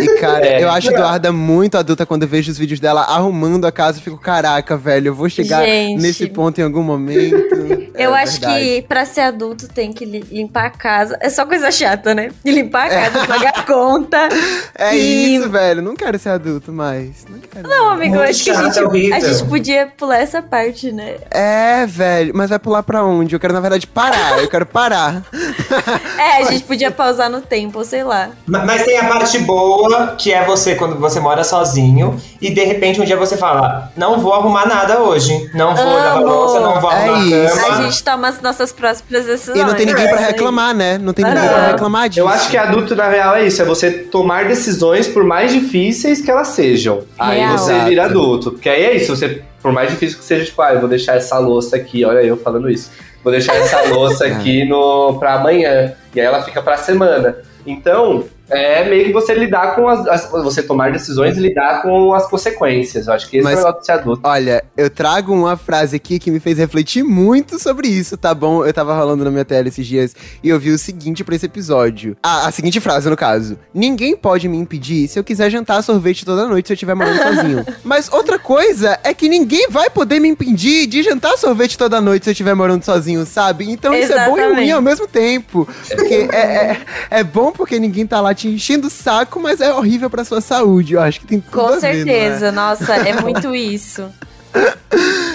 E, 0.00 0.08
cara, 0.20 0.46
É. 0.46 0.62
eu 0.62 0.70
acho 0.70 0.90
a 0.90 0.92
Eduarda 0.92 1.32
muito 1.32 1.76
adulta 1.76 2.06
quando 2.06 2.22
eu 2.22 2.28
vejo 2.28 2.52
os 2.52 2.58
vídeos 2.58 2.78
dela 2.78 3.02
arrumando 3.02 3.66
a 3.66 3.72
casa. 3.72 3.98
Eu 3.98 4.02
fico, 4.02 4.16
caraca, 4.18 4.76
velho, 4.76 5.08
eu 5.08 5.14
vou 5.14 5.28
chegar 5.28 5.64
Gente. 5.64 6.00
nesse 6.00 6.26
ponto 6.28 6.60
em 6.60 6.64
algum 6.68 6.82
momento. 6.82 7.88
Eu 7.98 8.14
É 8.14 8.22
acho 8.22 8.40
verdade. 8.40 8.64
que 8.64 8.82
pra 8.82 9.04
ser 9.04 9.22
adulto 9.22 9.66
tem 9.68 9.92
que 9.92 10.04
li- 10.04 10.24
limpar 10.30 10.66
a 10.66 10.70
casa. 10.70 11.16
É 11.20 11.28
só 11.28 11.44
coisa 11.44 11.68
chata, 11.72 12.14
né? 12.14 12.30
De 12.44 12.52
limpar 12.52 12.86
a 12.86 12.90
casa, 12.90 13.26
pagar 13.26 13.52
a 13.56 13.62
conta. 13.64 14.28
É 14.78 14.96
E- 14.96 15.34
isso, 15.36 15.50
velho. 15.50 15.82
Não 15.82 15.96
quero 15.96 16.16
ser 16.18 16.28
adulto 16.28 16.70
mais. 16.72 17.24
Não 17.28 17.38
quero. 17.40 17.68
Não, 17.68 17.90
amigo, 17.90 18.14
Muito 18.14 18.30
acho 18.30 18.44
que 18.44 18.50
a 18.50 18.62
gente, 18.62 18.78
é 18.78 18.84
horrível. 18.84 19.16
a 19.16 19.20
gente 19.20 19.44
podia 19.48 19.88
pular 19.96 20.18
essa 20.18 20.40
parte, 20.40 20.92
né? 20.92 21.16
É, 21.32 21.84
velho. 21.86 22.32
Mas 22.34 22.50
vai 22.50 22.58
pular 22.60 22.82
pra 22.84 23.04
onde? 23.04 23.34
Eu 23.34 23.40
quero, 23.40 23.52
na 23.52 23.58
verdade, 23.60 23.86
parar. 23.88 24.38
Eu 24.38 24.48
quero 24.48 24.64
parar. 24.66 25.24
É, 26.18 26.42
a 26.42 26.50
gente 26.50 26.64
podia 26.64 26.90
pausar 26.90 27.30
no 27.30 27.40
tempo, 27.40 27.84
sei 27.84 28.02
lá. 28.02 28.30
Ma- 28.46 28.64
Mas 28.64 28.82
tem 28.84 28.98
a 28.98 29.04
parte 29.08 29.38
boa, 29.38 30.14
que 30.18 30.32
é 30.32 30.44
você 30.44 30.74
quando 30.74 30.96
você 30.98 31.20
mora 31.20 31.44
sozinho 31.44 32.20
e 32.40 32.50
de 32.50 32.64
repente 32.64 33.00
um 33.00 33.04
dia 33.04 33.16
você 33.16 33.36
fala: 33.36 33.90
Não 33.96 34.18
vou 34.18 34.32
arrumar 34.34 34.66
nada 34.66 35.00
hoje. 35.00 35.48
Não 35.54 35.74
vou 35.74 35.84
lavar 35.84 36.16
Amo. 36.16 36.26
louça, 36.26 36.60
não 36.60 36.80
vou 36.80 36.90
É 36.90 36.94
arrumar 37.08 37.24
isso. 37.24 37.56
a 37.58 37.60
cama. 37.62 37.78
A 37.78 37.82
gente 37.82 38.04
toma 38.04 38.28
as 38.28 38.40
nossas 38.40 38.72
próprias 38.72 39.26
decisões. 39.26 39.58
E 39.60 39.64
não 39.64 39.74
tem 39.74 39.86
ninguém 39.86 40.08
pra 40.08 40.20
É 40.20 40.26
reclamar, 40.26 40.74
né? 40.74 40.98
Não 40.98 41.12
tem 41.12 41.24
ninguém 41.24 41.40
Aham. 41.44 41.54
pra 41.54 41.66
reclamar 41.68 42.08
disso. 42.08 42.20
Eu 42.20 42.28
acho 42.28 42.50
que 42.50 42.56
adulto, 42.56 42.96
na 42.96 43.08
real, 43.08 43.36
é 43.36 43.46
isso. 43.46 43.62
É 43.62 43.64
você 43.64 43.90
tomar 43.90 44.46
decisões 44.46 45.06
por 45.06 45.22
mais 45.24 45.52
difíceis 45.52 46.20
que 46.20 46.30
elas 46.30 46.48
sejam. 46.48 47.02
Aí 47.18 47.38
Real. 47.38 47.56
você 47.58 47.72
Exato. 47.72 47.88
vira 47.88 48.04
adulto. 48.04 48.50
Porque 48.52 48.68
aí 48.68 48.84
é 48.84 48.96
isso. 48.96 49.14
Você, 49.14 49.42
por 49.62 49.72
mais 49.72 49.90
difícil 49.90 50.18
que 50.18 50.24
seja, 50.24 50.44
tipo, 50.44 50.60
ah, 50.62 50.72
eu 50.74 50.80
vou 50.80 50.88
deixar 50.88 51.16
essa 51.16 51.38
louça 51.38 51.76
aqui. 51.76 52.04
Olha 52.04 52.20
eu 52.20 52.36
falando 52.36 52.68
isso. 52.70 52.90
Vou 53.22 53.32
deixar 53.32 53.56
essa 53.56 53.82
louça 53.82 54.26
aqui 54.28 54.64
no, 54.64 55.18
pra 55.18 55.34
amanhã. 55.34 55.94
E 56.14 56.20
aí 56.20 56.26
ela 56.26 56.42
fica 56.42 56.62
pra 56.62 56.76
semana. 56.76 57.36
Então, 57.66 58.24
é 58.50 58.88
meio 58.88 59.04
que 59.06 59.12
você 59.12 59.34
lidar 59.34 59.74
com 59.74 59.88
as, 59.88 60.06
as- 60.06 60.30
Você 60.30 60.62
tomar 60.62 60.92
decisões 60.92 61.36
e 61.36 61.40
lidar 61.40 61.82
com 61.82 62.12
as 62.14 62.26
consequências. 62.28 63.06
Eu 63.06 63.12
acho 63.12 63.28
que 63.28 63.38
esse 63.38 63.44
Mas- 63.44 63.54
é 63.54 63.56
o 63.56 63.64
negócio 63.64 63.80
de 63.80 63.86
ser 63.86 63.92
adulto. 63.92 64.20
Olha, 64.24 64.64
eu 64.76 64.88
trago 64.90 65.32
uma 65.34 65.56
frase 65.56 65.96
aqui 65.96 66.18
que 66.18 66.30
me 66.30 66.40
fez 66.40 66.58
refletir 66.58 67.02
muito 67.02 67.58
sobre 67.58 67.88
isso, 67.88 68.16
tá 68.16 68.34
bom? 68.34 68.64
Eu 68.64 68.72
tava 68.72 68.94
rolando 68.94 69.24
na 69.24 69.30
minha 69.30 69.44
tela 69.44 69.68
esses 69.68 69.86
dias 69.86 70.14
e 70.42 70.48
eu 70.48 70.58
vi 70.58 70.70
o 70.70 70.78
seguinte 70.78 71.22
pra 71.24 71.34
esse 71.34 71.46
episódio. 71.46 72.16
Ah, 72.22 72.46
a 72.46 72.50
seguinte 72.50 72.80
frase, 72.80 73.08
no 73.08 73.16
caso. 73.16 73.58
Ninguém 73.74 74.16
pode 74.16 74.48
me 74.48 74.56
impedir 74.56 75.08
se 75.08 75.18
eu 75.18 75.24
quiser 75.24 75.50
jantar 75.50 75.82
sorvete 75.82 76.24
toda 76.24 76.46
noite 76.46 76.66
se 76.68 76.72
eu 76.72 76.74
estiver 76.74 76.94
morando 76.94 77.22
sozinho. 77.22 77.66
Mas 77.84 78.10
outra 78.12 78.38
coisa 78.38 78.98
é 79.04 79.12
que 79.14 79.28
ninguém 79.28 79.68
vai 79.70 79.90
poder 79.90 80.20
me 80.20 80.28
impedir 80.28 80.86
de 80.86 81.02
jantar 81.02 81.36
sorvete 81.36 81.76
toda 81.76 82.00
noite 82.00 82.24
se 82.24 82.30
eu 82.30 82.32
estiver 82.32 82.54
morando 82.54 82.84
sozinho, 82.84 83.24
sabe? 83.26 83.70
Então 83.70 83.92
isso 83.94 84.12
é 84.12 84.26
bom 84.28 84.36
e 84.36 84.40
ruim 84.40 84.46
Exatamente. 84.48 84.72
ao 84.72 84.82
mesmo 84.82 85.06
tempo. 85.06 85.68
Porque 85.94 86.28
é, 86.32 86.36
é, 86.38 86.80
é 87.10 87.24
bom 87.24 87.52
porque 87.52 87.78
ninguém 87.78 88.06
tá 88.06 88.20
lá 88.20 88.34
te 88.38 88.48
enchendo 88.48 88.86
o 88.86 88.90
saco, 88.90 89.40
mas 89.40 89.60
é 89.60 89.72
horrível 89.72 90.08
pra 90.08 90.24
sua 90.24 90.40
saúde. 90.40 90.94
Eu 90.94 91.00
acho 91.00 91.20
que 91.20 91.26
tem 91.26 91.40
tudo 91.40 91.52
Com 91.52 91.66
a 91.66 91.78
ver, 91.78 92.04
não 92.04 92.12
é? 92.12 92.14
certeza, 92.14 92.52
nossa, 92.52 92.94
é 92.94 93.20
muito 93.20 93.54
isso. 93.54 94.08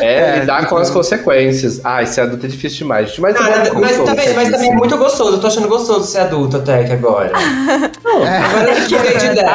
É, 0.03 0.37
É, 0.37 0.39
lidar 0.41 0.59
com 0.59 0.65
então- 0.65 0.77
as 0.79 0.89
consequências. 0.89 1.81
Ah, 1.83 2.03
esse 2.03 2.19
adulto 2.19 2.45
é 2.45 2.49
difícil 2.49 2.79
demais. 2.79 3.17
Mas, 3.19 3.35
Ah, 3.35 3.49
é 3.49 3.57
mas, 3.57 3.73
mas 3.73 3.97
também, 3.97 4.33
mas 4.33 4.49
também 4.49 4.71
é 4.71 4.75
muito 4.75 4.97
gostoso. 4.97 5.35
Eu 5.37 5.39
tô 5.41 5.47
achando 5.47 5.67
gostoso 5.67 6.05
ser 6.05 6.19
adulto 6.19 6.57
até 6.57 6.83
que 6.83 6.91
agora. 6.93 7.31
Agora 7.35 8.69
eu 8.71 8.81
mudei 8.81 9.17
de 9.17 9.25
ideia. 9.25 9.49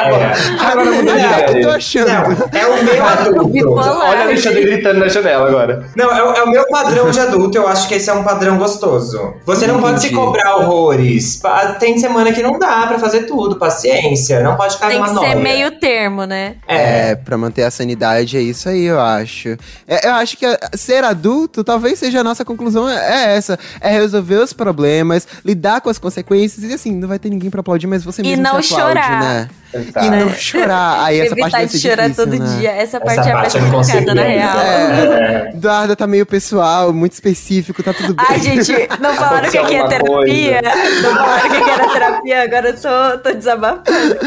Agora 0.59 0.85
mudou 0.85 1.03
de 1.03 1.09
É, 1.09 1.45
eu 1.45 1.49
ideia. 1.49 1.61
tô 1.67 1.69
achando. 1.69 2.07
Não, 2.07 2.59
é 2.59 2.65
o 2.67 2.83
meu 2.83 3.05
adulto. 3.05 3.73
Olha 3.73 4.19
a 4.19 4.21
Alexandre 4.23 4.61
gritando 4.61 4.99
na 4.99 5.07
janela 5.07 5.47
agora. 5.47 5.85
Não, 5.95 6.11
é, 6.11 6.23
o- 6.23 6.33
é 6.33 6.43
o 6.43 6.49
meu 6.49 6.65
padrão 6.67 7.09
de 7.09 7.19
adulto. 7.19 7.57
Eu 7.57 7.67
acho 7.67 7.87
que 7.87 7.95
esse 7.95 8.09
é 8.09 8.13
um 8.13 8.23
padrão 8.23 8.57
gostoso. 8.57 9.33
Você 9.45 9.67
não 9.67 9.79
pode 9.79 10.01
se 10.01 10.07
Entendi. 10.07 10.21
cobrar 10.21 10.55
horrores. 10.57 11.41
Tem 11.79 11.97
semana 11.97 12.31
que 12.31 12.41
não 12.41 12.57
dá 12.57 12.87
pra 12.87 12.99
fazer 12.99 13.21
tudo. 13.23 13.57
Paciência. 13.57 14.41
Não 14.41 14.55
pode 14.55 14.75
ficar 14.75 14.87
Tem 14.87 14.99
numa 14.99 15.13
que 15.21 15.27
ser 15.27 15.35
meio 15.35 15.71
termo, 15.79 16.25
né? 16.25 16.55
É. 16.67 17.11
É, 17.11 17.15
pra 17.15 17.37
manter 17.37 17.63
a 17.63 17.71
sanidade, 17.71 18.37
é 18.37 18.41
isso 18.41 18.67
aí, 18.69 18.85
eu 18.85 18.99
acho. 18.99 19.49
É, 19.87 20.07
eu 20.07 20.13
acho 20.13 20.37
que 20.39 20.45
é, 20.45 20.57
ser 20.75 21.03
adulto, 21.03 21.63
talvez 21.63 21.99
seja 21.99 22.21
a 22.21 22.23
nossa 22.23 22.45
conclusão, 22.45 22.89
é, 22.89 22.95
é 22.95 23.35
essa. 23.37 23.59
É 23.81 23.91
resolver 23.91 24.35
os 24.37 24.53
problemas, 24.53 25.27
lidar 25.43 25.81
com 25.81 25.89
as 25.89 25.99
consequências, 25.99 26.63
e 26.63 26.73
assim, 26.73 26.91
não 26.93 27.07
vai 27.07 27.19
ter 27.19 27.29
ninguém 27.29 27.49
pra 27.49 27.59
aplaudir, 27.59 27.87
mas 27.87 28.03
você 28.03 28.21
E 28.21 28.25
mesmo 28.25 28.41
não 28.43 28.51
aplaude, 28.51 28.67
chorar. 28.67 29.19
né? 29.21 29.49
E 29.73 30.09
não 30.09 30.29
chorar. 30.33 31.03
Aí 31.03 31.19
essa 31.19 31.35
parte 31.35 31.41
Evitar 31.41 31.57
vai 31.57 31.65
de 31.67 31.71
ser 31.71 31.89
chorar 31.89 32.09
difícil, 32.09 32.25
todo 32.25 32.39
né? 32.39 32.57
dia. 32.57 32.71
Essa 32.71 32.97
Essa 32.97 32.99
parte 32.99 33.27
é 33.27 33.31
a 33.31 33.35
mais 33.35 33.53
parte 33.53 33.71
complicada, 33.71 34.15
na 34.15 34.21
real. 34.23 34.59
É, 34.59 35.51
Eduarda 35.53 35.95
tá 35.95 36.07
meio 36.07 36.25
pessoal, 36.25 36.91
muito 36.91 37.13
específico, 37.13 37.83
tá 37.83 37.93
tudo 37.93 38.15
bem. 38.15 38.25
Ai, 38.27 38.39
gente, 38.39 38.71
não 38.99 39.13
falaram 39.15 39.49
que 39.49 39.57
aqui 39.57 39.75
é 39.75 39.87
terapia. 39.87 40.61
Não 41.03 41.15
falaram 41.15 41.49
que 41.49 41.55
aqui 41.57 41.69
era 41.69 41.89
terapia, 41.89 42.43
agora 42.43 42.69
eu 42.69 42.81
tô, 42.81 43.19
tô 43.19 43.35
desabafando. 43.35 44.17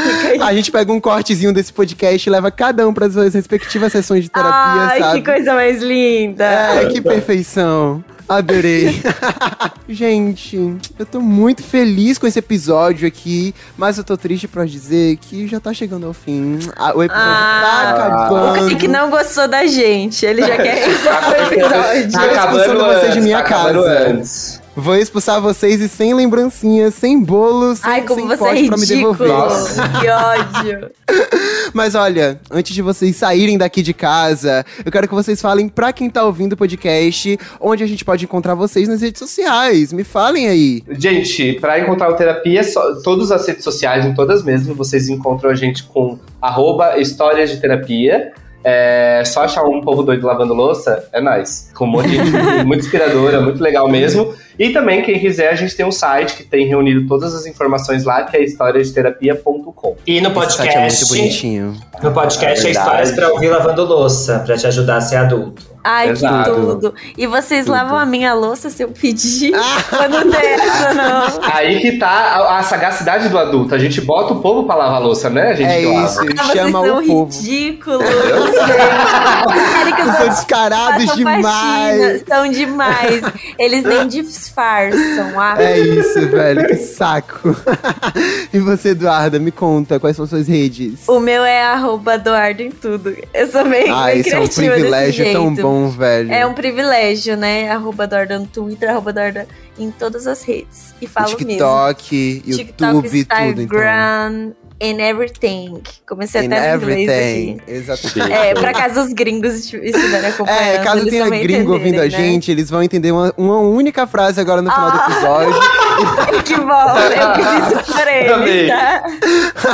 A 0.45 0.55
gente 0.55 0.71
pega 0.71 0.93
um 0.93 1.01
cortezinho 1.01 1.53
desse 1.53 1.73
podcast 1.73 2.29
e 2.29 2.31
leva 2.33 2.51
cada 2.51 2.87
um 2.87 2.95
para 2.95 3.07
as 3.07 3.13
suas 3.15 3.35
respectivas 3.35 3.91
sessões 3.93 4.25
de 4.25 4.31
terapia, 4.31 4.83
Ai, 4.83 5.01
sabe? 5.01 5.23
que 5.23 5.31
coisa 5.33 5.55
mais 5.55 5.83
linda. 5.83 6.45
É, 6.45 6.87
que 6.87 7.01
perfeição. 7.01 8.05
Adorei. 8.29 9.01
Gente, 9.89 10.57
eu 10.99 11.05
tô 11.05 11.21
muito 11.21 11.63
feliz 11.63 12.17
com 12.19 12.27
esse 12.27 12.39
episódio 12.39 13.07
aqui, 13.07 13.55
mas 13.77 13.99
eu 13.99 14.05
tô 14.05 14.17
triste 14.17 14.49
pra 14.49 14.65
dizer 14.65 15.17
que 15.19 15.47
já 15.47 15.61
tá 15.61 15.73
chegando 15.75 16.07
ao 16.07 16.13
fim. 16.13 16.59
Ah, 16.77 16.93
o 16.97 17.03
episódio 17.03 17.27
Ah, 17.31 17.95
tá 17.97 18.03
O 18.09 18.13
acabando. 18.13 18.69
Kaique 18.69 18.89
não 18.89 19.11
gostou 19.11 19.49
da 19.49 19.67
gente. 19.67 20.25
Ele 20.25 20.41
já 20.43 20.57
quer 20.57 20.89
encerrar 20.89 21.29
o 21.29 21.33
Tá 21.33 21.47
episódio. 21.47 22.13
Tá 22.13 22.25
acabando 22.25 22.85
vocês 22.85 23.15
de 23.15 23.21
minha 23.21 23.39
tá 23.39 23.45
acabando 23.45 23.83
casa. 23.85 24.09
antes. 24.09 24.62
Vou 24.75 24.97
expulsar 24.97 25.39
vocês 25.41 25.83
e 25.83 25.89
sem 25.89 26.15
lembrancinhas, 26.15 26.95
sem 26.95 27.23
bolos, 27.23 27.81
sem, 27.81 27.91
Ai, 27.91 28.03
como 28.03 28.21
sem 28.21 28.27
você 28.27 28.35
é 28.35 28.67
pra 28.67 28.77
me 28.79 28.87
ridículo. 28.87 29.13
devolver. 29.15 29.29
Nossa. 29.29 29.89
Que 30.01 30.09
ódio. 30.09 30.91
Mas 31.75 31.95
olha, 31.95 32.41
antes 32.51 32.75
de 32.75 32.81
vocês 32.81 33.15
saírem 33.17 33.59
daqui 33.59 33.83
de 33.83 33.93
casa, 33.93 34.65
eu 34.85 34.91
quero 34.91 35.07
que 35.07 35.15
vocês 35.15 35.41
falem 35.43 35.69
pra 35.69 35.93
quem 35.93 36.09
tá 36.09 36.25
ouvindo 36.25 36.55
o 36.55 36.57
podcast, 36.57 37.39
onde 37.61 37.85
a 37.85 37.87
gente 37.87 38.03
pode 38.03 38.25
encontrar 38.25 38.55
vocês 38.55 38.89
nas 38.89 39.03
redes 39.03 39.19
sociais. 39.19 39.93
Me 39.93 40.05
falem 40.05 40.49
aí. 40.49 40.83
Gente, 40.91 41.55
pra 41.61 41.79
encontrar 41.79 42.11
o 42.11 42.15
terapia, 42.15 42.65
só, 42.65 42.95
todas 43.03 43.31
as 43.31 43.47
redes 43.47 43.65
sociais, 43.65 44.07
em 44.07 44.15
todas 44.15 44.43
mesmo, 44.43 44.75
vocês 44.75 45.09
encontram 45.09 45.51
a 45.51 45.55
gente 45.55 45.85
com 45.85 46.19
arroba 46.41 46.99
histórias 46.99 47.51
de 47.51 47.61
terapia. 47.61 48.33
É 48.65 49.23
só 49.27 49.43
achar 49.43 49.65
um 49.65 49.81
povo 49.81 50.03
doido 50.05 50.25
lavando 50.27 50.55
louça, 50.55 51.09
é 51.13 51.21
nóis. 51.21 51.71
Com 51.75 51.85
um 51.85 51.89
monte 51.89 52.11
de 52.11 52.17
gente 52.17 52.31
muito 52.65 52.85
inspiradora, 52.85 53.41
muito 53.41 53.61
legal 53.63 53.89
mesmo. 53.89 54.33
E 54.59 54.71
também, 54.71 55.03
quem 55.03 55.19
quiser, 55.19 55.49
a 55.49 55.55
gente 55.55 55.75
tem 55.77 55.85
um 55.87 55.93
site 55.93 56.35
que 56.37 56.45
tem 56.45 56.67
reunido 56.67 57.07
todas 57.07 57.35
as 57.35 57.47
informações 57.47 58.05
lá, 58.05 58.23
que 58.25 58.37
é 58.37 58.45
historiasdeterapia.com. 58.45 59.97
E 60.07 60.21
no 60.21 60.29
Esse 60.43 60.57
site 60.57 60.69
é 60.75 60.81
muito 60.81 60.91
podcast, 60.93 61.09
bonitinho. 61.09 61.77
no 62.03 62.13
podcast 62.13 62.65
É 62.65 62.69
é 62.69 62.73
histórias 62.73 63.13
pra 63.13 63.33
ouvir 63.33 63.49
lavando 63.49 63.85
louça, 63.85 64.41
pra 64.41 64.57
te 64.57 64.67
ajudar 64.67 64.97
a 64.97 65.01
ser 65.01 65.17
adulto. 65.17 65.72
Ai, 65.85 66.11
Exato. 66.11 66.51
que 66.51 66.57
tudo. 66.61 66.95
E 67.19 67.27
vocês 67.27 67.65
Tudo. 67.67 67.75
lavam 67.75 67.99
a 67.99 68.07
minha 68.07 68.33
louça 68.35 68.71
se 68.71 68.83
eu 68.83 68.89
pedir? 68.89 69.53
Eu 69.53 70.09
não 70.09 70.33
essa, 70.39 70.95
não. 70.95 71.41
Aí 71.53 71.81
que 71.81 71.99
tá 71.99 72.09
a, 72.09 72.59
a 72.59 72.63
sagacidade 72.63 73.29
do 73.29 73.39
adulto. 73.39 73.75
A 73.75 73.79
gente 73.79 74.01
bota 74.01 74.33
o 74.35 74.41
povo 74.41 74.65
pra 74.65 74.75
lavar 74.77 74.97
a 74.97 75.05
louça, 75.05 75.29
né? 75.29 75.51
A 75.51 75.55
gente 75.55 75.69
É 75.71 75.81
isso, 75.81 75.93
Ah, 75.99 76.07
vocês 76.07 76.41
chama 76.53 76.71
são 76.87 76.99
o 76.99 77.07
povo. 77.07 77.33
ridículos. 77.37 78.03
Vocês 78.07 78.31
eu 78.31 79.97
Vocês 80.05 80.17
são 80.17 80.29
descarados 80.29 81.15
demais. 81.17 81.43
faxina. 81.45 82.21
São 82.29 82.49
demais. 82.51 83.23
Eles 83.59 83.83
nem 83.85 84.07
disfarçam. 84.09 85.33
Ah, 85.41 85.57
É 85.63 85.79
isso, 85.79 86.21
velho, 86.29 86.67
que 86.67 86.77
saco. 86.77 87.55
e 88.53 88.59
você, 88.61 88.91
Eduarda, 88.91 89.39
me 89.39 89.51
conta 89.51 89.99
quais 89.99 90.17
são 90.17 90.27
suas 90.27 90.47
redes. 90.49 91.09
O 91.09 91.19
meu 91.19 91.45
é 91.45 91.63
arroba 91.65 92.15
Eduardo 92.15 92.63
em 92.63 92.71
tudo. 92.71 93.15
Eu 93.33 93.51
sou 93.51 93.65
bem, 93.69 93.91
Ah, 93.91 94.07
bem 94.07 94.21
isso 94.21 94.35
é 94.35 94.41
um 94.41 94.47
privilégio 94.49 95.33
tão 95.33 95.47
jeito. 95.49 95.63
Bom, 95.73 95.89
velho. 95.89 96.33
É 96.33 96.47
um 96.47 96.55
privilégio, 96.55 97.37
né? 97.37 97.71
Arroba 97.71 98.05
Eduardo 98.05 98.39
no 98.39 98.47
Twitter, 98.47 98.91
arroba 98.91 99.11
Eduardo 99.11 99.41
em 99.79 99.91
todas 99.91 100.27
as 100.27 100.43
redes. 100.43 100.95
E 101.01 101.07
falo 101.07 101.31
mesmo. 101.31 101.49
TikTok, 101.49 102.43
TikTok, 102.45 102.51
YouTube, 102.51 103.25
tudo, 103.25 103.63
então. 103.63 104.55
In 104.81 104.99
everything. 105.01 105.81
Comecei 106.09 106.43
In 106.43 106.47
até 106.47 106.77
no 106.77 106.83
inglês 106.83 107.09
everything. 107.09 107.61
aqui. 107.61 107.73
Exatamente. 107.73 108.33
É, 108.33 108.55
pra 108.55 108.73
caso 108.73 109.01
os 109.03 109.13
gringos 109.13 109.55
esti- 109.55 109.77
estiverem 109.77 110.31
acompanhando. 110.31 110.61
É, 110.61 110.79
caso 110.79 111.07
tenha 111.09 111.29
gringo 111.31 111.73
ouvindo 111.73 112.01
a 112.01 112.05
né? 112.05 112.11
gente, 112.11 112.51
eles 112.51 112.69
vão 112.69 112.83
entender 112.83 113.13
uma, 113.13 113.33
uma 113.37 113.59
única 113.61 114.07
frase 114.07 114.41
agora 114.41 114.61
no 114.61 114.71
final 114.73 114.91
do 114.91 114.99
Ah. 114.99 115.07
episódio. 115.11 116.43
que 116.45 116.57
bom, 116.57 116.99
eu 116.99 117.35
fiz 117.71 117.81
isso 117.83 117.93
pra 117.93 118.13
eles, 118.17 118.69
tá? 118.71 119.03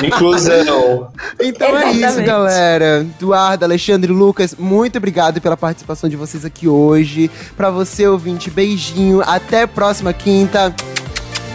Inclusão. 0.05 1.09
Então 1.41 1.79
é 1.79 1.91
isso, 1.91 1.99
Exatamente. 2.01 2.27
galera. 2.27 3.07
Eduardo, 3.19 3.65
Alexandre, 3.65 4.13
Lucas, 4.13 4.55
muito 4.59 4.99
obrigado 4.99 5.41
pela 5.41 5.57
participação 5.57 6.09
de 6.11 6.17
vocês 6.17 6.45
aqui 6.45 6.69
hoje. 6.69 7.31
Pra 7.57 7.71
você, 7.71 8.07
ouvinte, 8.07 8.51
beijinho. 8.51 9.23
Até 9.25 9.67
próxima 9.67 10.13
quinta. 10.13 10.75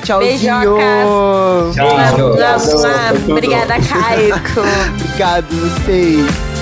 Tchauzinho. 0.04 0.30
Beijocas. 0.30 1.76
Tchau. 1.76 3.32
Obrigada, 3.32 3.76
Caio. 3.82 4.36
Obrigado, 5.00 5.46
vocês. 5.50 6.53